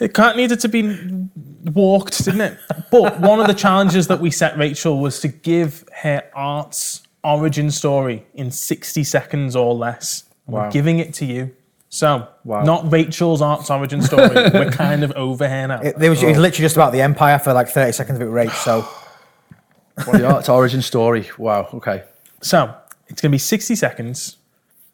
It 0.00 0.14
can't 0.14 0.36
needed 0.36 0.60
to 0.60 0.68
be 0.68 1.28
walked, 1.64 2.24
didn't 2.24 2.40
it? 2.40 2.58
But 2.90 3.20
one 3.20 3.40
of 3.40 3.46
the 3.46 3.54
challenges 3.54 4.08
that 4.08 4.20
we 4.20 4.30
set 4.30 4.58
Rachel 4.58 4.98
was 4.98 5.20
to 5.20 5.28
give 5.28 5.84
her 6.02 6.22
art's 6.34 7.03
origin 7.24 7.70
story 7.70 8.26
in 8.34 8.50
60 8.50 9.02
seconds 9.04 9.56
or 9.56 9.74
less. 9.74 10.24
We're 10.46 10.70
giving 10.70 10.98
it 10.98 11.14
to 11.14 11.24
you. 11.24 11.54
So, 11.88 12.28
Wow. 12.42 12.64
not 12.64 12.90
Rachel's 12.90 13.40
art's 13.40 13.70
origin 13.70 14.02
story. 14.02 14.28
We're 14.52 14.70
kind 14.70 15.04
of 15.04 15.12
over 15.12 15.48
here 15.48 15.68
now. 15.68 15.80
It, 15.80 15.96
there 15.96 16.10
was, 16.10 16.22
it 16.22 16.26
was 16.26 16.38
oh. 16.38 16.40
literally 16.40 16.64
just 16.64 16.74
about 16.74 16.92
the 16.92 17.00
Empire 17.00 17.38
for 17.38 17.52
like 17.52 17.68
30 17.68 17.92
seconds 17.92 18.18
of 18.18 18.22
it 18.26 18.30
rage. 18.30 18.50
So 18.50 18.86
the 19.96 20.26
art's 20.26 20.48
origin 20.48 20.82
story. 20.82 21.30
Wow. 21.38 21.68
Okay. 21.72 22.02
So, 22.42 22.74
it's 23.06 23.22
going 23.22 23.30
to 23.30 23.34
be 23.34 23.38
60 23.38 23.76
seconds. 23.76 24.38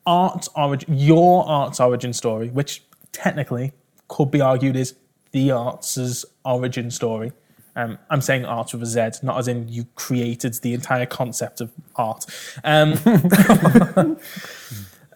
Art's 0.04 0.48
origin, 0.54 0.94
your 0.96 1.46
art's 1.48 1.80
origin 1.80 2.12
story, 2.12 2.50
which 2.50 2.82
technically 3.12 3.72
could 4.08 4.30
be 4.30 4.40
argued 4.40 4.76
is 4.76 4.94
the 5.32 5.50
art's 5.50 6.24
origin 6.44 6.90
story. 6.90 7.32
Um, 7.76 7.98
I'm 8.08 8.20
saying 8.20 8.44
art 8.44 8.72
with 8.72 8.82
a 8.82 8.86
Z, 8.86 9.24
not 9.24 9.38
as 9.38 9.48
in 9.48 9.68
you 9.68 9.86
created 9.94 10.54
the 10.54 10.74
entire 10.74 11.06
concept 11.06 11.60
of 11.60 11.70
art. 11.96 12.26
Um, 12.64 12.94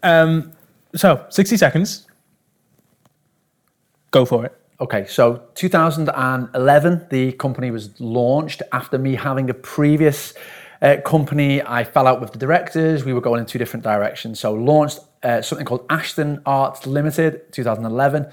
um, 0.03 0.53
so, 0.95 1.27
60 1.29 1.57
seconds. 1.57 2.07
Go 4.11 4.25
for 4.25 4.47
it. 4.47 4.57
Okay, 4.81 5.07
so 5.07 5.43
2011, 5.55 7.07
the 7.11 7.33
company 7.33 7.71
was 7.71 7.99
launched 8.01 8.63
after 8.73 8.99
me 8.99 9.15
having 9.15 9.49
a 9.51 9.55
previous 9.55 10.35
uh, 10.83 10.97
company. 11.05 11.63
I 11.63 11.85
fell 11.85 12.07
out 12.07 12.21
with 12.21 12.33
the 12.33 12.39
directors. 12.39 13.05
We 13.05 13.13
were 13.13 13.21
going 13.21 13.41
in 13.41 13.47
two 13.47 13.59
different 13.59 13.85
directions. 13.85 14.41
So 14.41 14.53
launched 14.53 15.01
uh, 15.23 15.43
something 15.43 15.65
called 15.65 15.87
Ashton 15.91 16.43
Arts 16.45 16.87
Limited, 16.87 17.53
2011. 17.53 18.27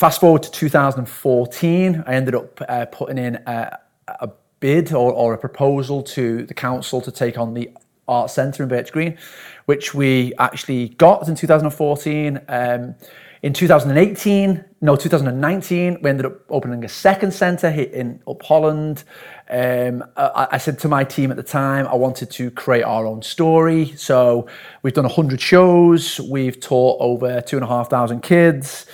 Fast 0.00 0.18
forward 0.18 0.42
to 0.44 0.50
2014, 0.50 2.04
I 2.06 2.14
ended 2.14 2.34
up 2.34 2.58
uh, 2.66 2.86
putting 2.86 3.18
in 3.18 3.34
a, 3.46 3.78
a 4.08 4.30
bid 4.58 4.94
or, 4.94 5.12
or 5.12 5.34
a 5.34 5.38
proposal 5.38 6.02
to 6.04 6.46
the 6.46 6.54
council 6.54 7.02
to 7.02 7.12
take 7.12 7.36
on 7.36 7.52
the 7.52 7.68
Art 8.08 8.30
Centre 8.30 8.62
in 8.62 8.70
Birch 8.70 8.92
Green, 8.92 9.18
which 9.66 9.92
we 9.92 10.32
actually 10.38 10.88
got 10.88 11.28
in 11.28 11.34
2014. 11.34 12.40
Um, 12.48 12.94
in 13.42 13.54
2018, 13.54 14.64
no, 14.82 14.96
2019, 14.96 15.98
we 16.02 16.10
ended 16.10 16.26
up 16.26 16.40
opening 16.50 16.84
a 16.84 16.88
second 16.88 17.32
centre 17.32 17.68
in 17.68 18.22
Up 18.26 18.42
Holland. 18.42 19.04
Um, 19.48 20.04
I, 20.14 20.48
I 20.52 20.58
said 20.58 20.78
to 20.80 20.88
my 20.88 21.04
team 21.04 21.30
at 21.30 21.38
the 21.38 21.42
time, 21.42 21.86
I 21.86 21.94
wanted 21.94 22.30
to 22.32 22.50
create 22.50 22.82
our 22.82 23.06
own 23.06 23.22
story. 23.22 23.94
So 23.96 24.46
we've 24.82 24.92
done 24.92 25.04
100 25.04 25.40
shows, 25.40 26.20
we've 26.20 26.60
taught 26.60 27.00
over 27.00 27.40
two 27.40 27.56
and 27.56 27.64
a 27.64 27.68
half 27.68 27.88
thousand 27.88 28.22
kids, 28.22 28.84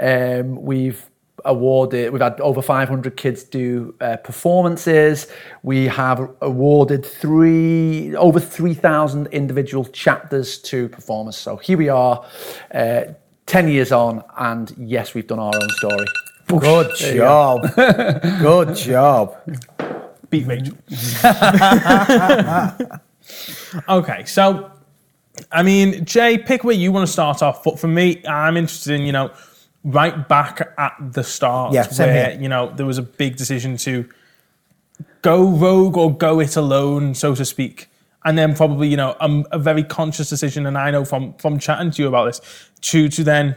um, 0.00 0.62
we've 0.62 1.10
awarded 1.44 2.12
we've 2.12 2.22
had 2.22 2.40
over 2.40 2.62
500 2.62 3.16
kids 3.16 3.44
do 3.44 3.94
uh, 4.00 4.16
performances 4.16 5.28
we 5.62 5.86
have 5.86 6.30
awarded 6.40 7.04
three 7.04 8.16
over 8.16 8.40
3000 8.40 9.26
individual 9.28 9.84
chapters 9.84 10.58
to 10.58 10.88
performers 10.88 11.36
so 11.36 11.56
here 11.56 11.78
we 11.78 11.88
are 11.88 12.24
uh, 12.74 13.02
10 13.44 13.68
years 13.68 13.92
on 13.92 14.24
and 14.38 14.74
yes 14.78 15.14
we've 15.14 15.26
done 15.26 15.38
our 15.38 15.54
own 15.54 15.68
story 15.70 16.06
good 16.46 16.94
job. 16.96 17.74
good 18.40 18.76
job. 18.76 19.36
Beat 20.30 20.46
Rachel. 20.46 20.76
okay, 23.88 24.24
so 24.24 24.70
I 25.52 25.62
mean, 25.62 26.04
Jay, 26.04 26.38
pick 26.38 26.64
where 26.64 26.74
you 26.74 26.92
want 26.92 27.06
to 27.06 27.12
start 27.12 27.42
off. 27.42 27.62
But 27.64 27.78
for 27.78 27.88
me, 27.88 28.24
I'm 28.26 28.56
interested 28.56 28.94
in 28.94 29.02
you 29.02 29.12
know 29.12 29.30
right 29.86 30.28
back 30.28 30.74
at 30.76 30.94
the 31.12 31.22
start 31.22 31.72
Yeah, 31.72 31.86
where 31.96 32.30
here. 32.30 32.40
you 32.40 32.48
know 32.48 32.72
there 32.74 32.86
was 32.86 32.98
a 32.98 33.02
big 33.02 33.36
decision 33.36 33.76
to 33.78 34.08
go 35.22 35.48
rogue 35.48 35.96
or 35.96 36.16
go 36.16 36.40
it 36.40 36.56
alone, 36.56 37.14
so 37.14 37.34
to 37.34 37.44
speak. 37.44 37.88
And 38.24 38.36
then 38.36 38.54
probably, 38.56 38.88
you 38.88 38.96
know, 38.96 39.14
a, 39.20 39.44
a 39.52 39.58
very 39.58 39.84
conscious 39.84 40.28
decision, 40.28 40.66
and 40.66 40.76
I 40.76 40.90
know 40.90 41.04
from 41.04 41.34
from 41.34 41.58
chatting 41.58 41.92
to 41.92 42.02
you 42.02 42.08
about 42.08 42.24
this, 42.24 42.40
to 42.80 43.08
to 43.08 43.22
then 43.24 43.56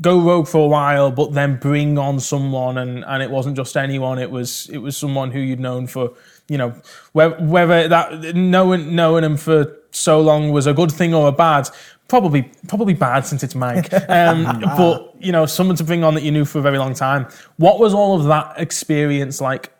go 0.00 0.18
rogue 0.20 0.48
for 0.48 0.64
a 0.64 0.66
while, 0.66 1.10
but 1.10 1.34
then 1.34 1.58
bring 1.58 1.98
on 1.98 2.18
someone, 2.20 2.78
and 2.78 3.04
and 3.04 3.22
it 3.22 3.30
wasn't 3.30 3.56
just 3.56 3.76
anyone. 3.76 4.18
It 4.18 4.30
was 4.30 4.68
it 4.70 4.78
was 4.78 4.96
someone 4.96 5.30
who 5.30 5.40
you'd 5.40 5.60
known 5.60 5.86
for, 5.86 6.12
you 6.48 6.56
know, 6.56 6.74
whether, 7.12 7.36
whether 7.44 7.88
that 7.88 8.34
knowing 8.34 8.94
knowing 8.94 9.24
him 9.24 9.36
for 9.36 9.76
so 9.90 10.22
long 10.22 10.50
was 10.52 10.66
a 10.66 10.72
good 10.72 10.90
thing 10.90 11.12
or 11.12 11.28
a 11.28 11.32
bad. 11.32 11.68
Probably 12.12 12.42
probably 12.68 12.92
bad 12.92 13.24
since 13.24 13.42
it's 13.42 13.54
Mike. 13.54 13.90
Um, 14.10 14.60
but 14.76 15.14
you 15.18 15.32
know, 15.32 15.46
someone 15.46 15.76
to 15.76 15.84
bring 15.84 16.04
on 16.04 16.12
that 16.12 16.22
you 16.22 16.30
knew 16.30 16.44
for 16.44 16.58
a 16.58 16.62
very 16.62 16.76
long 16.76 16.92
time. 16.92 17.26
What 17.56 17.78
was 17.78 17.94
all 17.94 18.20
of 18.20 18.26
that 18.26 18.60
experience 18.60 19.40
like? 19.40 19.72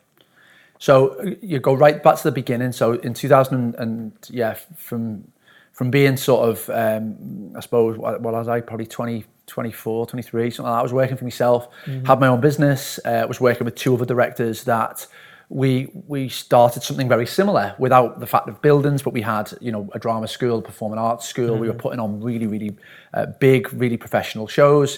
So 0.79 1.35
you 1.43 1.59
go 1.59 1.75
right 1.75 2.01
back 2.01 2.17
to 2.17 2.23
the 2.23 2.31
beginning. 2.31 2.71
So 2.71 2.93
in 2.93 3.13
2000 3.13 3.75
and 3.75 4.13
yeah, 4.31 4.55
from 4.75 5.31
from 5.73 5.91
being 5.91 6.17
sort 6.17 6.49
of, 6.49 6.69
um, 6.71 7.53
I 7.55 7.59
suppose, 7.59 7.99
what 7.99 8.19
what 8.21 8.33
was 8.33 8.47
I 8.47 8.61
probably 8.61 8.87
20, 8.87 9.25
24, 9.45 10.07
23, 10.07 10.49
something 10.49 10.63
like 10.63 10.73
that. 10.73 10.79
I 10.79 10.81
was 10.81 10.91
working 10.91 11.17
for 11.17 11.25
myself, 11.25 11.67
had 11.85 12.19
my 12.19 12.25
own 12.25 12.41
business, 12.41 12.99
uh, 13.05 13.25
was 13.27 13.39
working 13.39 13.65
with 13.65 13.75
two 13.75 13.93
other 13.93 14.05
directors 14.05 14.63
that 14.63 15.05
we 15.53 15.87
we 16.07 16.29
started 16.29 16.81
something 16.81 17.07
very 17.07 17.27
similar 17.27 17.75
without 17.77 18.19
the 18.19 18.25
fact 18.25 18.49
of 18.49 18.59
buildings, 18.61 19.03
but 19.03 19.13
we 19.13 19.21
had 19.21 19.53
you 19.61 19.71
know 19.71 19.87
a 19.93 19.99
drama 19.99 20.27
school, 20.27 20.57
a 20.57 20.61
performing 20.61 20.97
arts 20.97 21.27
school. 21.27 21.55
We 21.57 21.67
were 21.67 21.75
putting 21.75 21.99
on 21.99 22.19
really 22.21 22.47
really 22.47 22.75
uh, 23.13 23.27
big, 23.39 23.71
really 23.71 23.97
professional 23.97 24.47
shows, 24.47 24.97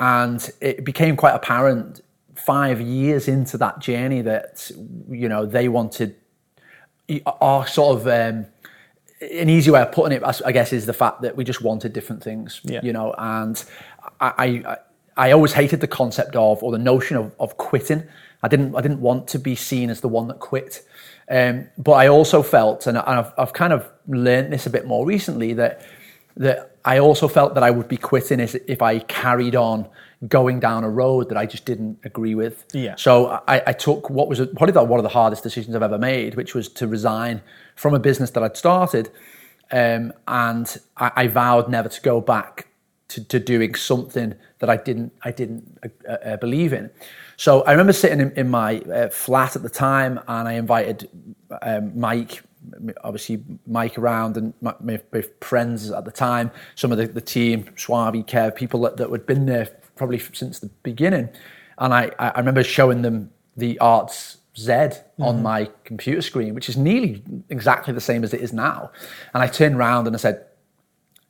and 0.00 0.50
it 0.60 0.84
became 0.84 1.14
quite 1.16 1.34
apparent 1.34 2.00
five 2.34 2.80
years 2.80 3.28
into 3.28 3.56
that 3.58 3.78
journey 3.78 4.22
that 4.22 4.70
you 5.08 5.28
know 5.28 5.46
they 5.46 5.68
wanted 5.68 6.16
our 7.40 7.66
sort 7.68 8.00
of 8.00 8.06
um, 8.08 8.46
an 9.20 9.48
easy 9.48 9.70
way 9.70 9.82
of 9.82 9.92
putting 9.92 10.16
it, 10.18 10.42
I 10.44 10.50
guess, 10.50 10.72
is 10.72 10.86
the 10.86 10.92
fact 10.92 11.22
that 11.22 11.36
we 11.36 11.44
just 11.44 11.62
wanted 11.62 11.92
different 11.92 12.24
things, 12.24 12.60
Yeah. 12.64 12.80
you 12.82 12.92
know. 12.92 13.14
And 13.18 13.62
I, 14.20 14.64
I, 14.66 14.76
I 15.16 15.32
always 15.32 15.52
hated 15.52 15.80
the 15.80 15.88
concept 15.88 16.36
of 16.36 16.62
or 16.62 16.72
the 16.72 16.78
notion 16.78 17.16
of, 17.16 17.34
of 17.38 17.56
quitting. 17.56 18.04
I 18.42 18.48
didn't, 18.48 18.74
I 18.74 18.80
didn't 18.80 19.00
want 19.00 19.28
to 19.28 19.38
be 19.38 19.54
seen 19.54 19.90
as 19.90 20.00
the 20.00 20.08
one 20.08 20.28
that 20.28 20.40
quit. 20.40 20.82
Um, 21.30 21.68
but 21.78 21.92
I 21.92 22.08
also 22.08 22.42
felt, 22.42 22.86
and 22.86 22.98
I've, 22.98 23.32
I've 23.38 23.52
kind 23.52 23.72
of 23.72 23.88
learned 24.08 24.52
this 24.52 24.66
a 24.66 24.70
bit 24.70 24.86
more 24.86 25.06
recently, 25.06 25.52
that 25.54 25.82
that 26.36 26.76
I 26.84 26.98
also 26.98 27.28
felt 27.28 27.54
that 27.54 27.62
I 27.62 27.70
would 27.70 27.88
be 27.88 27.96
quitting 27.96 28.40
if 28.40 28.82
I 28.82 29.00
carried 29.00 29.54
on 29.54 29.88
going 30.28 30.60
down 30.60 30.84
a 30.84 30.88
road 30.88 31.28
that 31.28 31.36
I 31.36 31.46
just 31.46 31.64
didn't 31.64 31.98
agree 32.04 32.34
with. 32.34 32.64
Yeah. 32.72 32.94
So 32.96 33.42
I, 33.46 33.62
I 33.66 33.72
took 33.72 34.08
what 34.08 34.28
was 34.28 34.40
probably 34.56 34.72
one 34.72 34.98
of 34.98 35.02
the 35.02 35.10
hardest 35.10 35.42
decisions 35.42 35.76
I've 35.76 35.82
ever 35.82 35.98
made, 35.98 36.34
which 36.34 36.54
was 36.54 36.68
to 36.70 36.86
resign 36.86 37.42
from 37.76 37.94
a 37.94 37.98
business 37.98 38.30
that 38.30 38.42
I'd 38.42 38.56
started. 38.56 39.10
Um, 39.70 40.12
and 40.26 40.80
I, 40.96 41.12
I 41.16 41.26
vowed 41.26 41.68
never 41.68 41.88
to 41.88 42.00
go 42.00 42.20
back 42.20 42.68
to, 43.08 43.24
to 43.24 43.38
doing 43.38 43.74
something 43.74 44.34
that 44.62 44.70
I 44.70 44.76
didn't 44.76 45.12
I 45.22 45.32
didn't 45.32 45.76
uh, 46.08 46.12
uh, 46.12 46.36
believe 46.36 46.72
in. 46.72 46.88
So 47.36 47.62
I 47.62 47.72
remember 47.72 47.92
sitting 47.92 48.20
in, 48.20 48.30
in 48.36 48.48
my 48.48 48.78
uh, 48.78 49.08
flat 49.08 49.56
at 49.56 49.62
the 49.64 49.68
time, 49.68 50.20
and 50.28 50.46
I 50.46 50.52
invited 50.52 51.10
um, 51.62 51.98
Mike, 51.98 52.44
obviously 53.02 53.42
Mike 53.66 53.98
around, 53.98 54.36
and 54.36 54.54
my, 54.60 54.72
my, 54.78 55.24
friends 55.40 55.90
at 55.90 56.04
the 56.04 56.12
time, 56.12 56.52
some 56.76 56.92
of 56.92 56.98
the, 56.98 57.08
the 57.08 57.20
team, 57.20 57.64
Suavi, 57.74 58.24
Kev, 58.24 58.54
people 58.54 58.80
that, 58.82 58.98
that 58.98 59.10
had 59.10 59.26
been 59.26 59.46
there 59.46 59.66
probably 59.96 60.20
since 60.20 60.60
the 60.60 60.70
beginning, 60.84 61.28
and 61.78 61.92
I, 61.92 62.12
I 62.20 62.38
remember 62.38 62.62
showing 62.62 63.02
them 63.02 63.32
the 63.56 63.80
Arts 63.80 64.36
Z 64.56 64.90
on 65.18 65.42
my 65.42 65.68
computer 65.82 66.22
screen, 66.22 66.54
which 66.54 66.68
is 66.68 66.76
nearly 66.76 67.24
exactly 67.48 67.92
the 67.92 68.00
same 68.00 68.22
as 68.22 68.32
it 68.32 68.40
is 68.40 68.52
now, 68.52 68.92
and 69.34 69.42
I 69.42 69.48
turned 69.48 69.74
around 69.74 70.06
and 70.06 70.14
I 70.14 70.20
said, 70.20 70.46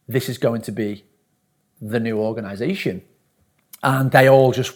"This 0.07 0.29
is 0.29 0.37
going 0.37 0.61
to 0.63 0.73
be 0.73 1.07
the 1.81 1.99
new 1.99 2.19
organization. 2.19 3.03
And 3.83 4.11
they 4.11 4.29
all 4.29 4.53
just 4.53 4.75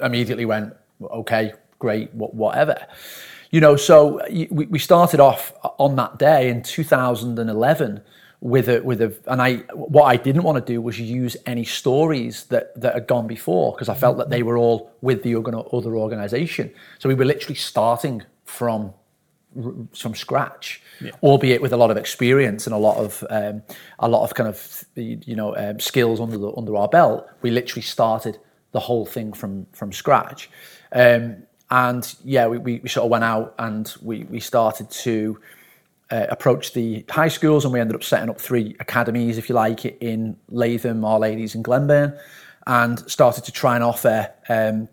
immediately 0.00 0.44
went, 0.44 0.74
okay, 1.02 1.52
great, 1.78 2.12
wha- 2.14 2.28
whatever. 2.28 2.86
You 3.50 3.60
know, 3.60 3.76
so 3.76 4.20
we 4.30 4.66
we 4.66 4.78
started 4.78 5.20
off 5.20 5.52
on 5.78 5.96
that 5.96 6.18
day 6.18 6.50
in 6.50 6.62
2011 6.62 8.02
with 8.40 8.68
a, 8.68 8.80
with 8.80 9.00
a, 9.00 9.14
and 9.26 9.42
I, 9.42 9.56
what 9.74 10.04
I 10.04 10.16
didn't 10.16 10.42
want 10.42 10.64
to 10.64 10.72
do 10.72 10.80
was 10.80 11.00
use 11.00 11.36
any 11.46 11.64
stories 11.64 12.44
that, 12.44 12.78
that 12.80 12.94
had 12.94 13.06
gone 13.06 13.26
before 13.26 13.72
because 13.72 13.88
I 13.88 13.94
felt 13.94 14.16
that 14.18 14.30
they 14.30 14.42
were 14.42 14.56
all 14.56 14.92
with 15.00 15.22
the 15.22 15.34
other 15.36 15.96
organization. 15.96 16.72
So 16.98 17.08
we 17.08 17.14
were 17.14 17.24
literally 17.24 17.56
starting 17.56 18.22
from 18.44 18.94
from 19.94 20.14
scratch, 20.14 20.82
albeit 21.22 21.62
with 21.62 21.72
a 21.72 21.76
lot 21.76 21.90
of 21.90 21.96
experience 21.96 22.66
and 22.66 22.74
a 22.74 22.78
lot 22.78 22.96
of 22.96 23.24
um, 23.30 23.62
a 23.98 24.08
lot 24.08 24.24
of 24.24 24.34
kind 24.34 24.48
of 24.48 24.84
you 24.94 25.36
know 25.36 25.56
um, 25.56 25.80
skills 25.80 26.20
under 26.20 26.38
the 26.38 26.52
under 26.56 26.76
our 26.76 26.88
belt. 26.88 27.28
We 27.42 27.50
literally 27.50 27.82
started 27.82 28.38
the 28.72 28.80
whole 28.80 29.06
thing 29.06 29.32
from 29.32 29.66
from 29.72 29.92
scratch, 29.92 30.50
um, 30.92 31.36
and 31.70 32.14
yeah, 32.24 32.46
we, 32.46 32.58
we, 32.58 32.78
we 32.80 32.88
sort 32.88 33.04
of 33.04 33.10
went 33.10 33.24
out 33.24 33.54
and 33.58 33.92
we 34.02 34.24
we 34.24 34.40
started 34.40 34.90
to. 34.90 35.40
Uh, 36.10 36.26
approach 36.30 36.72
the 36.72 37.04
high 37.10 37.28
schools 37.28 37.66
and 37.66 37.74
we 37.74 37.78
ended 37.78 37.94
up 37.94 38.02
setting 38.02 38.30
up 38.30 38.40
three 38.40 38.74
academies, 38.80 39.36
if 39.36 39.50
you 39.50 39.54
like, 39.54 39.84
in 39.84 40.34
Lathom, 40.50 41.04
Our 41.04 41.18
Ladies, 41.18 41.54
and 41.54 41.62
Glenburn, 41.62 42.18
and 42.66 42.98
started 43.10 43.44
to 43.44 43.52
try 43.52 43.74
and 43.74 43.84
offer 43.84 44.32
um, 44.48 44.88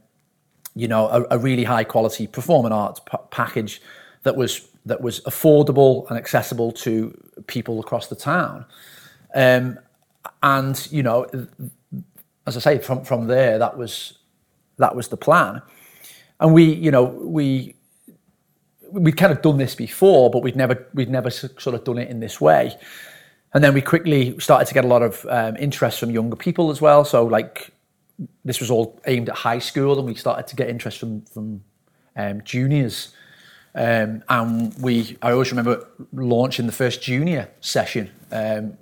you 0.75 0.87
know, 0.87 1.07
a, 1.07 1.37
a 1.37 1.39
really 1.39 1.63
high 1.63 1.85
quality 1.85 2.27
performing 2.27 2.73
arts 2.73 2.99
p- 2.99 3.17
package 3.31 3.81
that 4.25 4.35
was 4.35 4.67
that 4.85 5.01
was 5.01 5.21
affordable 5.21 6.07
and 6.09 6.17
accessible 6.17 6.71
to 6.71 7.15
people 7.47 7.79
across 7.79 8.07
the 8.07 8.15
town. 8.15 8.65
Um, 9.33 9.79
and 10.43 10.87
you 10.91 11.03
know, 11.03 11.27
as 12.45 12.57
I 12.57 12.59
say, 12.59 12.79
from 12.79 13.05
from 13.05 13.27
there, 13.27 13.57
that 13.59 13.77
was 13.77 14.17
that 14.77 14.95
was 14.95 15.07
the 15.07 15.17
plan. 15.17 15.61
And 16.39 16.53
we, 16.53 16.63
you 16.65 16.91
know, 16.91 17.03
we 17.03 17.75
we'd 18.91 19.17
kind 19.17 19.31
of 19.31 19.41
done 19.41 19.57
this 19.57 19.75
before, 19.75 20.29
but 20.29 20.43
we'd 20.43 20.55
never 20.55 20.87
we'd 20.93 21.09
never 21.09 21.29
sort 21.29 21.67
of 21.67 21.83
done 21.83 21.97
it 21.97 22.09
in 22.09 22.19
this 22.19 22.41
way. 22.41 22.77
And 23.53 23.63
then 23.63 23.73
we 23.73 23.81
quickly 23.81 24.37
started 24.39 24.67
to 24.67 24.73
get 24.73 24.83
a 24.83 24.87
lot 24.87 25.01
of 25.01 25.25
um, 25.29 25.55
interest 25.57 25.99
from 25.99 26.11
younger 26.11 26.35
people 26.35 26.71
as 26.71 26.81
well. 26.81 27.05
So 27.05 27.25
like 27.25 27.71
this 28.43 28.59
was 28.59 28.69
all 28.69 28.99
aimed 29.05 29.29
at 29.29 29.35
high 29.35 29.59
school, 29.59 29.97
and 29.97 30.07
we 30.07 30.15
started 30.15 30.47
to 30.47 30.55
get 30.55 30.69
interest 30.69 30.99
from 30.99 31.21
from 31.21 31.63
um, 32.15 32.41
juniors. 32.43 33.13
Um, 33.75 34.23
and 34.29 34.73
we, 34.81 35.17
I 35.21 35.31
always 35.31 35.51
remember 35.51 35.85
launching 36.13 36.65
the 36.65 36.71
first 36.71 37.01
junior 37.01 37.49
session 37.59 38.09
um, 38.31 38.77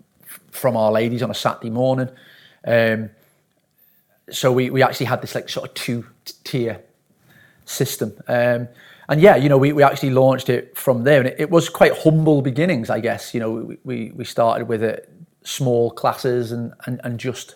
from 0.52 0.78
Our 0.78 0.92
Ladies 0.92 1.24
on 1.24 1.32
a 1.32 1.36
Saturday 1.36 1.72
morning. 1.72 2.10
Um, 2.66 3.10
so 4.30 4.52
we, 4.52 4.70
we 4.70 4.84
actually 4.84 5.08
had 5.08 5.22
this 5.22 5.36
like 5.36 5.50
sort 5.50 5.70
of 5.70 5.74
two 5.74 6.06
tier 6.44 6.80
system. 7.66 8.14
Um, 8.28 8.68
and 9.10 9.20
yeah, 9.20 9.36
you 9.36 9.50
know, 9.50 9.58
we, 9.58 9.74
we 9.74 9.84
actually 9.84 10.12
launched 10.12 10.48
it 10.48 10.78
from 10.78 11.04
there, 11.04 11.20
and 11.20 11.28
it, 11.28 11.36
it 11.40 11.50
was 11.50 11.70
quite 11.70 11.98
humble 11.98 12.42
beginnings, 12.42 12.90
I 12.90 13.00
guess. 13.00 13.34
You 13.34 13.40
know, 13.40 13.52
we, 13.52 13.78
we, 13.84 14.12
we 14.12 14.26
started 14.26 14.68
with 14.68 14.84
it 14.84 15.10
small 15.44 15.92
classes 15.92 16.52
and, 16.52 16.74
and, 16.86 17.02
and 17.04 17.20
just 17.20 17.56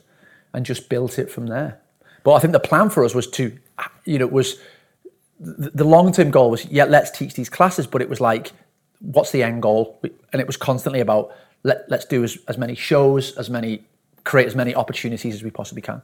and 0.54 0.66
just 0.66 0.90
built 0.90 1.20
it 1.20 1.30
from 1.30 1.48
there. 1.48 1.80
But 2.24 2.34
I 2.34 2.40
think 2.40 2.52
the 2.52 2.60
plan 2.60 2.90
for 2.90 3.06
us 3.06 3.14
was 3.14 3.28
to, 3.32 3.58
you 4.06 4.18
know, 4.18 4.28
was 4.28 4.60
the, 5.40 5.84
long 5.84 6.12
term 6.12 6.32
goal 6.32 6.50
was 6.52 6.66
yeah, 6.66 6.86
let's 6.86 7.12
teach 7.12 7.34
these 7.34 7.50
classes, 7.50 7.88
but 7.88 8.02
it 8.02 8.10
was 8.10 8.20
like, 8.20 8.52
what's 9.00 9.32
the 9.32 9.44
end 9.44 9.62
goal? 9.62 10.00
And 10.34 10.42
it 10.42 10.48
was 10.48 10.58
constantly 10.58 11.00
about 11.00 11.32
let 11.64 11.90
let's 11.90 12.06
do 12.06 12.24
as, 12.24 12.38
as 12.48 12.58
many 12.58 12.76
shows, 12.76 13.36
as 13.38 13.50
many 13.50 13.84
create 14.24 14.48
as 14.48 14.56
many 14.56 14.76
opportunities 14.76 15.36
as 15.36 15.44
we 15.44 15.52
possibly 15.52 15.82
can. 15.82 16.02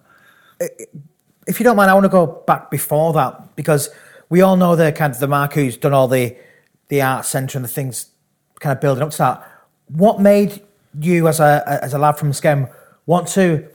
If 1.47 1.59
you 1.59 1.63
don't 1.63 1.75
mind, 1.75 1.91
I 1.91 1.93
want 1.93 2.05
to 2.05 2.09
go 2.09 2.43
back 2.47 2.71
before 2.71 3.13
that 3.13 3.55
because 3.55 3.89
we 4.29 4.41
all 4.41 4.55
know 4.55 4.75
the 4.75 4.91
kind 4.91 5.13
of 5.13 5.19
the 5.19 5.27
Mark 5.27 5.53
who's 5.53 5.77
done 5.77 5.93
all 5.93 6.07
the 6.07 6.35
the 6.89 7.01
art 7.01 7.25
centre 7.25 7.57
and 7.57 7.65
the 7.65 7.69
things 7.69 8.07
kind 8.59 8.75
of 8.75 8.81
building 8.81 9.03
up 9.03 9.11
to 9.11 9.17
that. 9.17 9.49
What 9.87 10.21
made 10.21 10.61
you 10.99 11.27
as 11.27 11.39
a 11.39 11.79
as 11.83 11.93
a 11.93 11.97
lad 11.97 12.17
from 12.17 12.31
Skem 12.31 12.71
want 13.05 13.27
to 13.29 13.67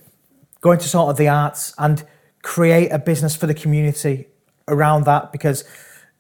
go 0.61 0.73
into 0.73 0.89
sort 0.89 1.11
of 1.11 1.17
the 1.17 1.29
arts 1.29 1.75
and 1.79 2.05
create 2.43 2.89
a 2.91 2.99
business 2.99 3.37
for 3.37 3.47
the 3.47 3.55
community 3.55 4.29
around 4.69 5.05
that 5.05 5.33
because 5.33 5.65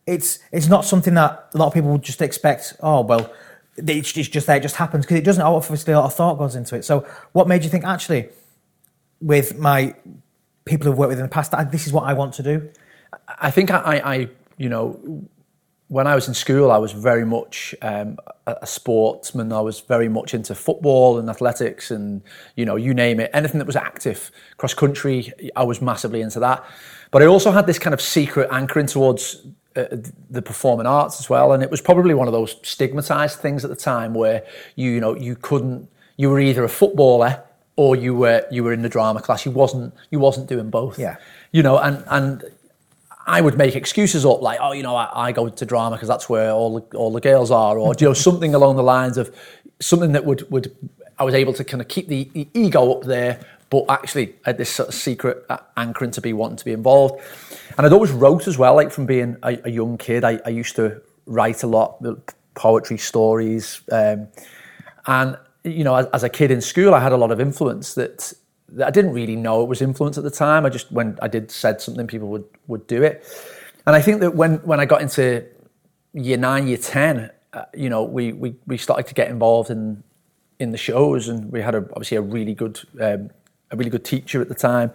it's 0.07 0.39
it's 0.53 0.69
not 0.69 0.85
something 0.85 1.15
that 1.15 1.49
a 1.55 1.59
lot 1.59 1.67
of 1.67 1.75
people 1.75 1.91
would 1.91 2.03
just 2.03 2.23
expect. 2.23 2.75
Oh 2.81 3.03
well, 3.03 3.33
it's, 3.77 4.17
it's 4.17 4.29
just 4.29 4.47
there, 4.47 4.57
it 4.57 4.63
just 4.63 4.77
happens 4.77 5.05
because 5.05 5.19
it 5.19 5.25
doesn't. 5.25 5.43
Obviously, 5.43 5.93
a 5.93 5.99
lot 5.99 6.07
of 6.07 6.15
thought 6.15 6.39
goes 6.39 6.57
into 6.57 6.77
it. 6.77 6.85
So, 6.85 7.07
what 7.33 7.47
made 7.47 7.65
you 7.65 7.71
think 7.71 7.85
actually, 7.85 8.29
with 9.21 9.59
my 9.59 9.95
people 10.65 10.87
who've 10.87 10.99
worked 10.99 11.11
with 11.11 11.19
in 11.19 11.25
the 11.25 11.31
past, 11.31 11.51
that 11.53 11.71
this 11.71 11.87
is 11.87 11.93
what 11.93 12.05
I 12.05 12.15
want 12.15 12.35
to 12.35 12.43
do? 12.43 12.71
I 13.41 13.51
think 13.51 13.71
I, 13.71 14.01
I 14.05 14.29
you 14.57 14.69
know, 14.69 15.29
when 15.89 16.07
I 16.07 16.15
was 16.15 16.29
in 16.29 16.35
school, 16.35 16.71
I 16.71 16.79
was 16.79 16.93
very 16.93 17.25
much 17.25 17.75
um, 17.83 18.19
a 18.47 18.67
sportsman. 18.67 19.53
I 19.53 19.61
was 19.61 19.81
very 19.81 20.09
much 20.09 20.35
into 20.35 20.55
football 20.55 21.19
and 21.19 21.29
athletics, 21.29 21.91
and 21.91 22.23
you 22.57 22.65
know, 22.65 22.77
you 22.77 22.95
name 22.95 23.21
it, 23.21 23.31
anything 23.35 23.59
that 23.59 23.67
was 23.67 23.77
active, 23.77 24.31
cross 24.57 24.75
country. 24.75 25.33
I 25.55 25.65
was 25.65 25.81
massively 25.81 26.21
into 26.21 26.41
that. 26.41 26.65
But 27.11 27.23
I 27.23 27.27
also 27.27 27.51
had 27.51 27.67
this 27.67 27.79
kind 27.79 27.95
of 27.95 28.01
secret 28.01 28.49
anchoring 28.53 28.87
towards 28.87 29.47
uh, 29.77 29.85
the 30.31 30.43
performing 30.43 30.87
arts 30.87 31.21
as 31.21 31.31
well, 31.31 31.53
and 31.53 31.63
it 31.63 31.71
was 31.71 31.81
probably 31.81 32.15
one 32.15 32.27
of 32.27 32.33
those 32.33 32.57
stigmatized 32.63 33.39
things 33.39 33.65
at 33.65 33.71
the 33.71 33.77
time 33.77 34.15
where 34.15 34.45
you, 34.77 34.91
you 34.91 35.01
know, 35.01 35.15
you 35.15 35.37
couldn't. 35.37 35.89
You 36.17 36.31
were 36.31 36.41
either 36.41 36.65
a 36.65 36.69
footballer 36.69 37.45
or 37.77 37.95
you 37.95 38.13
were 38.13 38.45
you 38.51 38.65
were 38.65 38.73
in 38.73 38.83
the 38.83 38.89
drama 38.89 39.23
class. 39.23 39.47
You 39.47 39.53
wasn't 39.53 39.95
you 40.11 40.19
wasn't 40.19 40.49
doing 40.49 40.69
both. 40.69 40.99
Yeah. 40.99 41.17
You 41.53 41.63
know, 41.63 41.79
and 41.79 42.05
and 42.09 42.45
I 43.29 43.41
would 43.41 43.57
make 43.57 43.77
excuses 43.77 44.27
up 44.27 44.43
like, 44.43 44.59
oh, 44.61 44.73
you 44.73 44.83
know, 44.83 44.97
I, 44.97 45.29
I 45.29 45.33
go 45.33 45.49
to 45.49 45.65
drama 45.65 45.97
because 45.97 46.09
that's 46.09 46.29
where 46.29 46.51
all 46.51 46.81
the, 46.81 46.97
all 46.97 47.13
the 47.13 47.21
girls 47.21 47.51
are, 47.51 47.79
or 47.79 47.95
you 48.01 48.09
know, 48.09 48.15
something 48.15 48.55
along 48.55 48.77
the 48.77 48.83
lines 48.83 49.17
of 49.17 49.35
something 49.81 50.13
that 50.13 50.25
would 50.25 50.51
would 50.51 50.75
I 51.19 51.25
was 51.25 51.35
able 51.35 51.53
to 51.53 51.65
kind 51.65 51.81
of 51.81 51.89
keep 51.89 52.09
the, 52.09 52.25
the 52.33 52.49
ego 52.55 52.93
up 52.93 53.05
there, 53.05 53.41
but 53.71 53.85
actually 53.89 54.35
I 54.45 54.51
had 54.51 54.59
this 54.59 54.71
sort 54.71 54.89
of 54.89 54.95
secret 54.95 55.45
anchoring 55.77 56.11
to 56.13 56.21
be 56.21 56.33
wanting 56.33 56.57
to 56.57 56.65
be 56.65 56.73
involved. 56.73 57.23
And 57.77 57.87
I'd 57.87 57.93
always 57.93 58.11
wrote 58.11 58.49
as 58.49 58.59
well, 58.59 58.75
like 58.75 58.91
from 58.91 59.07
being 59.07 59.37
a, 59.43 59.59
a 59.65 59.71
young 59.71 59.99
kid, 59.99 60.25
I, 60.25 60.41
I, 60.45 60.49
used 60.49 60.75
to 60.77 61.01
write 61.27 61.63
a 61.63 61.67
lot, 61.67 61.99
of 62.05 62.21
poetry, 62.55 62.99
stories, 62.99 63.83
um, 63.93 64.29
and 65.07 65.37
you 65.65 65.85
know, 65.85 65.95
as, 65.95 66.07
as 66.07 66.23
a 66.25 66.29
kid 66.29 66.51
in 66.51 66.61
school, 66.61 66.95
I 66.95 67.01
had 67.01 67.13
a 67.13 67.17
lot 67.17 67.31
of 67.31 67.41
influence 67.41 67.95
that 67.95 68.33
I 68.85 68.91
didn't 68.91 69.13
really 69.13 69.37
know 69.37 69.63
it 69.63 69.69
was 69.69 69.81
influence 69.81 70.19
at 70.19 70.25
the 70.25 70.31
time. 70.31 70.67
I 70.67 70.69
just 70.69 70.91
when 70.93 71.19
I 71.23 71.29
did 71.29 71.51
said 71.51 71.81
something, 71.81 72.07
people 72.07 72.29
would 72.29 72.45
would 72.67 72.87
do 72.87 73.03
it. 73.03 73.25
And 73.87 73.97
I 73.97 74.01
think 74.01 74.21
that 74.21 74.35
when 74.35 74.57
when 74.59 74.81
I 74.81 74.85
got 74.85 75.03
into 75.03 75.45
year 76.13 76.37
nine, 76.37 76.69
year 76.69 76.77
ten, 76.77 77.31
uh, 77.53 77.65
you 77.75 77.89
know, 77.89 78.03
we, 78.03 78.33
we 78.33 78.57
we 78.67 78.77
started 78.77 79.07
to 79.07 79.15
get 79.15 79.29
involved 79.31 79.71
in 79.71 80.03
in 80.59 80.71
the 80.71 80.79
shows, 80.79 81.29
and 81.29 81.51
we 81.53 81.63
had 81.63 81.75
a, 81.75 81.79
obviously 81.79 82.17
a 82.17 82.23
really 82.23 82.55
good 82.55 82.81
um, 83.01 83.31
a 83.71 83.77
really 83.77 83.91
good 83.91 84.05
teacher 84.05 84.41
at 84.41 84.49
the 84.49 84.55
time, 84.55 84.91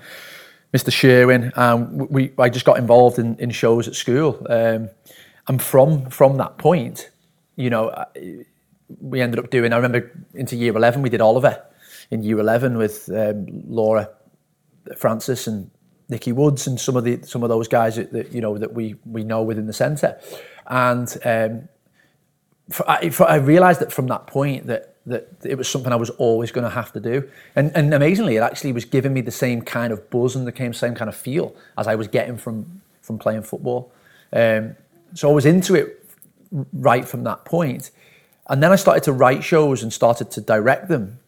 Mr. 0.74 0.92
Sherwin. 0.92 1.52
Um, 1.56 1.98
we 2.10 2.32
I 2.38 2.50
just 2.50 2.66
got 2.66 2.78
involved 2.78 3.20
in, 3.20 3.36
in 3.38 3.52
shows 3.52 3.88
at 3.88 3.96
school, 3.96 4.46
um, 4.50 4.90
and 5.48 5.62
from 5.62 6.10
from 6.10 6.38
that 6.38 6.58
point, 6.58 7.10
you 7.56 7.70
know, 7.70 8.06
we 9.00 9.22
ended 9.22 9.40
up 9.40 9.50
doing. 9.50 9.74
I 9.74 9.76
remember 9.76 10.12
into 10.34 10.56
year 10.56 10.76
eleven, 10.76 11.02
we 11.02 11.10
did 11.10 11.22
Oliver 11.22 11.64
in 12.12 12.24
year 12.24 12.40
11 12.40 12.78
with 12.78 13.10
um, 13.14 13.46
Laura 13.68 14.10
Francis 14.98 15.48
and 15.48 15.70
Nikki 16.10 16.32
Woods 16.32 16.68
and 16.68 16.80
some 16.80 16.96
of 16.96 17.04
the 17.04 17.22
some 17.24 17.44
of 17.44 17.50
those 17.50 17.68
guys 17.68 17.96
that, 17.96 18.12
that 18.12 18.32
you 18.32 18.42
know 18.42 18.58
that 18.58 18.74
we 18.74 18.96
we 19.06 19.24
know 19.24 19.42
within 19.42 19.66
the 19.66 19.74
centre, 19.74 20.20
and 20.68 21.18
um, 21.26 21.70
for, 22.70 22.90
I, 22.90 23.10
for, 23.10 23.28
I 23.28 23.36
realised 23.36 23.80
that 23.80 23.92
from 23.92 24.08
that 24.08 24.28
point 24.28 24.68
that 24.68 24.93
that 25.06 25.28
it 25.44 25.58
was 25.58 25.68
something 25.68 25.92
I 25.92 25.98
was 25.98 26.10
always 26.12 26.52
going 26.52 26.64
to 26.64 26.70
have 26.70 26.92
to 26.94 27.00
do, 27.00 27.30
and 27.56 27.72
and 27.76 27.94
amazingly, 27.94 28.36
it 28.36 28.42
actually 28.42 28.72
was 28.72 28.86
giving 28.86 29.14
me 29.14 29.22
the 29.22 29.32
same 29.32 29.62
kind 29.62 29.92
of 29.94 30.10
buzz 30.10 30.36
and 30.36 30.48
the 30.48 30.74
same 30.74 30.96
kind 30.96 31.10
of 31.10 31.16
feel 31.16 31.56
as 31.78 31.88
I 31.88 31.96
was 31.96 32.08
getting 32.08 32.38
from 32.38 32.82
from 33.02 33.18
playing 33.18 33.44
football. 33.44 33.92
Um, 34.32 34.76
so 35.14 35.30
I 35.30 35.34
was 35.34 35.46
into 35.46 35.76
it 35.76 36.04
right 36.72 37.08
from 37.08 37.24
that 37.24 37.46
point. 37.46 37.92
and 38.50 38.62
then 38.62 38.72
I 38.72 38.76
started 38.76 39.04
to 39.04 39.14
write 39.14 39.44
shows 39.44 39.84
and 39.84 39.92
started 39.92 40.30
to 40.32 40.42
direct 40.42 40.88
them 40.88 41.20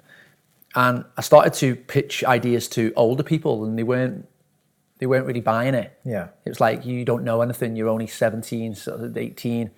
and 0.76 1.06
I 1.18 1.22
started 1.22 1.54
to 1.56 1.76
pitch 1.76 2.24
ideas 2.24 2.68
to 2.70 2.92
older 2.96 3.24
people, 3.24 3.66
and 3.66 3.80
they 3.80 3.84
weren't 3.84 4.28
they 5.00 5.06
weren't 5.06 5.26
really 5.26 5.42
buying 5.42 5.74
it. 5.74 5.98
Yeah, 6.04 6.30
it 6.46 6.50
was 6.50 6.60
like 6.60 6.86
you 6.86 7.06
don't 7.06 7.24
know 7.24 7.42
anything. 7.42 7.76
You're 7.76 7.90
only 7.90 8.08
17, 8.08 8.76
18. 9.16 9.72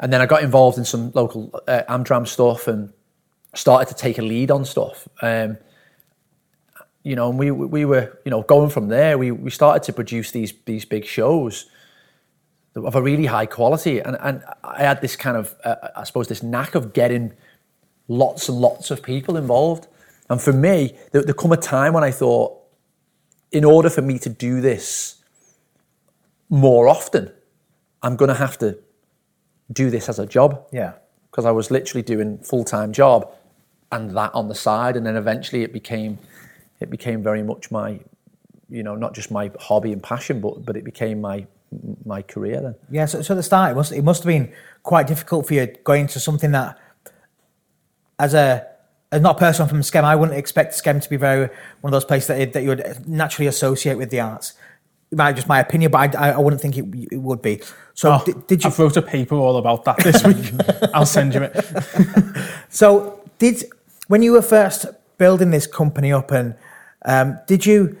And 0.00 0.12
then 0.12 0.20
I 0.20 0.26
got 0.26 0.42
involved 0.42 0.78
in 0.78 0.84
some 0.84 1.10
local 1.14 1.50
uh, 1.66 1.82
Amdram 1.88 2.26
stuff 2.26 2.68
and 2.68 2.92
started 3.54 3.88
to 3.88 3.94
take 3.94 4.18
a 4.18 4.22
lead 4.22 4.50
on 4.50 4.64
stuff. 4.64 5.08
Um, 5.22 5.58
you 7.02 7.16
know, 7.16 7.30
and 7.30 7.38
we 7.38 7.50
we 7.50 7.84
were 7.84 8.18
you 8.24 8.30
know 8.30 8.42
going 8.42 8.70
from 8.70 8.88
there. 8.88 9.16
We 9.16 9.30
we 9.30 9.50
started 9.50 9.82
to 9.84 9.92
produce 9.92 10.30
these 10.30 10.52
these 10.64 10.84
big 10.84 11.04
shows 11.04 11.66
of 12.74 12.94
a 12.94 13.02
really 13.02 13.26
high 13.26 13.46
quality, 13.46 14.00
and 14.00 14.16
and 14.20 14.42
I 14.62 14.82
had 14.82 15.00
this 15.00 15.16
kind 15.16 15.36
of 15.36 15.54
uh, 15.64 15.76
I 15.96 16.04
suppose 16.04 16.28
this 16.28 16.42
knack 16.42 16.74
of 16.74 16.92
getting 16.92 17.32
lots 18.08 18.48
and 18.48 18.58
lots 18.58 18.90
of 18.90 19.02
people 19.02 19.36
involved. 19.36 19.86
And 20.30 20.40
for 20.40 20.52
me, 20.52 20.96
there, 21.12 21.22
there 21.22 21.34
come 21.34 21.52
a 21.52 21.56
time 21.56 21.94
when 21.94 22.04
I 22.04 22.10
thought, 22.10 22.58
in 23.50 23.64
order 23.64 23.88
for 23.88 24.02
me 24.02 24.18
to 24.18 24.28
do 24.28 24.60
this 24.60 25.22
more 26.50 26.88
often, 26.88 27.32
I'm 28.02 28.16
going 28.16 28.28
to 28.28 28.34
have 28.34 28.58
to 28.58 28.78
do 29.72 29.90
this 29.90 30.08
as 30.08 30.18
a 30.18 30.26
job. 30.26 30.66
Yeah. 30.72 30.94
Because 31.30 31.44
I 31.44 31.50
was 31.50 31.70
literally 31.70 32.02
doing 32.02 32.38
full 32.38 32.64
time 32.64 32.92
job 32.92 33.30
and 33.92 34.16
that 34.16 34.34
on 34.34 34.48
the 34.48 34.54
side, 34.54 34.96
and 34.96 35.06
then 35.06 35.16
eventually 35.16 35.62
it 35.62 35.72
became 35.72 36.18
it 36.80 36.90
became 36.90 37.22
very 37.22 37.42
much 37.42 37.70
my, 37.70 37.98
you 38.68 38.82
know, 38.82 38.94
not 38.94 39.14
just 39.14 39.30
my 39.30 39.50
hobby 39.58 39.92
and 39.92 40.02
passion, 40.02 40.40
but 40.40 40.64
but 40.64 40.76
it 40.76 40.84
became 40.84 41.20
my 41.20 41.46
my 42.04 42.22
career 42.22 42.60
then. 42.60 42.74
Yeah, 42.90 43.06
so, 43.06 43.22
so 43.22 43.34
at 43.34 43.36
the 43.36 43.42
start, 43.42 43.72
it 43.72 43.74
must 43.74 43.92
it 43.92 44.02
must 44.02 44.22
have 44.22 44.28
been 44.28 44.52
quite 44.82 45.06
difficult 45.06 45.46
for 45.46 45.54
you 45.54 45.66
going 45.84 46.06
to 46.08 46.20
something 46.20 46.52
that, 46.52 46.78
as 48.18 48.34
a 48.34 48.66
as 49.10 49.22
not 49.22 49.36
a 49.36 49.38
person 49.38 49.66
from 49.68 49.80
Skem, 49.80 50.04
I 50.04 50.16
wouldn't 50.16 50.38
expect 50.38 50.74
Skem 50.74 51.02
to 51.02 51.08
be 51.08 51.16
very 51.16 51.48
one 51.80 51.90
of 51.90 51.92
those 51.92 52.04
places 52.04 52.28
that, 52.28 52.52
that 52.52 52.62
you 52.62 52.68
would 52.68 53.08
naturally 53.08 53.46
associate 53.46 53.96
with 53.96 54.10
the 54.10 54.20
arts. 54.20 54.52
Might 55.10 55.36
just 55.36 55.48
my 55.48 55.60
opinion, 55.60 55.90
but 55.90 56.14
I, 56.16 56.32
I 56.32 56.38
wouldn't 56.38 56.60
think 56.60 56.76
it, 56.76 56.84
it 57.10 57.16
would 57.16 57.40
be. 57.40 57.62
So 57.94 58.12
Oh, 58.12 58.24
did, 58.24 58.46
did 58.46 58.64
you? 58.64 58.68
I've 58.68 58.78
wrote 58.78 58.96
a 58.96 59.02
paper 59.02 59.36
all 59.36 59.56
about 59.56 59.84
that 59.84 59.96
this 59.98 60.22
week. 60.22 60.52
I'll 60.94 61.06
send 61.06 61.34
you 61.34 61.42
it. 61.44 61.54
So 62.68 63.20
did 63.38 63.64
when 64.08 64.22
you 64.22 64.32
were 64.32 64.42
first 64.42 64.86
building 65.16 65.50
this 65.50 65.66
company 65.66 66.12
up, 66.12 66.30
and 66.30 66.54
um, 67.04 67.38
did 67.46 67.64
you 67.64 67.96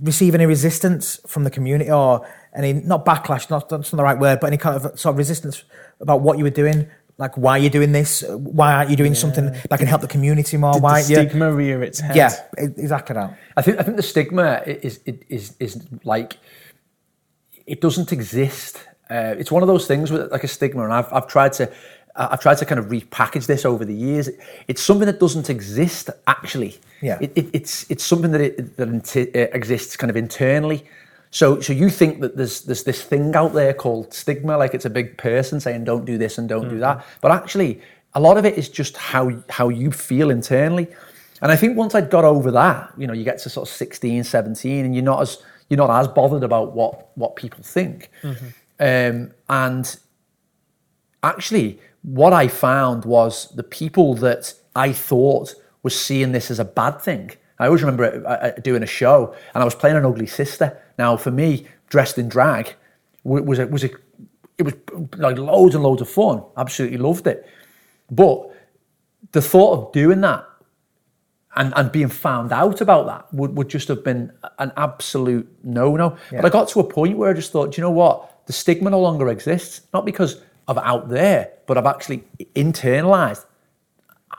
receive 0.00 0.34
any 0.34 0.46
resistance 0.46 1.20
from 1.26 1.44
the 1.44 1.50
community 1.50 1.90
or 1.90 2.26
any 2.54 2.72
not 2.72 3.04
backlash? 3.04 3.50
Not 3.50 3.68
that's 3.68 3.92
not 3.92 3.96
the 3.96 4.04
right 4.04 4.18
word, 4.18 4.38
but 4.40 4.46
any 4.46 4.56
kind 4.56 4.76
of 4.76 4.98
sort 4.98 5.14
of 5.14 5.18
resistance 5.18 5.64
about 6.00 6.20
what 6.20 6.38
you 6.38 6.44
were 6.44 6.50
doing? 6.50 6.88
Like 7.20 7.36
why 7.36 7.58
are 7.58 7.58
you're 7.58 7.70
doing 7.70 7.92
this? 7.92 8.24
Why 8.28 8.72
aren't 8.72 8.88
you 8.88 8.96
doing 8.96 9.14
something 9.14 9.52
that 9.68 9.78
can 9.78 9.86
help 9.86 10.00
the 10.00 10.08
community 10.08 10.56
more? 10.56 10.72
Did 10.72 10.82
why 10.82 10.90
the 10.90 10.94
aren't 10.96 11.10
you? 11.10 11.16
stigma 11.16 11.52
rear 11.52 11.82
its 11.82 12.00
head? 12.00 12.16
Yeah, 12.16 12.32
exactly 12.56 13.14
that. 13.14 13.38
I 13.58 13.62
think 13.62 13.78
I 13.78 13.82
think 13.82 13.98
the 13.98 14.02
stigma 14.02 14.62
is 14.66 15.00
is 15.04 15.18
is, 15.28 15.56
is 15.60 15.86
like 16.02 16.38
it 17.66 17.82
doesn't 17.82 18.10
exist. 18.10 18.82
Uh, 19.10 19.34
it's 19.38 19.52
one 19.52 19.62
of 19.62 19.66
those 19.68 19.86
things 19.86 20.10
with 20.10 20.32
like 20.32 20.44
a 20.44 20.48
stigma, 20.48 20.82
and 20.82 20.94
I've 20.94 21.12
I've 21.12 21.26
tried 21.26 21.52
to 21.54 21.70
I've 22.16 22.40
tried 22.40 22.56
to 22.58 22.64
kind 22.64 22.78
of 22.78 22.86
repackage 22.86 23.46
this 23.46 23.66
over 23.66 23.84
the 23.84 23.94
years. 23.94 24.30
It's 24.66 24.82
something 24.82 25.06
that 25.06 25.20
doesn't 25.20 25.50
exist 25.50 26.08
actually. 26.26 26.78
Yeah. 27.02 27.18
It, 27.20 27.32
it, 27.36 27.46
it's 27.52 27.90
it's 27.90 28.04
something 28.04 28.30
that 28.30 28.40
it, 28.40 28.76
that 28.78 28.88
inti- 28.88 29.36
uh, 29.36 29.48
exists 29.52 29.94
kind 29.96 30.10
of 30.10 30.16
internally. 30.16 30.84
So 31.30 31.60
so 31.60 31.72
you 31.72 31.90
think 31.90 32.20
that 32.20 32.36
there's 32.36 32.62
there's 32.62 32.84
this 32.84 33.02
thing 33.02 33.34
out 33.34 33.52
there 33.52 33.72
called 33.72 34.12
stigma, 34.12 34.56
like 34.58 34.74
it's 34.74 34.84
a 34.84 34.90
big 34.90 35.16
person 35.16 35.60
saying 35.60 35.84
don't 35.84 36.04
do 36.04 36.18
this 36.18 36.38
and 36.38 36.48
don't 36.48 36.68
do 36.68 36.78
that, 36.80 37.04
but 37.20 37.30
actually 37.30 37.80
a 38.14 38.20
lot 38.20 38.36
of 38.36 38.44
it 38.44 38.58
is 38.58 38.68
just 38.68 38.96
how 38.96 39.30
how 39.48 39.68
you 39.68 39.92
feel 39.92 40.30
internally. 40.30 40.88
And 41.42 41.50
I 41.50 41.56
think 41.56 41.76
once 41.76 41.94
I'd 41.94 42.10
got 42.10 42.24
over 42.24 42.50
that, 42.50 42.92
you 42.98 43.06
know, 43.06 43.14
you 43.14 43.24
get 43.24 43.38
to 43.38 43.48
sort 43.48 43.66
of 43.68 43.74
16, 43.74 44.24
17, 44.24 44.84
and 44.84 44.94
you're 44.94 45.04
not 45.04 45.22
as 45.22 45.38
you're 45.68 45.78
not 45.78 45.90
as 45.90 46.08
bothered 46.08 46.42
about 46.42 46.72
what 46.72 47.16
what 47.16 47.36
people 47.36 47.62
think. 47.62 48.10
Um, 48.80 49.32
and 49.48 49.96
actually, 51.22 51.78
what 52.02 52.32
I 52.32 52.48
found 52.48 53.04
was 53.04 53.48
the 53.54 53.62
people 53.62 54.14
that 54.16 54.54
I 54.74 54.92
thought 54.92 55.54
was 55.82 55.98
seeing 55.98 56.32
this 56.32 56.50
as 56.50 56.58
a 56.58 56.64
bad 56.64 57.00
thing. 57.00 57.30
I 57.60 57.66
always 57.66 57.82
remember 57.82 58.26
uh, 58.26 58.30
uh, 58.30 58.50
doing 58.62 58.82
a 58.82 58.86
show, 58.86 59.34
and 59.54 59.62
I 59.62 59.64
was 59.64 59.74
playing 59.74 59.96
an 59.96 60.06
ugly 60.06 60.26
sister. 60.26 60.80
Now, 60.98 61.16
for 61.16 61.30
me, 61.30 61.66
dressed 61.88 62.18
in 62.18 62.28
drag 62.28 62.74
was 63.22 63.58
a, 63.58 63.66
was 63.66 63.84
a 63.84 63.90
it 64.56 64.62
was 64.62 64.74
like 65.16 65.38
loads 65.38 65.74
and 65.74 65.84
loads 65.84 66.00
of 66.00 66.08
fun. 66.08 66.42
Absolutely 66.56 66.98
loved 66.98 67.26
it. 67.26 67.46
But 68.10 68.50
the 69.32 69.42
thought 69.42 69.78
of 69.78 69.92
doing 69.92 70.22
that 70.22 70.46
and, 71.56 71.72
and 71.76 71.92
being 71.92 72.08
found 72.08 72.52
out 72.52 72.80
about 72.80 73.06
that 73.06 73.32
would, 73.34 73.56
would 73.56 73.68
just 73.68 73.88
have 73.88 74.02
been 74.04 74.32
an 74.58 74.72
absolute 74.76 75.48
no 75.62 75.96
no. 75.96 76.16
But 76.30 76.46
I 76.46 76.48
got 76.48 76.68
to 76.68 76.80
a 76.80 76.84
point 76.84 77.18
where 77.18 77.30
I 77.30 77.34
just 77.34 77.52
thought, 77.52 77.72
do 77.72 77.80
you 77.80 77.82
know 77.82 77.90
what? 77.90 78.46
The 78.46 78.52
stigma 78.54 78.90
no 78.90 79.00
longer 79.00 79.28
exists, 79.28 79.82
not 79.92 80.04
because 80.04 80.42
of 80.66 80.78
out 80.78 81.08
there, 81.08 81.52
but 81.66 81.76
I've 81.76 81.86
actually 81.86 82.24
internalized. 82.54 83.44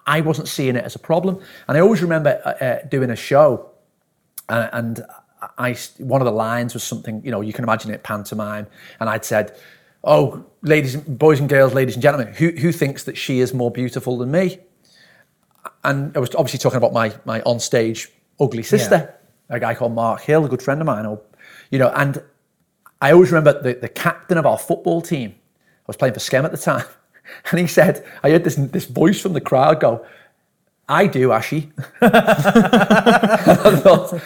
I 0.05 0.21
wasn't 0.21 0.47
seeing 0.47 0.75
it 0.75 0.83
as 0.83 0.95
a 0.95 0.99
problem. 0.99 1.39
And 1.67 1.77
I 1.77 1.81
always 1.81 2.01
remember 2.01 2.41
uh, 2.43 2.63
uh, 2.63 2.87
doing 2.87 3.09
a 3.09 3.15
show 3.15 3.69
and, 4.49 4.69
and 4.73 5.05
I, 5.57 5.75
one 5.97 6.21
of 6.21 6.25
the 6.25 6.31
lines 6.31 6.73
was 6.73 6.83
something, 6.83 7.23
you 7.23 7.31
know, 7.31 7.41
you 7.41 7.53
can 7.53 7.63
imagine 7.63 7.91
it 7.91 8.03
pantomime. 8.03 8.67
And 8.99 9.09
I'd 9.09 9.25
said, 9.25 9.57
Oh, 10.03 10.45
ladies, 10.63 10.95
boys 10.95 11.39
and 11.39 11.47
girls, 11.47 11.75
ladies 11.75 11.93
and 11.93 12.01
gentlemen, 12.01 12.33
who, 12.33 12.49
who 12.49 12.71
thinks 12.71 13.03
that 13.03 13.17
she 13.17 13.39
is 13.39 13.53
more 13.53 13.69
beautiful 13.69 14.17
than 14.17 14.31
me? 14.31 14.59
and 15.83 16.15
I 16.15 16.19
was 16.19 16.33
obviously 16.35 16.59
talking 16.59 16.77
about 16.77 16.93
my 16.93 17.13
my 17.25 17.41
onstage 17.41 18.09
ugly 18.39 18.63
sister, 18.63 19.13
a 19.49 19.59
guy 19.59 19.73
called 19.75 19.93
Mark 19.93 20.21
Hill, 20.21 20.45
a 20.45 20.49
good 20.49 20.61
friend 20.61 20.81
of 20.81 20.87
mine. 20.87 21.05
Or, 21.05 21.21
you 21.69 21.79
know, 21.79 21.89
and 21.89 22.21
I 23.01 23.11
always 23.11 23.31
remember 23.31 23.61
the, 23.61 23.73
the 23.79 23.89
captain 23.89 24.37
of 24.37 24.45
our 24.45 24.57
football 24.57 25.01
team. 25.01 25.31
I 25.31 25.87
was 25.87 25.97
playing 25.97 26.13
for 26.13 26.19
Skem 26.19 26.43
at 26.43 26.51
the 26.51 26.57
time, 26.57 26.85
and 27.51 27.59
he 27.59 27.67
said, 27.67 28.05
I 28.23 28.31
heard 28.31 28.43
this 28.43 28.55
this 28.55 28.85
voice 28.85 29.19
from 29.19 29.33
the 29.33 29.41
crowd 29.41 29.79
go, 29.79 30.05
"I 30.87 31.07
do, 31.07 31.31
Ashy." 31.31 31.71
I 32.01 33.79
thought, 33.81 34.21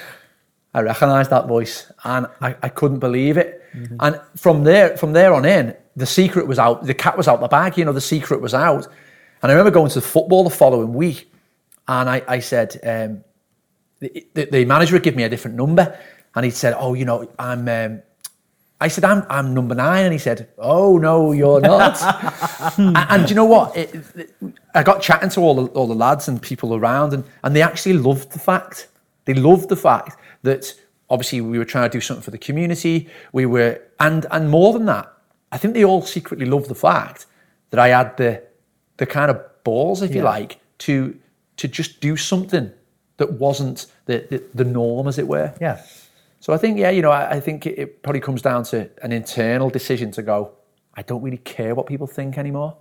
I 0.74 0.82
recognised 0.82 1.30
that 1.30 1.48
voice, 1.48 1.92
and 2.04 2.28
I, 2.42 2.56
I 2.62 2.70
couldn't 2.70 3.00
believe 3.00 3.38
it. 3.38 3.62
And 4.00 4.20
from 4.36 4.64
there, 4.64 4.96
from 4.98 5.14
there 5.14 5.34
on 5.34 5.46
in, 5.46 5.76
the 5.96 6.06
secret 6.06 6.48
was 6.48 6.60
out. 6.60 6.86
The 6.86 6.94
cat 6.94 7.18
was 7.18 7.28
out 7.28 7.42
the 7.42 7.48
bag. 7.48 7.78
You 7.78 7.86
know, 7.86 7.94
the 7.94 8.02
secret 8.02 8.42
was 8.42 8.54
out. 8.54 8.88
And 9.42 9.52
I 9.52 9.56
remember 9.56 9.72
going 9.72 9.90
to 9.90 10.00
the 10.00 10.06
football 10.06 10.44
the 10.44 10.50
following 10.50 10.94
week, 10.94 11.32
and 11.88 12.10
I, 12.10 12.22
I 12.28 12.40
said, 12.40 12.80
um, 12.84 13.24
the, 14.00 14.26
the, 14.34 14.46
the 14.46 14.66
manager 14.66 14.96
would 14.96 15.04
give 15.04 15.16
me 15.16 15.24
a 15.24 15.30
different 15.30 15.58
number, 15.58 15.98
and 16.36 16.46
he 16.46 16.52
said, 16.52 16.76
"Oh, 16.78 16.94
you 16.94 17.06
know, 17.06 17.30
I'm." 17.38 17.68
Um, 17.68 18.02
I 18.82 18.88
said, 18.90 19.04
"I'm 19.06 19.24
I'm 19.30 19.54
number 19.54 19.74
nine. 19.76 20.04
and 20.06 20.12
he 20.14 20.20
said, 20.20 20.50
"Oh 20.58 20.98
no, 20.98 21.32
you're 21.32 21.62
not." 21.62 21.98
and, 22.78 22.98
and 22.98 23.30
you 23.30 23.36
know 23.36 23.46
what? 23.46 23.76
It, 23.78 23.96
it- 24.16 24.34
I 24.74 24.84
got 24.84 25.02
chatting 25.02 25.30
to 25.30 25.42
all 25.42 25.56
the 25.56 25.66
all 25.72 25.88
the 25.88 25.96
lads 25.96 26.28
and 26.28 26.42
people 26.42 26.76
around, 26.76 27.14
and 27.14 27.24
and 27.44 27.56
they 27.56 27.62
actually 27.62 27.94
loved 27.94 28.32
the 28.32 28.40
fact. 28.40 28.88
They 29.26 29.34
loved 29.34 29.70
the 29.70 29.76
fact 29.78 30.20
that 30.44 30.74
obviously 31.10 31.40
we 31.42 31.58
were 31.58 31.66
trying 31.66 31.90
to 31.90 31.98
do 31.98 32.02
something 32.02 32.24
for 32.24 32.32
the 32.32 32.38
community. 32.38 33.08
We 33.32 33.46
were, 33.46 33.80
and 34.00 34.26
and 34.32 34.50
more 34.50 34.74
than 34.74 34.86
that, 34.88 35.12
I 35.52 35.58
think 35.58 35.74
they 35.74 35.86
all 35.86 36.02
secretly 36.02 36.46
loved 36.46 36.68
the 36.68 36.76
fact 36.76 37.26
that 37.70 37.80
I 37.80 37.88
had 37.90 38.18
the 38.18 38.44
the 38.98 39.06
kind 39.06 39.32
of 39.32 39.42
balls, 39.64 40.02
if 40.02 40.14
you 40.14 40.22
like, 40.22 40.60
to 40.80 41.18
to 41.58 41.68
just 41.70 42.02
do 42.02 42.18
something 42.18 42.72
that 43.18 43.32
wasn't 43.32 43.86
the, 44.08 44.28
the, 44.30 44.44
the 44.54 44.66
norm, 44.66 45.08
as 45.08 45.18
it 45.18 45.26
were. 45.28 45.54
Yeah. 45.62 45.82
So 46.46 46.54
I 46.54 46.58
think, 46.58 46.78
yeah, 46.78 46.92
you 46.92 47.02
know, 47.02 47.10
I, 47.10 47.38
I 47.38 47.40
think 47.40 47.66
it, 47.66 47.80
it 47.80 48.04
probably 48.04 48.22
comes 48.22 48.44
down 48.44 48.66
to 48.66 48.88
an 49.02 49.12
internal 49.12 49.72
decision 49.72 50.12
to 50.12 50.22
go, 50.22 50.52
I 50.94 51.02
don't 51.02 51.24
really 51.24 51.40
care 51.40 51.74
what 51.74 51.88
people 51.88 52.06
think 52.06 52.38
anymore. 52.38 52.78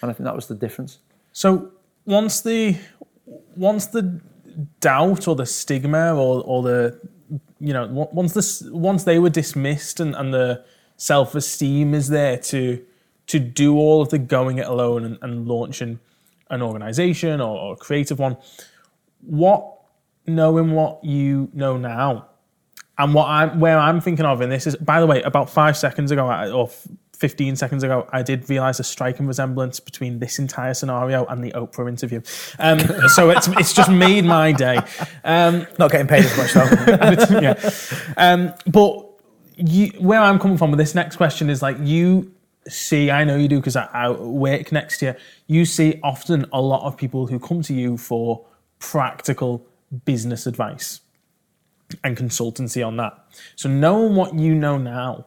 And 0.00 0.10
I 0.10 0.14
think 0.14 0.24
that 0.24 0.34
was 0.34 0.46
the 0.46 0.54
difference. 0.54 1.00
So 1.34 1.72
once 2.06 2.40
the 2.40 2.78
once 3.54 3.84
the 3.84 4.18
doubt 4.80 5.28
or 5.28 5.36
the 5.36 5.44
stigma 5.44 6.14
or 6.14 6.42
or 6.46 6.62
the 6.62 6.98
you 7.60 7.74
know 7.74 7.86
once 8.12 8.32
this 8.32 8.62
once 8.62 9.04
they 9.04 9.18
were 9.18 9.28
dismissed 9.28 10.00
and, 10.00 10.16
and 10.16 10.32
the 10.32 10.64
self 10.96 11.34
esteem 11.34 11.92
is 11.92 12.08
there 12.08 12.38
to 12.38 12.82
to 13.26 13.38
do 13.38 13.76
all 13.76 14.00
of 14.00 14.08
the 14.08 14.18
going 14.18 14.56
it 14.56 14.66
alone 14.66 15.04
and, 15.04 15.18
and 15.20 15.46
launching 15.46 16.00
an 16.48 16.62
organization 16.62 17.42
or, 17.42 17.58
or 17.58 17.74
a 17.74 17.76
creative 17.76 18.18
one, 18.18 18.38
what 19.20 19.82
knowing 20.26 20.70
what 20.70 21.04
you 21.04 21.50
know 21.52 21.76
now 21.76 22.28
and 22.98 23.14
what 23.14 23.28
I'm 23.28 23.60
where 23.60 23.78
I'm 23.78 24.00
thinking 24.00 24.24
of 24.24 24.40
in 24.40 24.48
this 24.48 24.66
is, 24.66 24.76
by 24.76 25.00
the 25.00 25.06
way, 25.06 25.22
about 25.22 25.50
five 25.50 25.76
seconds 25.76 26.10
ago 26.10 26.30
or 26.52 26.70
15 27.16 27.56
seconds 27.56 27.82
ago, 27.82 28.06
I 28.12 28.22
did 28.22 28.48
realize 28.48 28.78
a 28.78 28.84
striking 28.84 29.26
resemblance 29.26 29.80
between 29.80 30.18
this 30.18 30.38
entire 30.38 30.74
scenario 30.74 31.24
and 31.26 31.42
the 31.42 31.50
Oprah 31.52 31.88
interview. 31.88 32.20
Um, 32.58 32.78
so 33.08 33.30
it's 33.30 33.48
it's 33.48 33.72
just 33.72 33.90
made 33.90 34.24
my 34.24 34.52
day. 34.52 34.78
Um, 35.24 35.66
Not 35.78 35.90
getting 35.90 36.06
paid 36.06 36.24
as 36.24 36.36
much 36.36 36.52
though. 36.52 37.40
yeah. 37.40 37.70
Um, 38.16 38.52
but 38.66 39.06
you, 39.56 39.88
where 39.98 40.20
I'm 40.20 40.38
coming 40.38 40.58
from 40.58 40.70
with 40.70 40.78
this 40.78 40.94
next 40.94 41.16
question 41.16 41.48
is 41.50 41.62
like 41.62 41.76
you 41.80 42.32
see, 42.68 43.10
I 43.10 43.24
know 43.24 43.36
you 43.36 43.48
do 43.48 43.56
because 43.56 43.76
I, 43.76 43.88
I 43.92 44.10
work 44.10 44.72
next 44.72 45.00
year. 45.00 45.16
You 45.46 45.64
see 45.64 46.00
often 46.02 46.46
a 46.52 46.60
lot 46.60 46.86
of 46.86 46.96
people 46.96 47.26
who 47.26 47.38
come 47.38 47.62
to 47.62 47.74
you 47.74 47.96
for 47.96 48.44
practical 48.78 49.66
business 50.04 50.46
advice 50.46 51.00
and 52.02 52.16
consultancy 52.16 52.86
on 52.86 52.96
that. 52.96 53.18
So 53.54 53.68
knowing 53.68 54.14
what 54.14 54.34
you 54.34 54.54
know 54.54 54.78
now, 54.78 55.26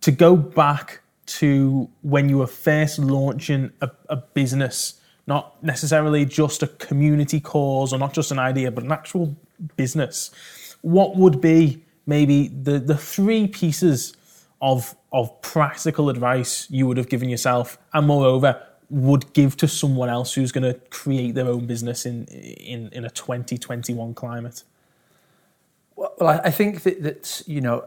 to 0.00 0.10
go 0.10 0.36
back 0.36 1.00
to 1.24 1.88
when 2.02 2.28
you 2.28 2.38
were 2.38 2.46
first 2.46 2.98
launching 2.98 3.72
a, 3.80 3.90
a 4.08 4.16
business, 4.16 5.00
not 5.26 5.62
necessarily 5.62 6.24
just 6.24 6.62
a 6.62 6.66
community 6.66 7.40
cause 7.40 7.92
or 7.92 7.98
not 7.98 8.12
just 8.12 8.32
an 8.32 8.38
idea, 8.38 8.70
but 8.70 8.84
an 8.84 8.92
actual 8.92 9.36
business, 9.76 10.30
what 10.82 11.16
would 11.16 11.40
be 11.40 11.84
maybe 12.06 12.48
the, 12.48 12.78
the 12.78 12.96
three 12.96 13.46
pieces 13.46 14.16
of, 14.60 14.96
of 15.12 15.40
practical 15.42 16.10
advice 16.10 16.66
you 16.70 16.86
would 16.86 16.96
have 16.96 17.08
given 17.08 17.28
yourself 17.28 17.78
and 17.92 18.06
moreover 18.06 18.60
would 18.90 19.32
give 19.32 19.56
to 19.56 19.68
someone 19.68 20.08
else 20.08 20.34
who's 20.34 20.52
going 20.52 20.70
to 20.70 20.78
create 20.90 21.34
their 21.34 21.46
own 21.46 21.66
business 21.66 22.04
in, 22.04 22.24
in, 22.26 22.90
in 22.92 23.04
a 23.04 23.10
2021 23.10 24.12
climate? 24.14 24.64
Well, 26.18 26.28
I, 26.28 26.38
I 26.48 26.50
think 26.50 26.82
that, 26.82 27.02
that, 27.02 27.42
you 27.46 27.60
know, 27.60 27.84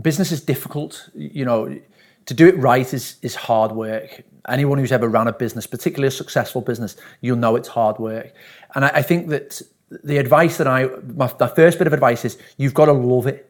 business 0.00 0.32
is 0.32 0.40
difficult. 0.40 1.08
You 1.14 1.44
know, 1.44 1.80
to 2.26 2.34
do 2.34 2.46
it 2.46 2.56
right 2.58 2.92
is, 2.92 3.16
is 3.22 3.34
hard 3.34 3.72
work. 3.72 4.22
Anyone 4.48 4.78
who's 4.78 4.92
ever 4.92 5.08
run 5.08 5.28
a 5.28 5.32
business, 5.32 5.66
particularly 5.66 6.08
a 6.08 6.12
successful 6.12 6.60
business, 6.60 6.96
you'll 7.20 7.36
know 7.36 7.56
it's 7.56 7.68
hard 7.68 7.98
work. 7.98 8.32
And 8.74 8.84
I, 8.84 8.88
I 8.88 9.02
think 9.02 9.28
that 9.28 9.60
the 10.04 10.18
advice 10.18 10.56
that 10.58 10.66
I, 10.66 10.86
my, 11.14 11.32
my 11.40 11.48
first 11.48 11.78
bit 11.78 11.86
of 11.86 11.92
advice 11.92 12.24
is 12.24 12.38
you've 12.56 12.74
got 12.74 12.86
to 12.86 12.92
love 12.92 13.26
it. 13.26 13.44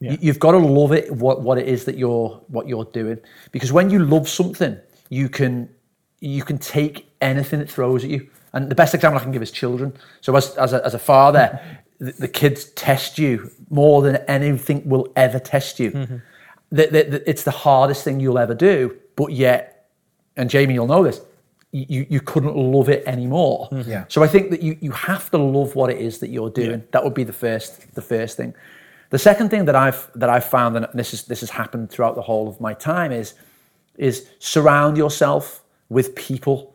You- 0.00 0.18
You've 0.20 0.40
got 0.40 0.52
to 0.52 0.58
love 0.58 0.92
it 0.92 1.12
what, 1.12 1.42
what 1.42 1.58
it 1.58 1.68
is 1.68 1.84
that 1.84 1.96
you're 1.96 2.30
what 2.48 2.66
you're 2.66 2.86
doing 2.86 3.18
because 3.52 3.72
when 3.72 3.88
you 3.88 4.00
love 4.04 4.28
something, 4.28 4.76
you 5.10 5.28
can 5.28 5.68
you 6.20 6.42
can 6.42 6.58
take 6.58 7.06
anything 7.20 7.60
it 7.60 7.70
throws 7.70 8.02
at 8.02 8.10
you. 8.10 8.28
And 8.52 8.68
the 8.68 8.74
best 8.74 8.94
example 8.94 9.20
I 9.20 9.22
can 9.22 9.30
give 9.32 9.42
is 9.42 9.52
children. 9.52 9.92
So 10.20 10.34
as 10.34 10.56
as 10.56 10.72
a, 10.72 10.84
as 10.84 10.94
a 10.94 10.98
father, 10.98 11.60
the, 12.04 12.12
the 12.24 12.28
kids 12.28 12.60
test 12.86 13.18
you 13.18 13.50
more 13.70 14.02
than 14.02 14.16
anything 14.28 14.78
will 14.92 15.06
ever 15.16 15.38
test 15.38 15.78
you. 15.80 15.90
Mm-hmm. 15.92 16.16
The- 16.78 16.86
the- 16.94 17.08
the- 17.12 17.30
it's 17.30 17.44
the 17.44 17.50
hardest 17.66 18.00
thing 18.04 18.20
you'll 18.20 18.38
ever 18.46 18.54
do, 18.54 18.96
but 19.16 19.30
yet, 19.32 19.88
and 20.36 20.50
Jamie, 20.50 20.74
you'll 20.74 20.86
know 20.94 21.04
this. 21.04 21.20
You, 21.74 22.04
you 22.14 22.20
couldn't 22.20 22.54
love 22.56 22.88
it 22.90 23.02
anymore. 23.06 23.68
Mm-hmm. 23.72 23.90
Yeah. 23.90 24.04
So 24.08 24.22
I 24.22 24.28
think 24.28 24.50
that 24.50 24.62
you, 24.62 24.76
you 24.80 24.90
have 24.90 25.30
to 25.30 25.38
love 25.38 25.74
what 25.74 25.88
it 25.90 25.98
is 25.98 26.18
that 26.18 26.28
you're 26.28 26.50
doing. 26.50 26.82
That 26.92 27.02
would 27.04 27.14
be 27.14 27.24
the 27.24 27.32
first 27.32 27.94
the 27.94 28.02
first 28.02 28.36
thing. 28.36 28.52
The 29.08 29.18
second 29.18 29.48
thing 29.50 29.64
that 29.66 29.74
I've 29.76 30.10
that 30.14 30.28
I've 30.28 30.44
found, 30.44 30.76
and 30.76 30.86
this 30.92 31.14
is 31.14 31.24
this 31.24 31.40
has 31.40 31.50
happened 31.50 31.88
throughout 31.90 32.14
the 32.14 32.22
whole 32.22 32.46
of 32.48 32.60
my 32.60 32.74
time, 32.74 33.10
is 33.10 33.32
is 33.96 34.26
surround 34.38 34.96
yourself 34.98 35.62
with 35.88 36.14
people, 36.14 36.74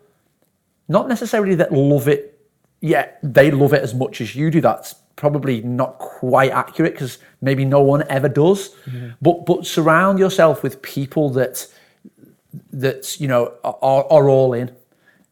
not 0.87 1.07
necessarily 1.07 1.55
that 1.55 1.71
love 1.71 2.07
it. 2.07 2.39
Yeah, 2.81 3.05
they 3.21 3.51
love 3.51 3.73
it 3.73 3.83
as 3.83 3.93
much 3.93 4.19
as 4.21 4.35
you 4.35 4.49
do. 4.49 4.61
That's 4.61 4.95
probably 5.17 5.61
not 5.61 5.97
quite 5.97 6.51
accurate 6.51 6.93
because 6.93 7.17
maybe 7.41 7.65
no 7.65 7.81
one 7.81 8.03
ever 8.07 8.29
does. 8.29 8.69
But 9.21 9.45
but 9.45 9.67
surround 9.67 10.19
yourself 10.19 10.63
with 10.63 10.81
people 10.81 11.29
that 11.31 11.67
that 12.71 13.19
you 13.19 13.27
know 13.27 13.53
are, 13.65 14.05
are 14.09 14.29
all 14.29 14.53
in. 14.53 14.73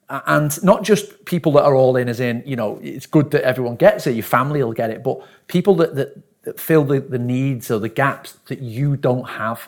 And 0.10 0.64
not 0.64 0.84
just 0.84 1.26
people 1.26 1.52
that 1.54 1.64
are 1.64 1.74
all 1.74 1.96
in 1.96 2.10
as 2.10 2.20
in 2.20 2.44
you 2.46 2.56
know 2.56 2.80
it's 2.84 3.06
good 3.06 3.32
that 3.32 3.44
everyone 3.44 3.76
gets 3.76 4.06
it 4.06 4.12
your 4.12 4.24
family 4.24 4.62
will 4.62 4.72
get 4.72 4.92
it 4.92 5.04
but 5.04 5.18
people 5.48 5.74
that 5.78 5.96
that, 5.96 6.16
that 6.44 6.60
fill 6.60 6.84
the, 6.84 7.00
the 7.00 7.18
needs 7.18 7.72
or 7.72 7.80
the 7.80 7.90
gaps 7.90 8.34
that 8.50 8.60
you 8.60 8.98
don't 8.98 9.28
have. 9.28 9.68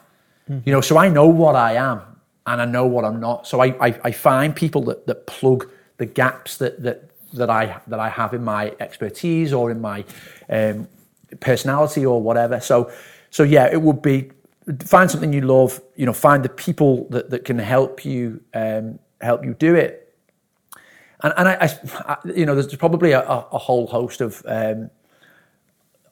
Mm-hmm. 0.50 0.60
You 0.66 0.74
know 0.74 0.82
so 0.82 0.98
i 0.98 1.10
know 1.10 1.28
what 1.28 1.56
i 1.56 1.74
am 1.74 2.02
and 2.46 2.62
i 2.62 2.66
know 2.66 2.86
what 2.86 3.06
i'm 3.06 3.20
not. 3.20 3.48
So 3.48 3.62
i 3.62 3.68
i, 3.88 4.00
I 4.04 4.12
find 4.12 4.56
people 4.56 4.84
that 4.84 5.08
that 5.08 5.26
plug 5.28 5.70
the 5.98 6.06
gaps 6.06 6.58
that 6.58 6.84
that 6.84 7.10
that 7.34 7.50
i 7.50 7.80
that 7.88 8.00
i 8.00 8.10
have 8.10 8.34
in 8.34 8.44
my 8.44 8.74
expertise 8.80 9.54
or 9.54 9.72
in 9.72 9.82
my 9.82 10.04
um, 10.50 10.88
personality 11.40 12.06
or 12.06 12.22
whatever 12.22 12.60
so 12.60 12.92
so 13.30 13.44
yeah 13.44 13.68
it 13.72 13.82
would 13.82 14.02
be 14.02 14.32
find 14.80 15.10
something 15.10 15.34
you 15.34 15.42
love 15.42 15.82
you 15.96 16.06
know 16.06 16.14
find 16.14 16.44
the 16.44 16.50
people 16.50 17.08
that, 17.10 17.30
that 17.30 17.46
can 17.46 17.60
help 17.60 18.06
you 18.06 18.42
um, 18.54 19.00
help 19.22 19.44
you 19.44 19.54
do 19.54 19.76
it 19.76 20.08
and, 21.24 21.34
and 21.38 21.48
I, 21.48 21.80
I, 22.08 22.18
you 22.26 22.46
know, 22.46 22.54
there's 22.54 22.76
probably 22.76 23.12
a, 23.12 23.22
a 23.22 23.58
whole 23.58 23.88
host 23.88 24.22
of 24.22 24.44
um, 24.46 24.90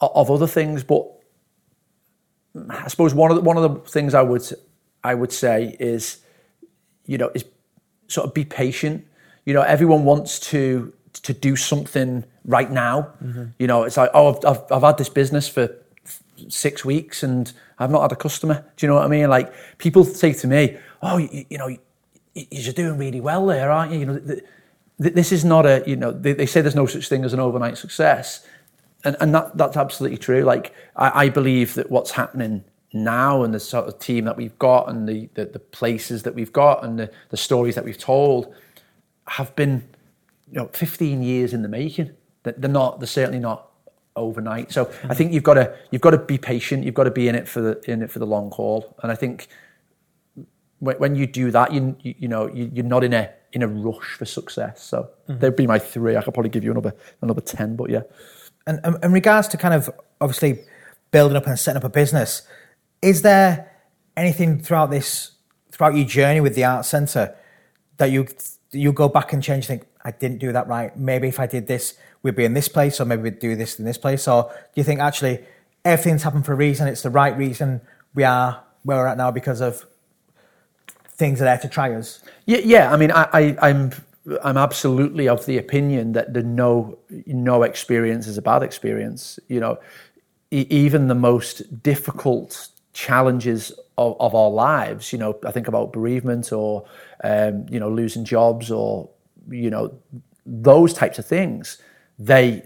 of 0.02 0.30
other 0.30 0.48
things, 0.48 0.84
but 0.84 1.06
I 2.70 2.88
suppose 2.88 3.14
one 3.14 3.32
of 3.32 3.38
the, 3.38 3.42
one 3.42 3.58
of 3.58 3.64
the 3.64 3.90
things 3.90 4.14
I 4.14 4.24
would 4.24 4.44
I 5.04 5.14
would 5.14 5.32
say 5.32 5.76
is, 5.80 6.20
you 7.06 7.18
know, 7.18 7.30
is 7.36 7.46
sort 8.08 8.28
of 8.28 8.34
be 8.34 8.46
patient. 8.46 9.06
You 9.46 9.54
know, 9.54 9.62
everyone 9.62 10.06
wants 10.06 10.40
to 10.52 10.92
to 11.24 11.34
do 11.34 11.56
something 11.56 12.24
right 12.46 12.72
now. 12.72 13.14
You 13.58 13.68
know, 13.68 13.84
it's 13.84 13.98
like, 13.98 14.12
oh, 14.14 14.36
I've, 14.36 14.46
I've 14.46 14.72
I've 14.72 14.82
had 14.84 14.98
this 14.98 15.10
business 15.10 15.48
for 15.48 15.70
six 16.50 16.84
weeks 16.84 17.24
and 17.24 17.52
I've 17.80 17.92
not 17.92 18.02
had 18.02 18.12
a 18.12 18.16
customer. 18.16 18.66
Do 18.76 18.86
you 18.86 18.90
know 18.90 18.96
what 18.96 19.06
I 19.06 19.08
mean? 19.08 19.30
Like 19.30 19.54
people 19.78 20.04
say 20.04 20.34
to 20.34 20.48
me, 20.48 20.78
oh, 21.02 21.18
you, 21.18 21.46
you 21.50 21.58
know, 21.58 21.68
you, 21.68 21.80
you're 22.34 22.74
doing 22.74 22.98
really 22.98 23.22
well 23.22 23.46
there, 23.46 23.72
aren't 23.72 23.94
you? 23.94 24.00
You 24.00 24.06
know, 24.06 24.20
th- 24.20 24.44
th- 25.02 25.14
this 25.14 25.32
is 25.32 25.46
not 25.46 25.66
a, 25.66 25.84
you 25.88 25.96
know, 25.96 26.12
they, 26.12 26.34
they 26.34 26.46
say 26.46 26.62
there's 26.62 26.76
no 26.76 26.86
such 26.86 27.08
thing 27.08 27.24
as 27.24 27.34
an 27.34 27.40
overnight 27.40 27.78
success. 27.78 28.46
And, 29.04 29.16
and 29.20 29.34
that, 29.34 29.56
that's 29.58 29.78
absolutely 29.78 30.18
true. 30.18 30.44
Like, 30.44 30.74
I, 30.96 31.26
I 31.26 31.30
believe 31.30 31.76
that 31.76 31.90
what's 31.90 32.12
happening 32.12 32.64
now 32.92 33.44
and 33.44 33.54
the 33.54 33.60
sort 33.60 33.88
of 33.88 34.00
team 34.00 34.26
that 34.26 34.38
we've 34.38 34.58
got 34.58 34.90
and 34.90 35.08
the, 35.08 35.30
the, 35.36 35.46
the 35.46 35.60
places 35.60 36.24
that 36.24 36.34
we've 36.34 36.54
got 36.54 36.84
and 36.84 37.00
the, 37.00 37.12
the 37.30 37.38
stories 37.38 37.76
that 37.76 37.86
we've 37.86 37.98
told 37.98 38.54
have 39.28 39.56
been, 39.56 39.88
you 40.52 40.60
know, 40.60 40.70
15 40.74 41.22
years 41.22 41.54
in 41.54 41.62
the 41.62 41.70
making. 41.70 42.12
That 42.44 42.62
They're 42.62 42.70
not, 42.70 43.00
they're 43.00 43.08
certainly 43.08 43.40
not 43.40 43.72
overnight. 44.16 44.72
So 44.72 44.92
I 45.10 45.14
think 45.14 45.34
you've 45.34 45.44
got 45.44 45.56
to, 45.56 45.76
you've 45.92 46.02
got 46.02 46.12
to 46.12 46.18
be 46.18 46.38
patient. 46.38 46.84
You've 46.84 46.94
got 46.94 47.06
to 47.06 47.12
be 47.12 47.28
in 47.28 47.36
it 47.36 47.48
for 47.48 47.62
the, 47.62 47.92
in 47.92 48.02
it 48.02 48.12
for 48.12 48.20
the 48.20 48.28
long 48.28 48.52
haul. 48.52 48.96
And 49.02 49.12
I 49.12 49.16
think 49.16 49.48
when, 50.80 50.98
when 50.98 51.16
you 51.16 51.28
do 51.28 51.52
that, 51.52 51.74
you, 51.74 51.96
you, 52.02 52.28
know, 52.28 52.48
you, 52.54 52.70
you're 52.74 52.86
not 52.86 53.04
in 53.04 53.14
a, 53.14 53.32
in 53.54 53.64
a 53.64 53.68
rush 53.68 54.16
for 54.18 54.26
success. 54.26 54.84
So 54.84 55.10
mm-hmm. 55.28 55.40
they'd 55.40 55.56
be 55.56 55.68
my 55.68 55.80
three. 55.80 56.16
I 56.16 56.22
could 56.22 56.34
probably 56.34 56.50
give 56.50 56.64
you 56.64 56.72
another, 56.72 56.94
another 57.22 57.42
10, 57.42 57.76
but 57.76 57.90
yeah. 57.90 58.02
And 58.68 58.80
and 58.84 59.04
in 59.04 59.12
regards 59.12 59.48
to 59.50 59.58
kind 59.58 59.74
of 59.74 59.90
obviously 60.20 60.60
building 61.12 61.38
up 61.38 61.48
and 61.48 61.58
setting 61.58 61.78
up 61.78 61.84
a 61.84 61.90
business, 61.90 62.42
is 63.02 63.22
there 63.22 63.72
anything 64.18 64.60
throughout 64.60 64.90
this 64.90 65.32
throughout 65.72 65.96
your 65.96 66.06
journey 66.06 66.40
with 66.40 66.56
the 66.56 66.64
art 66.64 66.86
centre 66.86 67.36
that 67.98 68.12
you 68.12 68.28
you 68.72 68.92
go 68.92 69.08
back 69.08 69.34
and 69.34 69.44
change? 69.44 69.68
Think 69.68 69.86
I 70.06 70.12
didn't 70.12 70.38
do 70.38 70.54
that 70.54 70.68
right. 70.68 70.96
Maybe 70.96 71.28
if 71.28 71.40
I 71.40 71.48
did 71.48 71.66
this, 71.66 71.96
we'd 72.22 72.36
be 72.36 72.46
in 72.46 72.54
this 72.54 72.68
place, 72.68 73.02
or 73.02 73.06
maybe 73.06 73.24
we'd 73.24 73.40
do 73.40 73.56
this 73.56 73.80
in 73.80 73.86
this 73.86 73.98
place. 73.98 74.28
Or 74.28 74.44
do 74.44 74.76
you 74.76 74.84
think 74.84 75.00
actually 75.02 75.44
everything's 75.84 76.22
happened 76.22 76.46
for 76.46 76.54
a 76.54 76.56
reason? 76.56 76.88
It's 76.88 77.02
the 77.02 77.10
right 77.10 77.36
reason. 77.36 77.82
We 78.14 78.24
are 78.24 78.64
where 78.84 78.98
we're 78.98 79.08
at 79.08 79.18
now 79.18 79.32
because 79.32 79.62
of 79.62 79.84
things 81.08 81.42
are 81.42 81.46
there 81.46 81.58
to 81.58 81.68
try 81.68 81.94
us. 81.94 82.22
Yeah, 82.46 82.60
yeah. 82.60 82.94
I 82.94 82.98
mean, 82.98 83.12
I, 83.12 83.28
I, 83.34 83.58
I'm 83.70 83.92
I'm 84.44 84.58
absolutely 84.58 85.28
of 85.28 85.46
the 85.48 85.58
opinion 85.58 86.14
that 86.14 86.34
the 86.34 86.44
no 86.44 87.00
no 87.26 87.64
experience 87.64 88.28
is 88.28 88.38
a 88.38 88.42
bad 88.44 88.62
experience. 88.62 89.40
You 89.48 89.60
know, 89.60 89.80
e- 90.52 90.68
even 90.70 91.08
the 91.08 91.16
most 91.16 91.82
difficult 91.82 92.70
challenges 92.94 93.72
of, 93.98 94.16
of 94.20 94.36
our 94.36 94.52
lives. 94.52 95.12
You 95.12 95.20
know, 95.20 95.40
I 95.44 95.52
think 95.52 95.68
about 95.68 95.94
bereavement 95.94 96.52
or 96.52 96.86
um, 97.24 97.66
you 97.70 97.80
know 97.80 97.90
losing 97.90 98.24
jobs 98.24 98.70
or 98.70 99.10
you 99.50 99.70
know 99.70 99.98
those 100.46 100.94
types 100.94 101.20
of 101.20 101.26
things. 101.26 101.82
They 102.20 102.66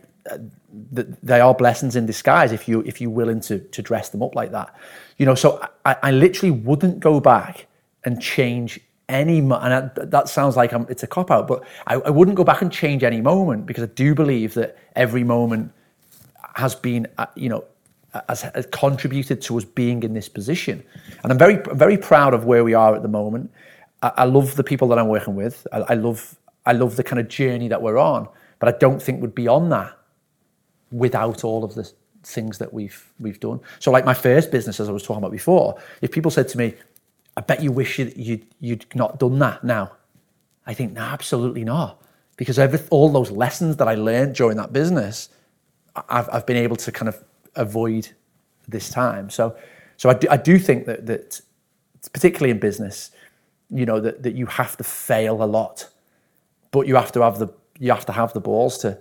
they 1.24 1.40
are 1.40 1.54
blessings 1.56 1.96
in 1.96 2.06
disguise 2.06 2.52
if 2.52 2.68
you 2.68 2.82
if 2.82 3.02
you're 3.02 3.10
willing 3.10 3.42
to 3.42 3.60
to 3.60 3.82
dress 3.82 4.10
them 4.10 4.22
up 4.22 4.36
like 4.36 4.52
that. 4.52 4.76
You 5.18 5.26
know, 5.26 5.36
so 5.36 5.66
I, 5.86 5.96
I 6.04 6.12
literally 6.12 6.52
wouldn't 6.52 7.00
go 7.00 7.20
back 7.20 7.68
and 8.06 8.22
change 8.22 8.80
any 9.10 9.40
and 9.40 9.54
I, 9.54 9.90
that 9.96 10.30
sounds 10.30 10.56
like 10.56 10.72
I'm, 10.72 10.86
it's 10.88 11.04
a 11.04 11.08
cop 11.08 11.32
out, 11.32 11.48
but 11.48 11.64
I, 11.88 11.96
I 11.96 12.10
wouldn't 12.12 12.38
go 12.38 12.44
back 12.44 12.62
and 12.62 12.72
change 12.72 13.04
any 13.04 13.22
moment 13.22 13.66
because 13.66 13.84
I 13.84 13.88
do 13.88 14.14
believe 14.14 14.54
that 14.54 14.78
every 14.96 15.24
moment 15.24 15.72
has 16.56 16.76
been, 16.76 17.08
uh, 17.18 17.26
you 17.36 17.50
know, 17.50 17.66
has, 18.28 18.44
has 18.44 18.68
contributed 18.68 19.42
to 19.42 19.58
us 19.58 19.66
being 19.66 20.04
in 20.04 20.14
this 20.14 20.30
position. 20.30 20.84
And 21.24 21.32
I'm 21.32 21.38
very, 21.38 21.60
very 21.74 21.98
proud 21.98 22.34
of 22.34 22.46
where 22.46 22.64
we 22.64 22.74
are 22.74 22.96
at 22.96 23.02
the 23.02 23.08
moment. 23.08 23.52
I, 24.02 24.24
love 24.24 24.56
the 24.56 24.64
people 24.64 24.88
that 24.90 25.00
I'm 25.00 25.10
working 25.10 25.36
with. 25.36 25.68
I 25.74 25.96
love, 25.96 26.38
I 26.70 26.74
love 26.74 26.96
the 26.96 27.04
kind 27.04 27.20
of 27.20 27.28
journey 27.28 27.68
that 27.68 27.82
we're 27.82 27.98
on. 27.98 28.30
But 28.60 28.76
I 28.76 28.78
don't 28.78 29.02
think 29.02 29.22
we'd 29.22 29.34
be 29.34 29.48
on 29.48 29.70
that 29.70 29.98
without 30.92 31.44
all 31.44 31.64
of 31.64 31.74
the 31.76 31.92
things 32.24 32.58
that 32.60 32.74
we've 32.74 33.12
we've 33.20 33.40
done. 33.40 33.60
So, 33.80 33.92
like 33.92 34.06
my 34.06 34.14
first 34.14 34.52
business, 34.52 34.80
as 34.80 34.88
I 34.90 34.92
was 34.92 35.04
talking 35.04 35.24
about 35.24 35.32
before, 35.32 35.80
if 36.02 36.12
people 36.12 36.30
said 36.30 36.48
to 36.50 36.58
me, 36.58 36.76
"I 37.38 37.42
bet 37.42 37.64
you 37.64 37.72
wish 37.72 37.98
you'd 38.00 38.16
you'd, 38.18 38.46
you'd 38.60 38.86
not 38.94 39.20
done 39.20 39.40
that 39.40 39.64
now," 39.64 39.94
I 40.68 40.74
think, 40.74 40.94
no, 40.94 41.02
absolutely 41.02 41.64
not, 41.64 42.02
because 42.38 42.60
every, 42.60 42.80
all 42.92 43.10
those 43.10 43.32
lessons 43.32 43.78
that 43.78 43.88
I 43.88 43.96
learned 43.96 44.36
during 44.36 44.58
that 44.58 44.72
business, 44.74 45.30
I've 46.10 46.30
I've 46.32 46.46
been 46.46 46.58
able 46.58 46.76
to 46.76 46.92
kind 46.92 47.10
of 47.10 47.24
avoid 47.56 48.10
this 48.68 48.90
time. 48.90 49.30
So, 49.30 49.56
so 49.98 50.10
I 50.10 50.14
do, 50.14 50.28
I 50.30 50.38
do 50.38 50.60
think 50.60 50.86
that 50.86 51.06
that 51.08 51.42
particularly 52.14 52.52
in 52.52 52.60
business, 52.60 53.12
you 53.70 53.86
know, 53.86 54.00
that 54.02 54.22
that 54.24 54.36
you 54.36 54.46
have 54.48 54.78
to 54.78 54.84
fail 54.84 55.42
a 55.42 55.50
lot, 55.60 55.90
but 56.72 56.88
you 56.88 56.96
have 56.96 57.12
to 57.14 57.22
have 57.22 57.40
the 57.40 57.48
you 57.80 57.92
have 57.92 58.06
to 58.06 58.12
have 58.12 58.34
the 58.34 58.42
balls 58.42 58.78
to 58.80 59.00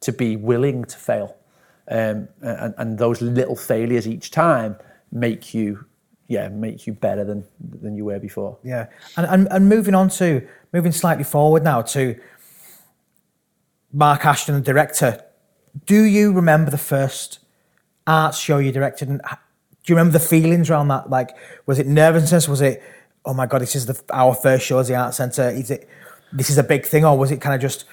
to 0.00 0.12
be 0.12 0.36
willing 0.36 0.84
to 0.84 0.96
fail. 0.96 1.36
Um, 1.90 2.28
and, 2.42 2.74
and 2.76 2.98
those 2.98 3.22
little 3.22 3.56
failures 3.56 4.06
each 4.06 4.30
time 4.30 4.76
make 5.10 5.54
you, 5.54 5.86
yeah, 6.26 6.48
make 6.48 6.86
you 6.86 6.92
better 6.92 7.24
than 7.24 7.44
than 7.58 7.96
you 7.96 8.04
were 8.04 8.18
before. 8.18 8.58
Yeah, 8.62 8.88
and, 9.16 9.26
and 9.26 9.48
and 9.50 9.68
moving 9.68 9.94
on 9.94 10.10
to 10.10 10.46
moving 10.72 10.92
slightly 10.92 11.24
forward 11.24 11.64
now 11.64 11.82
to 11.82 12.14
Mark 13.92 14.24
Ashton, 14.26 14.54
the 14.54 14.60
director. 14.60 15.24
Do 15.86 16.02
you 16.02 16.32
remember 16.32 16.70
the 16.70 16.78
first 16.78 17.38
art 18.06 18.34
show 18.34 18.58
you 18.58 18.72
directed? 18.72 19.08
And 19.08 19.20
do 19.20 19.92
you 19.92 19.96
remember 19.96 20.18
the 20.18 20.24
feelings 20.24 20.68
around 20.68 20.88
that? 20.88 21.08
Like, 21.08 21.30
was 21.64 21.78
it 21.78 21.86
nervousness? 21.86 22.48
Was 22.48 22.60
it, 22.60 22.82
oh 23.24 23.32
my 23.32 23.46
god, 23.46 23.62
this 23.62 23.74
is 23.74 23.86
the 23.86 23.98
our 24.10 24.34
first 24.34 24.66
show 24.66 24.78
as 24.78 24.88
the 24.88 24.94
art 24.94 25.14
centre? 25.14 25.48
Is 25.48 25.70
it 25.70 25.88
this 26.32 26.50
is 26.50 26.58
a 26.58 26.62
big 26.62 26.86
thing, 26.86 27.04
or 27.04 27.16
was 27.16 27.30
it 27.30 27.40
kind 27.40 27.54
of 27.54 27.60
just 27.60 27.84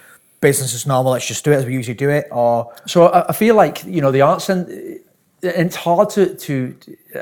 business 0.42 0.74
as 0.74 0.86
normal? 0.86 1.14
Let's 1.14 1.28
just 1.28 1.44
do 1.44 1.52
it 1.52 1.56
as 1.56 1.66
we 1.66 1.74
usually 1.74 1.96
do 1.96 2.10
it, 2.10 2.28
or 2.32 2.74
So 2.86 3.08
I, 3.08 3.30
I 3.30 3.34
feel 3.34 3.56
like 3.56 3.84
you 3.86 4.02
know 4.02 4.12
the 4.12 4.22
arts 4.22 4.50
and 4.50 5.00
it's 5.42 5.76
hard 5.76 6.10
to 6.12 6.36
to 6.36 6.76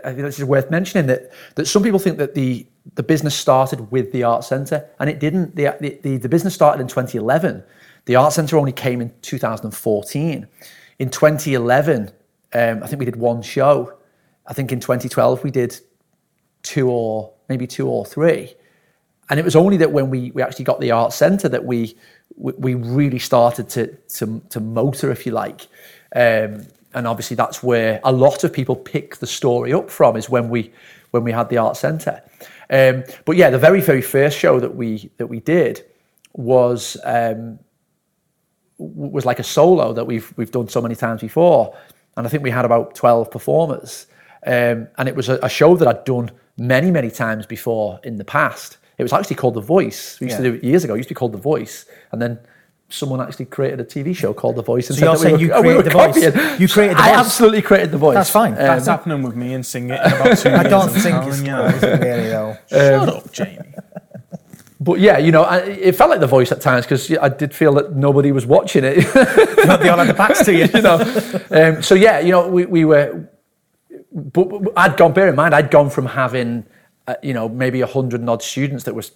I 0.03 0.13
think 0.13 0.19
this 0.19 0.39
is 0.39 0.45
worth 0.45 0.69
mentioning 0.71 1.07
that 1.07 1.31
that 1.55 1.67
some 1.67 1.83
people 1.83 1.99
think 1.99 2.17
that 2.17 2.35
the 2.35 2.65
the 2.95 3.03
business 3.03 3.35
started 3.35 3.91
with 3.91 4.11
the 4.11 4.23
art 4.23 4.43
centre 4.43 4.87
and 4.99 5.09
it 5.09 5.19
didn't. 5.19 5.55
The 5.55 5.75
the, 5.79 6.17
the, 6.17 6.29
business 6.29 6.53
started 6.53 6.81
in 6.81 6.87
2011. 6.87 7.63
The 8.05 8.15
art 8.15 8.33
centre 8.33 8.57
only 8.57 8.73
came 8.73 8.99
in 8.99 9.13
2014. 9.21 10.47
In 10.99 11.09
2011, 11.09 12.11
um, 12.53 12.83
I 12.83 12.87
think 12.87 12.99
we 12.99 13.05
did 13.05 13.15
one 13.15 13.41
show. 13.41 13.93
I 14.45 14.53
think 14.53 14.71
in 14.71 14.79
2012 14.79 15.43
we 15.43 15.51
did 15.51 15.79
two 16.63 16.89
or 16.89 17.31
maybe 17.47 17.65
two 17.67 17.87
or 17.87 18.05
three. 18.05 18.53
And 19.29 19.39
it 19.39 19.43
was 19.43 19.55
only 19.55 19.77
that 19.77 19.91
when 19.91 20.09
we, 20.09 20.31
we 20.31 20.41
actually 20.41 20.65
got 20.65 20.79
the 20.79 20.91
art 20.91 21.13
centre 21.13 21.49
that 21.49 21.65
we, 21.65 21.95
we 22.35 22.75
really 22.75 23.19
started 23.19 23.69
to, 23.69 23.87
to, 23.87 24.41
to 24.49 24.59
motor, 24.59 25.11
if 25.11 25.25
you 25.25 25.31
like. 25.31 25.67
Um, 26.15 26.67
and 26.93 27.07
obviously 27.07 27.35
that's 27.35 27.63
where 27.63 27.99
a 28.03 28.11
lot 28.11 28.43
of 28.43 28.53
people 28.53 28.75
pick 28.75 29.17
the 29.17 29.27
story 29.27 29.73
up 29.73 29.89
from 29.89 30.15
is 30.15 30.29
when 30.29 30.49
we 30.49 30.71
when 31.11 31.23
we 31.23 31.31
had 31.31 31.49
the 31.49 31.57
art 31.57 31.77
centre. 31.77 32.23
Um, 32.69 33.03
but 33.25 33.35
yeah, 33.35 33.49
the 33.49 33.59
very 33.59 33.81
very 33.81 34.01
first 34.01 34.37
show 34.37 34.59
that 34.59 34.75
we 34.75 35.11
that 35.17 35.27
we 35.27 35.39
did 35.39 35.85
was 36.33 36.97
um, 37.03 37.59
was 38.77 39.25
like 39.25 39.39
a 39.39 39.43
solo 39.43 39.93
that 39.93 40.05
we've 40.05 40.33
we've 40.37 40.51
done 40.51 40.67
so 40.67 40.81
many 40.81 40.95
times 40.95 41.21
before, 41.21 41.75
and 42.17 42.25
I 42.25 42.29
think 42.29 42.43
we 42.43 42.51
had 42.51 42.65
about 42.65 42.95
twelve 42.95 43.31
performers, 43.31 44.07
um, 44.45 44.87
and 44.97 45.07
it 45.07 45.15
was 45.15 45.29
a, 45.29 45.39
a, 45.43 45.49
show 45.49 45.75
that 45.75 45.87
I'd 45.87 46.05
done 46.05 46.31
many 46.57 46.91
many 46.91 47.11
times 47.11 47.45
before 47.45 47.99
in 48.03 48.17
the 48.17 48.25
past. 48.25 48.77
It 48.97 49.03
was 49.03 49.13
actually 49.13 49.35
called 49.37 49.55
The 49.55 49.61
Voice. 49.61 50.19
We 50.19 50.27
used 50.27 50.39
yeah. 50.39 50.43
to 50.43 50.51
do 50.51 50.57
it 50.57 50.63
years 50.63 50.83
ago. 50.83 50.93
It 50.93 50.97
used 50.97 51.09
to 51.09 51.15
be 51.15 51.17
called 51.17 51.33
The 51.33 51.39
Voice, 51.39 51.85
and 52.11 52.21
then 52.21 52.39
someone 52.89 53.19
actually 53.19 53.45
created 53.45 53.79
a 53.79 53.83
TV 53.83 54.15
show 54.15 54.33
called 54.33 54.55
The 54.55 54.61
Voice. 54.61 54.89
And 54.89 54.99
so 54.99 55.05
you're 55.05 55.15
saying 55.17 55.37
we 55.37 55.47
were, 55.47 55.55
you 55.55 55.61
created 55.61 55.77
we 55.77 55.83
The 55.83 55.89
Voice? 55.89 56.59
You 56.59 56.67
created 56.67 56.97
The 56.97 57.01
Voice? 57.01 57.11
I 57.11 57.19
absolutely 57.19 57.61
created 57.61 57.91
The 57.91 57.97
Voice. 57.97 58.13
That's 58.15 58.29
fine. 58.29 58.53
Um, 58.53 58.59
That's 58.59 58.87
happening 58.87 59.23
with 59.23 59.35
me 59.35 59.53
and 59.53 59.65
singing 59.65 59.91
it 59.91 60.01
in 60.05 60.13
about 60.13 60.37
two 60.37 60.49
I 60.51 60.63
don't 60.63 60.89
think 60.89 61.27
it's 61.27 61.41
you 61.41 61.55
really 61.55 62.29
though. 62.29 62.57
Shut 62.69 63.09
um, 63.09 63.09
up, 63.09 63.31
Jamie. 63.31 63.73
But 64.79 64.99
yeah, 64.99 65.17
you 65.17 65.31
know, 65.31 65.43
I, 65.43 65.59
it 65.59 65.95
felt 65.95 66.09
like 66.09 66.19
The 66.19 66.27
Voice 66.27 66.51
at 66.51 66.59
times 66.59 66.85
because 66.85 67.09
I 67.17 67.29
did 67.29 67.55
feel 67.55 67.73
that 67.75 67.95
nobody 67.95 68.31
was 68.31 68.45
watching 68.45 68.83
it. 68.83 68.97
Not 69.65 69.79
the 69.79 69.89
on 69.89 70.05
the 70.05 70.13
backs 70.13 70.43
to 70.45 70.53
you. 70.53 70.65
you 70.65 70.81
know? 70.81 70.97
Um, 71.51 71.81
so 71.81 71.95
yeah, 71.95 72.19
you 72.19 72.31
know, 72.31 72.49
we, 72.49 72.65
we 72.65 72.83
were, 72.83 73.27
but, 74.11 74.49
but 74.49 74.73
I'd 74.75 74.97
gone, 74.97 75.13
bear 75.13 75.29
in 75.29 75.35
mind, 75.35 75.55
I'd 75.55 75.71
gone 75.71 75.89
from 75.89 76.05
having, 76.05 76.65
uh, 77.07 77.15
you 77.21 77.33
know, 77.33 77.49
maybe 77.49 77.81
a 77.81 77.87
hundred 77.87 78.21
and 78.21 78.29
odd 78.29 78.41
students 78.41 78.83
that 78.85 78.95
was 78.95 79.11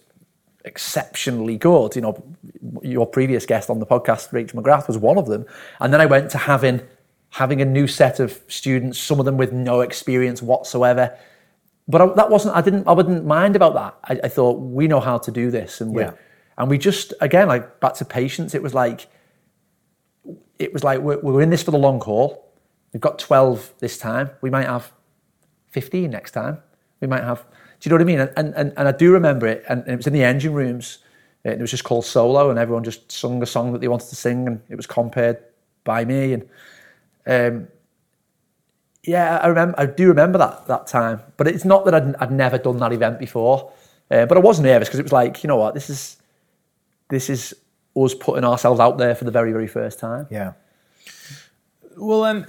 exceptionally 0.66 1.58
good. 1.58 1.96
You 1.96 2.02
know, 2.02 2.24
your 2.82 3.06
previous 3.08 3.46
guest 3.46 3.70
on 3.70 3.80
the 3.80 3.86
podcast, 3.86 4.32
Rachel 4.32 4.62
McGrath, 4.62 4.88
was 4.88 4.98
one 4.98 5.18
of 5.18 5.28
them. 5.28 5.46
And 5.80 5.94
then 5.94 6.02
I 6.02 6.06
went 6.06 6.30
to 6.32 6.38
having 6.38 6.82
having 7.30 7.62
a 7.62 7.66
new 7.66 7.88
set 7.88 8.20
of 8.20 8.42
students, 8.48 8.98
some 8.98 9.20
of 9.20 9.26
them 9.26 9.38
with 9.38 9.52
no 9.52 9.82
experience 9.82 10.42
whatsoever. 10.42 11.18
But 11.88 12.02
I, 12.02 12.06
that 12.16 12.30
wasn't. 12.30 12.56
I 12.56 12.62
didn't. 12.62 12.88
I 12.88 12.92
wouldn't 12.92 13.26
mind 13.26 13.56
about 13.56 13.74
that. 13.76 13.98
I, 14.04 14.26
I 14.26 14.30
thought 14.30 14.60
we 14.60 14.88
know 14.88 15.00
how 15.00 15.18
to 15.18 15.32
do 15.32 15.50
this, 15.50 15.80
and 15.80 15.94
we 15.94 16.02
yeah. 16.02 16.14
and 16.58 16.70
we 16.70 16.78
just 16.78 17.14
again 17.22 17.48
like 17.48 17.80
back 17.80 17.94
to 17.96 18.06
patience. 18.06 18.54
It 18.54 18.62
was 18.62 18.74
like 18.74 19.08
it 20.60 20.74
was 20.74 20.84
like 20.84 21.00
we're, 21.00 21.20
we're 21.20 21.42
in 21.42 21.50
this 21.50 21.64
for 21.64 21.72
the 21.72 21.78
long 21.78 22.02
haul. 22.02 22.52
We've 22.92 23.02
got 23.02 23.20
twelve 23.20 23.74
this 23.80 23.98
time. 23.98 24.32
We 24.42 24.50
might 24.50 24.66
have 24.66 24.92
fifteen 25.70 26.12
next 26.12 26.32
time. 26.32 26.60
We 27.00 27.08
might 27.08 27.24
have 27.24 27.46
do 27.80 27.88
you 27.88 27.92
know 27.92 27.96
what 27.96 28.02
I 28.02 28.06
mean? 28.06 28.20
And, 28.36 28.56
and, 28.56 28.74
and 28.76 28.88
I 28.88 28.92
do 28.92 29.12
remember 29.12 29.48
it, 29.48 29.64
and 29.70 29.88
it 29.88 29.96
was 29.96 30.08
in 30.08 30.14
the 30.14 30.24
engine 30.24 30.54
rooms. 30.54 31.00
Uh, 31.46 31.52
it 31.52 31.60
was 31.60 31.72
just 31.72 31.84
called 31.84 32.06
Solo, 32.06 32.50
and 32.50 32.58
everyone 32.58 32.84
just 32.84 33.12
sung 33.12 33.42
a 33.44 33.46
song 33.46 33.72
that 33.74 33.82
they 33.82 33.88
wanted 33.88 34.10
to 34.10 34.16
sing, 34.16 34.48
and 34.48 34.62
it 34.70 34.76
was 34.76 34.88
compared 34.88 35.38
by 35.84 36.04
me. 36.06 36.34
And 36.34 36.50
um, 37.28 37.68
yeah, 39.04 39.38
I 39.38 39.48
remember. 39.48 39.76
I 39.80 39.86
do 39.86 40.08
remember 40.08 40.40
that 40.40 40.66
that 40.68 40.88
time. 40.88 41.22
But 41.38 41.48
it's 41.48 41.66
not 41.66 41.86
that 41.86 41.94
I'd, 41.94 42.16
I'd 42.16 42.32
never 42.32 42.58
done 42.58 42.78
that 42.78 42.94
event 42.94 43.20
before. 43.20 43.72
Uh, 44.10 44.26
but 44.26 44.38
I 44.38 44.40
was 44.40 44.60
nervous 44.60 44.88
because 44.88 45.00
it 45.00 45.04
was 45.04 45.12
like, 45.12 45.44
you 45.44 45.48
know 45.48 45.58
what, 45.58 45.74
this 45.74 45.90
is 45.90 46.18
this 47.10 47.30
is 47.30 47.54
us 47.96 48.14
putting 48.14 48.44
ourselves 48.44 48.80
out 48.80 48.98
there 48.98 49.16
for 49.16 49.26
the 49.26 49.32
very 49.32 49.52
very 49.52 49.68
first 49.68 50.00
time. 50.00 50.28
Yeah. 50.32 50.54
Well, 51.96 52.22
then 52.24 52.48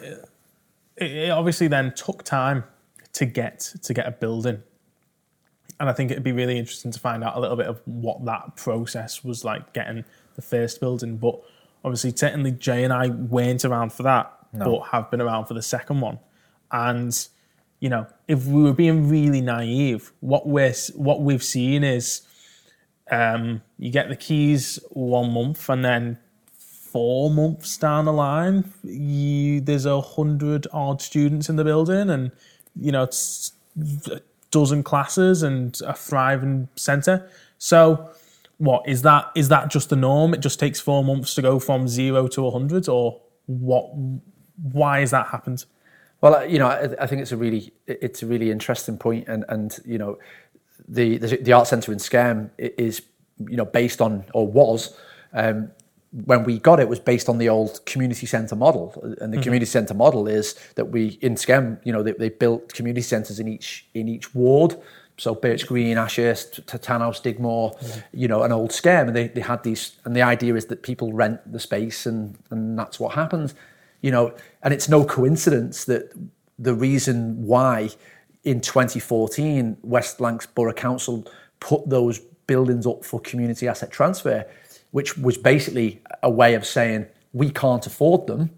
it, 0.96 1.12
it 1.12 1.30
obviously 1.30 1.68
then 1.68 1.92
took 1.94 2.22
time 2.22 2.64
to 3.12 3.26
get 3.26 3.74
to 3.82 3.92
get 3.92 4.06
a 4.06 4.12
building 4.12 4.62
and 5.80 5.88
I 5.88 5.92
think 5.92 6.10
it'd 6.10 6.24
be 6.24 6.32
really 6.32 6.58
interesting 6.58 6.90
to 6.90 7.00
find 7.00 7.22
out 7.22 7.36
a 7.36 7.40
little 7.40 7.56
bit 7.56 7.66
of 7.66 7.80
what 7.84 8.24
that 8.24 8.56
process 8.56 9.22
was 9.22 9.44
like 9.44 9.72
getting 9.72 10.04
the 10.34 10.42
first 10.42 10.80
building. 10.80 11.16
But 11.16 11.40
obviously, 11.84 12.12
technically, 12.12 12.52
Jay 12.52 12.84
and 12.84 12.92
I 12.92 13.08
weren't 13.08 13.64
around 13.64 13.92
for 13.92 14.02
that, 14.02 14.32
no. 14.52 14.64
but 14.64 14.88
have 14.88 15.10
been 15.10 15.20
around 15.20 15.46
for 15.46 15.54
the 15.54 15.62
second 15.62 16.00
one. 16.00 16.18
And 16.72 17.28
you 17.80 17.88
know, 17.88 18.06
if 18.26 18.46
we 18.46 18.62
were 18.62 18.72
being 18.72 19.08
really 19.08 19.40
naive, 19.40 20.12
what 20.20 20.48
we're 20.48 20.74
what 20.94 21.20
we've 21.22 21.44
seen 21.44 21.84
is 21.84 22.22
um, 23.10 23.62
you 23.78 23.90
get 23.90 24.08
the 24.08 24.16
keys 24.16 24.80
one 24.90 25.32
month, 25.32 25.68
and 25.68 25.84
then 25.84 26.18
four 26.52 27.30
months 27.30 27.76
down 27.76 28.04
the 28.04 28.12
line, 28.12 28.72
you, 28.82 29.60
there's 29.60 29.86
a 29.86 30.00
hundred 30.00 30.66
odd 30.72 31.00
students 31.00 31.48
in 31.48 31.54
the 31.54 31.64
building, 31.64 32.10
and 32.10 32.32
you 32.74 32.90
know, 32.90 33.04
it's 33.04 33.52
dozen 34.50 34.82
classes 34.82 35.42
and 35.42 35.78
a 35.86 35.94
thriving 35.94 36.68
centre. 36.76 37.28
So, 37.58 38.10
what 38.58 38.88
is 38.88 39.02
that? 39.02 39.30
Is 39.34 39.48
that 39.48 39.70
just 39.70 39.90
the 39.90 39.96
norm? 39.96 40.34
It 40.34 40.40
just 40.40 40.58
takes 40.58 40.80
four 40.80 41.04
months 41.04 41.34
to 41.36 41.42
go 41.42 41.58
from 41.58 41.88
zero 41.88 42.26
to 42.28 42.50
hundred, 42.50 42.88
or 42.88 43.20
what? 43.46 43.90
Why 44.60 45.00
has 45.00 45.10
that 45.12 45.28
happened? 45.28 45.64
Well, 46.20 46.44
you 46.46 46.58
know, 46.58 46.66
I, 46.66 47.04
I, 47.04 47.06
think 47.06 47.22
it's 47.22 47.30
a 47.30 47.36
really 47.36 47.72
it's 47.86 48.22
a 48.22 48.26
really 48.26 48.50
interesting 48.50 48.98
point, 48.98 49.28
and 49.28 49.44
and 49.48 49.78
you 49.84 49.98
know, 49.98 50.18
the 50.88 51.18
the, 51.18 51.36
the 51.36 51.52
art 51.52 51.68
centre 51.68 51.92
in 51.92 51.98
Skem 51.98 52.50
is 52.58 53.02
you 53.38 53.56
know 53.56 53.64
based 53.64 54.00
on 54.00 54.24
or 54.34 54.46
was 54.46 54.96
um, 55.32 55.70
when 56.10 56.44
we 56.44 56.58
got 56.58 56.80
it 56.80 56.88
was 56.88 56.98
based 56.98 57.28
on 57.28 57.38
the 57.38 57.48
old 57.48 57.84
community 57.84 58.26
centre 58.26 58.56
model, 58.56 58.98
and 59.02 59.32
the 59.32 59.36
mm-hmm. 59.36 59.42
community 59.42 59.66
centre 59.66 59.94
model 59.94 60.26
is 60.26 60.54
that 60.76 60.86
we 60.86 61.18
in 61.20 61.34
Skem 61.34 61.78
you 61.84 61.92
know, 61.92 62.02
they, 62.02 62.12
they 62.12 62.28
built 62.30 62.72
community 62.72 63.02
centres 63.02 63.38
in 63.38 63.48
each 63.48 63.86
in 63.94 64.08
each 64.08 64.34
ward. 64.34 64.76
So 65.18 65.34
Birch 65.34 65.66
Green, 65.66 65.98
Ashurst, 65.98 66.64
Tanhouse, 66.66 67.20
Digmoor, 67.20 67.76
mm-hmm. 67.76 68.00
you 68.12 68.28
know, 68.28 68.44
an 68.44 68.52
old 68.52 68.70
Skem 68.70 69.08
and 69.08 69.16
they, 69.16 69.26
they 69.26 69.40
had 69.40 69.64
these, 69.64 69.96
and 70.04 70.14
the 70.14 70.22
idea 70.22 70.54
is 70.54 70.66
that 70.66 70.84
people 70.84 71.12
rent 71.12 71.40
the 71.50 71.60
space, 71.60 72.06
and 72.06 72.38
and 72.50 72.78
that's 72.78 72.98
what 73.00 73.14
happens, 73.14 73.54
you 74.00 74.10
know, 74.10 74.34
and 74.62 74.72
it's 74.72 74.88
no 74.88 75.04
coincidence 75.04 75.84
that 75.86 76.12
the 76.58 76.74
reason 76.74 77.44
why 77.44 77.90
in 78.44 78.60
2014 78.60 79.76
West 79.82 80.20
Lancs 80.20 80.46
Borough 80.46 80.72
Council 80.72 81.26
put 81.60 81.88
those 81.88 82.20
buildings 82.46 82.86
up 82.86 83.04
for 83.04 83.20
community 83.20 83.68
asset 83.68 83.90
transfer 83.90 84.46
which 84.90 85.16
was 85.18 85.38
basically 85.38 86.02
a 86.22 86.30
way 86.30 86.54
of 86.54 86.66
saying 86.66 87.06
we 87.32 87.50
can't 87.50 87.86
afford 87.86 88.26
them. 88.26 88.50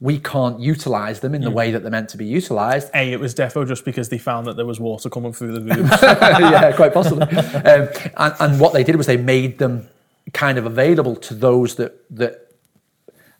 We 0.00 0.18
can't 0.20 0.60
utilise 0.60 1.20
them 1.20 1.34
in 1.34 1.42
the 1.42 1.50
mm. 1.50 1.54
way 1.54 1.70
that 1.72 1.82
they're 1.82 1.90
meant 1.90 2.08
to 2.10 2.16
be 2.16 2.24
utilised. 2.24 2.90
A, 2.94 3.12
it 3.12 3.18
was 3.18 3.34
defo 3.34 3.66
just 3.66 3.84
because 3.84 4.08
they 4.10 4.18
found 4.18 4.46
that 4.46 4.56
there 4.56 4.66
was 4.66 4.78
water 4.78 5.10
coming 5.10 5.32
through 5.32 5.52
the 5.52 5.60
roofs. 5.74 6.02
yeah, 6.02 6.72
quite 6.72 6.94
possibly. 6.94 7.26
Um, 7.26 7.88
and, 8.16 8.34
and 8.38 8.60
what 8.60 8.72
they 8.72 8.84
did 8.84 8.94
was 8.94 9.06
they 9.06 9.16
made 9.16 9.58
them 9.58 9.88
kind 10.32 10.58
of 10.58 10.66
available 10.66 11.16
to 11.16 11.34
those 11.34 11.76
that 11.76 12.04
that 12.14 12.48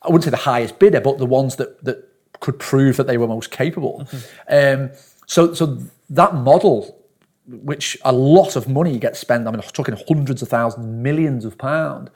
I 0.02 0.08
wouldn't 0.08 0.24
say 0.24 0.30
the 0.30 0.36
highest 0.36 0.78
bidder, 0.78 1.00
but 1.00 1.18
the 1.18 1.26
ones 1.26 1.56
that 1.56 1.84
that 1.84 2.08
could 2.40 2.58
prove 2.58 2.96
that 2.96 3.06
they 3.06 3.18
were 3.18 3.26
most 3.26 3.50
capable. 3.50 4.06
Mm-hmm. 4.10 4.82
Um, 4.82 4.90
so 5.26 5.54
so 5.54 5.78
that 6.10 6.34
model, 6.34 6.97
which 7.48 7.96
a 8.04 8.12
lot 8.12 8.56
of 8.56 8.68
money 8.68 8.98
gets 8.98 9.18
spent, 9.18 9.46
I 9.46 9.50
mean, 9.50 9.60
I'm 9.60 9.68
talking 9.68 9.96
hundreds 10.06 10.42
of 10.42 10.48
thousands, 10.48 10.86
millions 10.86 11.44
of 11.44 11.56
pounds, 11.56 12.10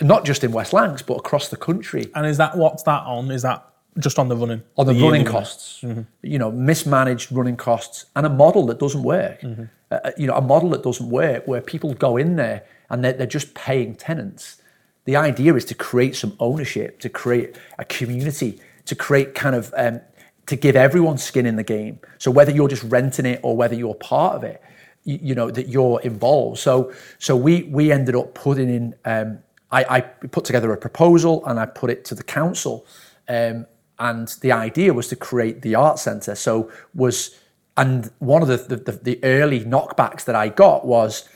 not 0.00 0.24
just 0.24 0.44
in 0.44 0.52
West 0.52 0.72
Lancs, 0.72 1.02
but 1.02 1.14
across 1.14 1.48
the 1.48 1.56
country. 1.56 2.10
And 2.14 2.26
is 2.26 2.36
that 2.38 2.56
what's 2.56 2.82
that 2.82 3.04
on? 3.04 3.30
Is 3.30 3.42
that 3.42 3.64
just 3.98 4.18
on 4.18 4.28
the 4.28 4.36
running? 4.36 4.62
On 4.76 4.86
the, 4.86 4.92
the 4.92 5.02
running 5.02 5.24
costs. 5.24 5.80
Mm-hmm. 5.82 6.02
You 6.22 6.38
know, 6.38 6.50
mismanaged 6.50 7.32
running 7.32 7.56
costs 7.56 8.06
and 8.16 8.26
a 8.26 8.28
model 8.28 8.66
that 8.66 8.78
doesn't 8.78 9.02
work. 9.02 9.40
Mm-hmm. 9.40 9.64
Uh, 9.90 9.98
uh, 10.04 10.10
you 10.18 10.26
know, 10.26 10.34
a 10.34 10.42
model 10.42 10.70
that 10.70 10.82
doesn't 10.82 11.08
work 11.08 11.46
where 11.46 11.60
people 11.60 11.94
go 11.94 12.16
in 12.16 12.36
there 12.36 12.64
and 12.90 13.04
they're, 13.04 13.12
they're 13.12 13.26
just 13.26 13.54
paying 13.54 13.94
tenants. 13.94 14.60
The 15.04 15.14
idea 15.14 15.54
is 15.54 15.64
to 15.66 15.74
create 15.74 16.16
some 16.16 16.36
ownership, 16.40 16.98
to 17.00 17.08
create 17.08 17.56
a 17.78 17.84
community, 17.84 18.60
to 18.86 18.96
create 18.96 19.34
kind 19.34 19.54
of 19.54 19.72
um, 19.76 20.00
to 20.46 20.56
give 20.56 20.76
everyone 20.76 21.18
skin 21.18 21.46
in 21.46 21.56
the 21.56 21.64
game. 21.64 21.98
So 22.18 22.30
whether 22.30 22.52
you're 22.52 22.68
just 22.68 22.84
renting 22.84 23.26
it 23.26 23.40
or 23.42 23.56
whether 23.56 23.74
you're 23.74 23.94
part 23.94 24.36
of 24.36 24.44
it, 24.44 24.62
you, 25.04 25.18
you 25.22 25.34
know 25.34 25.50
that 25.50 25.68
you're 25.68 26.00
involved. 26.02 26.58
So 26.58 26.92
so 27.18 27.36
we 27.36 27.64
we 27.64 27.92
ended 27.92 28.14
up 28.14 28.34
putting 28.34 28.68
in 28.68 28.94
um, 29.04 29.38
I, 29.70 29.84
I, 29.96 30.00
put 30.00 30.44
together 30.44 30.72
a 30.72 30.76
proposal 30.76 31.44
and 31.46 31.58
I 31.58 31.66
put 31.66 31.90
it 31.90 32.04
to 32.06 32.14
the 32.14 32.22
council. 32.22 32.86
Um, 33.28 33.66
and 33.98 34.28
the 34.40 34.52
idea 34.52 34.92
was 34.92 35.08
to 35.08 35.16
create 35.16 35.62
the 35.62 35.74
art 35.74 35.98
centre. 35.98 36.34
So 36.34 36.70
was 36.94 37.36
and 37.76 38.10
one 38.20 38.42
of 38.42 38.48
the, 38.48 38.76
the, 38.76 38.92
the 38.92 39.20
early 39.22 39.60
knockbacks 39.60 40.24
that 40.24 40.34
I 40.34 40.48
got 40.48 40.86
was 40.86 41.28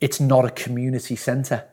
it's 0.00 0.20
not 0.20 0.44
a 0.44 0.50
community 0.50 1.16
centre. 1.16 1.64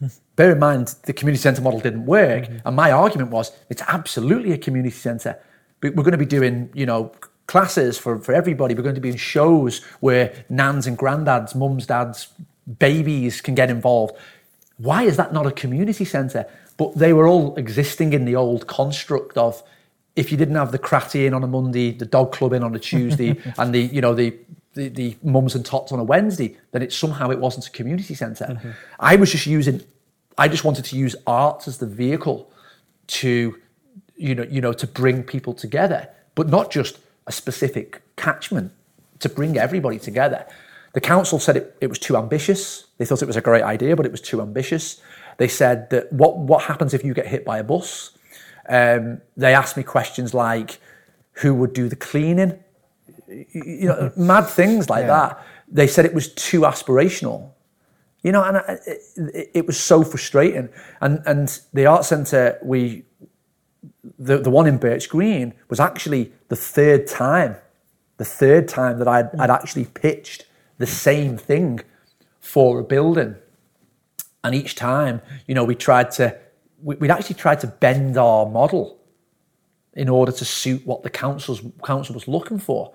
Bear 0.36 0.52
in 0.52 0.58
mind 0.58 0.94
the 1.04 1.12
community 1.12 1.42
centre 1.42 1.62
model 1.62 1.80
didn't 1.80 2.06
work, 2.06 2.44
mm-hmm. 2.44 2.66
and 2.66 2.76
my 2.76 2.90
argument 2.90 3.30
was 3.30 3.52
it's 3.68 3.82
absolutely 3.82 4.52
a 4.52 4.58
community 4.58 4.96
centre. 4.96 5.38
We're 5.90 6.02
going 6.02 6.12
to 6.12 6.18
be 6.18 6.26
doing 6.26 6.70
you 6.74 6.86
know 6.86 7.12
classes 7.46 7.98
for, 7.98 8.18
for 8.18 8.32
everybody. 8.32 8.74
We're 8.74 8.82
going 8.82 8.94
to 8.94 9.00
be 9.00 9.10
in 9.10 9.16
shows 9.16 9.82
where 10.00 10.44
nans 10.48 10.86
and 10.86 10.98
granddads, 10.98 11.54
mums, 11.54 11.86
dads, 11.86 12.28
babies 12.78 13.40
can 13.40 13.54
get 13.54 13.70
involved. 13.70 14.14
Why 14.78 15.02
is 15.02 15.16
that 15.16 15.32
not 15.32 15.46
a 15.46 15.52
community 15.52 16.04
centre? 16.04 16.46
But 16.76 16.96
they 16.96 17.12
were 17.12 17.28
all 17.28 17.54
existing 17.56 18.12
in 18.12 18.24
the 18.24 18.34
old 18.34 18.66
construct 18.66 19.36
of 19.36 19.62
if 20.16 20.30
you 20.30 20.38
didn't 20.38 20.54
have 20.54 20.72
the 20.72 20.78
cratty 20.78 21.26
in 21.26 21.34
on 21.34 21.42
a 21.42 21.46
Monday, 21.46 21.92
the 21.92 22.06
dog 22.06 22.32
club 22.32 22.52
in 22.52 22.62
on 22.62 22.74
a 22.74 22.78
Tuesday, 22.78 23.40
and 23.58 23.74
the 23.74 23.80
you 23.80 24.00
know 24.00 24.14
the 24.14 24.36
the, 24.74 24.88
the 24.88 25.16
mums 25.22 25.54
and 25.54 25.64
tots 25.64 25.92
on 25.92 25.98
a 25.98 26.04
Wednesday, 26.04 26.56
then 26.72 26.82
it 26.82 26.92
somehow 26.92 27.30
it 27.30 27.38
wasn't 27.38 27.66
a 27.66 27.70
community 27.70 28.14
center 28.14 28.44
Mm-hmm. 28.44 28.70
I 28.98 29.16
was 29.16 29.30
just 29.30 29.46
using, 29.46 29.80
I 30.36 30.48
just 30.48 30.64
wanted 30.64 30.84
to 30.86 30.96
use 30.96 31.16
art 31.26 31.66
as 31.66 31.78
the 31.78 31.86
vehicle 31.86 32.50
to, 33.06 33.58
you 34.16 34.34
know, 34.34 34.44
you 34.44 34.60
know, 34.60 34.72
to 34.72 34.86
bring 34.86 35.22
people 35.22 35.54
together, 35.54 36.08
but 36.34 36.48
not 36.48 36.70
just 36.70 36.98
a 37.26 37.32
specific 37.32 38.02
catchment, 38.16 38.72
to 39.20 39.28
bring 39.28 39.56
everybody 39.56 39.98
together. 39.98 40.46
The 40.92 41.00
council 41.00 41.40
said 41.40 41.56
it, 41.56 41.76
it 41.80 41.88
was 41.88 41.98
too 41.98 42.16
ambitious. 42.16 42.86
They 42.98 43.04
thought 43.04 43.22
it 43.22 43.26
was 43.26 43.36
a 43.36 43.40
great 43.40 43.62
idea, 43.62 43.96
but 43.96 44.06
it 44.06 44.12
was 44.12 44.20
too 44.20 44.40
ambitious. 44.40 45.00
They 45.38 45.48
said 45.48 45.90
that 45.90 46.12
what 46.12 46.38
what 46.38 46.64
happens 46.64 46.94
if 46.94 47.04
you 47.04 47.14
get 47.14 47.26
hit 47.26 47.44
by 47.44 47.58
a 47.58 47.64
bus? 47.64 48.16
Um, 48.68 49.20
they 49.36 49.54
asked 49.54 49.76
me 49.76 49.82
questions 49.82 50.32
like, 50.32 50.78
who 51.32 51.54
would 51.54 51.72
do 51.72 51.88
the 51.88 51.96
cleaning? 51.96 52.58
You 53.28 53.88
know, 53.88 54.12
mad 54.16 54.46
things 54.46 54.88
like 54.88 55.06
that. 55.06 55.44
They 55.68 55.88
said 55.88 56.04
it 56.04 56.14
was 56.14 56.32
too 56.32 56.60
aspirational. 56.60 57.50
You 58.22 58.32
know, 58.32 58.42
and 58.42 58.56
I, 58.58 58.78
it, 58.86 59.50
it 59.52 59.66
was 59.66 59.78
so 59.78 60.04
frustrating. 60.04 60.68
And 61.00 61.22
and 61.26 61.60
the 61.72 61.86
art 61.86 62.04
centre, 62.04 62.58
we, 62.62 63.04
the 64.18 64.38
the 64.38 64.50
one 64.50 64.66
in 64.66 64.78
Birch 64.78 65.08
Green 65.08 65.54
was 65.68 65.80
actually 65.80 66.32
the 66.48 66.56
third 66.56 67.06
time, 67.06 67.56
the 68.16 68.24
third 68.24 68.68
time 68.68 68.98
that 68.98 69.08
I'd, 69.08 69.34
I'd 69.38 69.50
actually 69.50 69.86
pitched 69.86 70.46
the 70.78 70.86
same 70.86 71.36
thing 71.36 71.80
for 72.40 72.80
a 72.80 72.84
building. 72.84 73.36
And 74.42 74.54
each 74.54 74.74
time, 74.74 75.22
you 75.46 75.54
know, 75.54 75.64
we 75.64 75.74
tried 75.74 76.10
to, 76.12 76.36
we- 76.82 76.96
we'd 76.96 77.10
actually 77.10 77.36
tried 77.36 77.60
to 77.60 77.66
bend 77.66 78.18
our 78.18 78.44
model 78.46 78.98
in 79.94 80.08
order 80.08 80.32
to 80.32 80.44
suit 80.44 80.84
what 80.84 81.02
the 81.02 81.10
council's, 81.10 81.62
council 81.84 82.14
was 82.14 82.28
looking 82.28 82.58
for. 82.58 82.92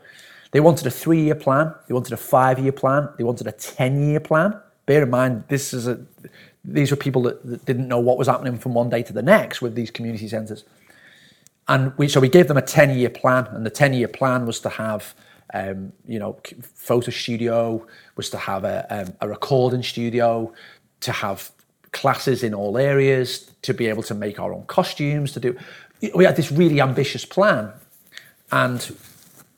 They 0.51 0.59
wanted 0.59 0.85
a 0.85 0.91
three 0.91 1.21
year 1.21 1.35
plan, 1.35 1.73
they 1.87 1.93
wanted 1.93 2.13
a 2.13 2.17
five 2.17 2.59
year 2.59 2.71
plan, 2.71 3.09
they 3.17 3.23
wanted 3.23 3.47
a 3.47 3.51
10 3.51 4.09
year 4.09 4.19
plan. 4.19 4.59
Bear 4.85 5.03
in 5.03 5.09
mind, 5.09 5.43
this 5.47 5.73
is 5.73 5.87
a, 5.87 5.99
these 6.63 6.91
were 6.91 6.97
people 6.97 7.21
that, 7.23 7.43
that 7.45 7.65
didn't 7.65 7.87
know 7.87 7.99
what 7.99 8.17
was 8.17 8.27
happening 8.27 8.57
from 8.57 8.73
one 8.73 8.89
day 8.89 9.01
to 9.03 9.13
the 9.13 9.21
next 9.21 9.61
with 9.61 9.75
these 9.75 9.91
community 9.91 10.27
centres. 10.27 10.65
And 11.69 11.95
we, 11.97 12.07
so 12.07 12.19
we 12.19 12.29
gave 12.29 12.47
them 12.47 12.57
a 12.57 12.63
10 12.63 12.97
year 12.97 13.11
plan, 13.11 13.47
and 13.51 13.63
the 13.63 13.69
10 13.69 13.93
year 13.93 14.07
plan 14.07 14.47
was 14.47 14.59
to 14.61 14.69
have, 14.69 15.13
um, 15.53 15.93
you 16.05 16.17
know, 16.17 16.37
photo 16.61 17.11
studio, 17.11 17.85
was 18.15 18.29
to 18.31 18.37
have 18.37 18.63
a, 18.63 18.85
um, 18.89 19.13
a 19.21 19.29
recording 19.29 19.83
studio, 19.83 20.51
to 21.01 21.11
have 21.11 21.51
classes 21.91 22.43
in 22.43 22.55
all 22.55 22.75
areas, 22.75 23.51
to 23.61 23.73
be 23.75 23.85
able 23.85 24.01
to 24.03 24.15
make 24.15 24.39
our 24.39 24.51
own 24.51 24.65
costumes, 24.65 25.31
to 25.33 25.39
do. 25.39 25.55
We 26.15 26.25
had 26.25 26.35
this 26.35 26.51
really 26.51 26.81
ambitious 26.81 27.23
plan, 27.23 27.71
and 28.51 28.95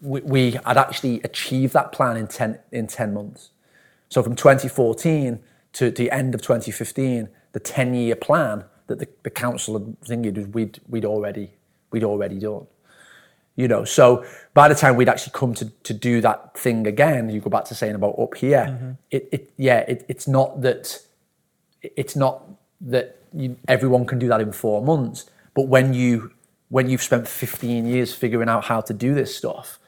we, 0.01 0.19
we 0.21 0.51
had 0.51 0.77
actually 0.77 1.21
achieved 1.23 1.71
that 1.73 1.93
plan 1.93 2.17
in 2.17 2.27
10, 2.27 2.59
in 2.73 2.87
10 2.87 3.13
months. 3.13 3.51
So 4.09 4.21
from 4.21 4.35
2014 4.35 5.39
to 5.73 5.89
the 5.89 6.11
end 6.11 6.35
of 6.35 6.41
2015, 6.41 7.29
the 7.53 7.59
10 7.61 7.93
year 7.93 8.15
plan 8.17 8.65
that 8.87 8.99
the, 8.99 9.07
the 9.23 9.29
council 9.29 9.79
had 9.79 10.01
thinking 10.01 10.51
we'd, 10.51 10.81
we'd 10.89 11.05
already 11.05 11.51
we'd 11.91 12.03
already 12.03 12.39
done. 12.39 12.67
You 13.55 13.67
know, 13.67 13.83
so 13.83 14.25
by 14.53 14.69
the 14.69 14.75
time 14.75 14.95
we'd 14.95 15.09
actually 15.09 15.33
come 15.33 15.53
to, 15.55 15.69
to 15.83 15.93
do 15.93 16.21
that 16.21 16.57
thing 16.57 16.87
again, 16.87 17.29
you 17.29 17.41
go 17.41 17.49
back 17.49 17.65
to 17.65 17.75
saying 17.75 17.95
about 17.95 18.17
up 18.17 18.35
here, 18.35 18.97
it, 19.11 19.27
it 19.31 19.53
yeah, 19.57 19.79
it, 19.79 20.05
it's 20.07 20.27
not 20.27 20.61
that 20.61 20.99
it's 21.81 22.15
not 22.15 22.43
that 22.79 23.19
you, 23.33 23.57
everyone 23.67 24.05
can 24.05 24.19
do 24.19 24.27
that 24.29 24.41
in 24.41 24.51
four 24.51 24.81
months, 24.81 25.29
but 25.53 25.67
when 25.67 25.93
you 25.93 26.31
when 26.69 26.89
you've 26.89 27.03
spent 27.03 27.27
15 27.27 27.85
years 27.85 28.13
figuring 28.13 28.47
out 28.47 28.63
how 28.63 28.79
to 28.79 28.93
do 28.93 29.13
this 29.13 29.35
stuff, 29.35 29.79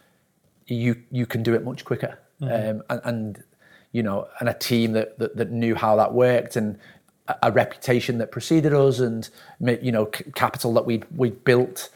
you 0.67 1.01
you 1.09 1.25
can 1.25 1.41
do 1.41 1.53
it 1.53 1.63
much 1.63 1.85
quicker. 1.85 2.19
Um, 2.41 2.83
and, 2.89 3.01
and 3.05 3.43
you 3.93 4.03
know, 4.03 4.27
and 4.41 4.49
a 4.49 4.53
team 4.53 4.91
that, 4.91 5.17
that 5.19 5.37
that 5.37 5.51
knew 5.51 5.75
how 5.75 5.95
that 5.95 6.13
worked 6.13 6.57
and 6.57 6.77
a, 7.27 7.51
reputation 7.51 8.17
that 8.17 8.31
preceded 8.31 8.73
us 8.73 8.99
and 8.99 9.29
you 9.81 9.91
know 9.91 10.09
c- 10.13 10.25
capital 10.35 10.73
that 10.73 10.85
we 10.85 11.03
we 11.15 11.31
built. 11.31 11.89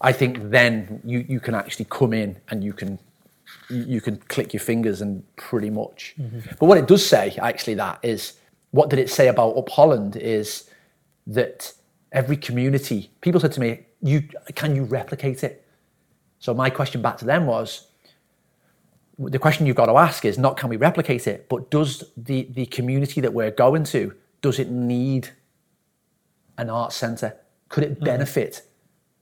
I 0.00 0.12
think 0.12 0.50
then 0.50 1.00
you 1.04 1.24
you 1.28 1.40
can 1.40 1.54
actually 1.54 1.86
come 1.86 2.12
in 2.12 2.36
and 2.48 2.62
you 2.62 2.72
can 2.72 2.98
you 3.68 4.00
can 4.00 4.16
click 4.28 4.52
your 4.52 4.60
fingers 4.60 5.00
and 5.00 5.24
pretty 5.36 5.70
much. 5.70 6.14
Mm-hmm. 6.18 6.50
But 6.58 6.66
what 6.66 6.78
it 6.78 6.86
does 6.86 7.04
say 7.04 7.36
actually 7.40 7.74
that 7.74 7.98
is 8.02 8.34
what 8.70 8.90
did 8.90 8.98
it 8.98 9.10
say 9.10 9.28
about 9.28 9.56
Up 9.56 9.68
Holland 9.68 10.16
is 10.16 10.70
that 11.26 11.72
every 12.12 12.36
community 12.36 13.10
people 13.20 13.40
said 13.40 13.52
to 13.52 13.60
me, 13.60 13.86
"You 14.02 14.22
can 14.54 14.76
you 14.76 14.84
replicate 14.84 15.42
it?" 15.44 15.64
So 16.38 16.54
my 16.54 16.70
question 16.70 17.02
back 17.02 17.18
to 17.18 17.24
them 17.24 17.46
was, 17.46 17.88
the 19.18 19.38
question 19.38 19.66
you've 19.66 19.76
got 19.76 19.86
to 19.86 19.96
ask 19.96 20.24
is 20.24 20.38
not 20.38 20.56
can 20.56 20.68
we 20.68 20.76
replicate 20.76 21.26
it, 21.26 21.48
but 21.48 21.70
does 21.70 22.04
the, 22.16 22.48
the 22.52 22.66
community 22.66 23.20
that 23.20 23.32
we're 23.32 23.50
going 23.50 23.84
to, 23.84 24.14
does 24.40 24.58
it 24.58 24.70
need 24.70 25.30
an 26.56 26.70
art 26.70 26.92
centre? 26.92 27.36
Could 27.68 27.84
it 27.84 27.98
hmm. 27.98 28.04
benefit 28.04 28.62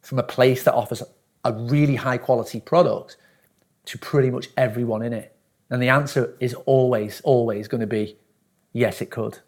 from 0.03 0.19
a 0.19 0.23
place 0.23 0.63
that 0.65 0.75
offers 0.75 1.03
a 1.45 1.53
really 1.53 1.97
high 1.97 2.19
quality 2.19 2.61
product 2.61 3.17
to 3.87 3.99
pretty 3.99 4.31
much 4.31 4.49
everyone 4.57 5.03
in 5.03 5.13
it? 5.13 5.37
And 5.71 5.83
the 5.83 5.89
answer 5.89 6.37
is 6.39 6.55
always, 6.55 7.21
always 7.23 7.67
going 7.69 7.81
to 7.81 7.87
be 7.87 8.17
yes, 8.73 9.01
it 9.01 9.11
could. 9.11 9.39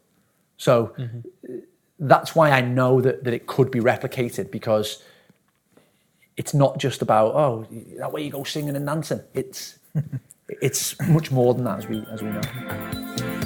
So 0.57 0.95
mm-hmm. 0.99 1.59
that's 1.99 2.35
why 2.35 2.51
I 2.51 2.61
know 2.61 3.01
that, 3.01 3.25
that 3.25 3.35
it 3.35 3.47
could 3.47 3.71
be 3.71 3.79
replicated 3.79 4.51
because 4.51 5.03
it's 6.37 6.55
not 6.55 6.79
just 6.79 7.03
about 7.03 7.35
oh 7.35 7.67
that 7.99 8.13
way 8.13 8.23
you 8.23 8.31
go 8.31 8.45
singing 8.45 8.77
and 8.77 8.87
dancing. 8.87 9.21
It's 9.35 9.79
it's 10.49 10.99
much 11.09 11.31
more 11.31 11.55
than 11.55 11.65
that 11.65 11.79
as 11.79 11.89
we 11.89 12.05
as 12.11 12.23
we 12.23 12.31
know. 12.31 13.38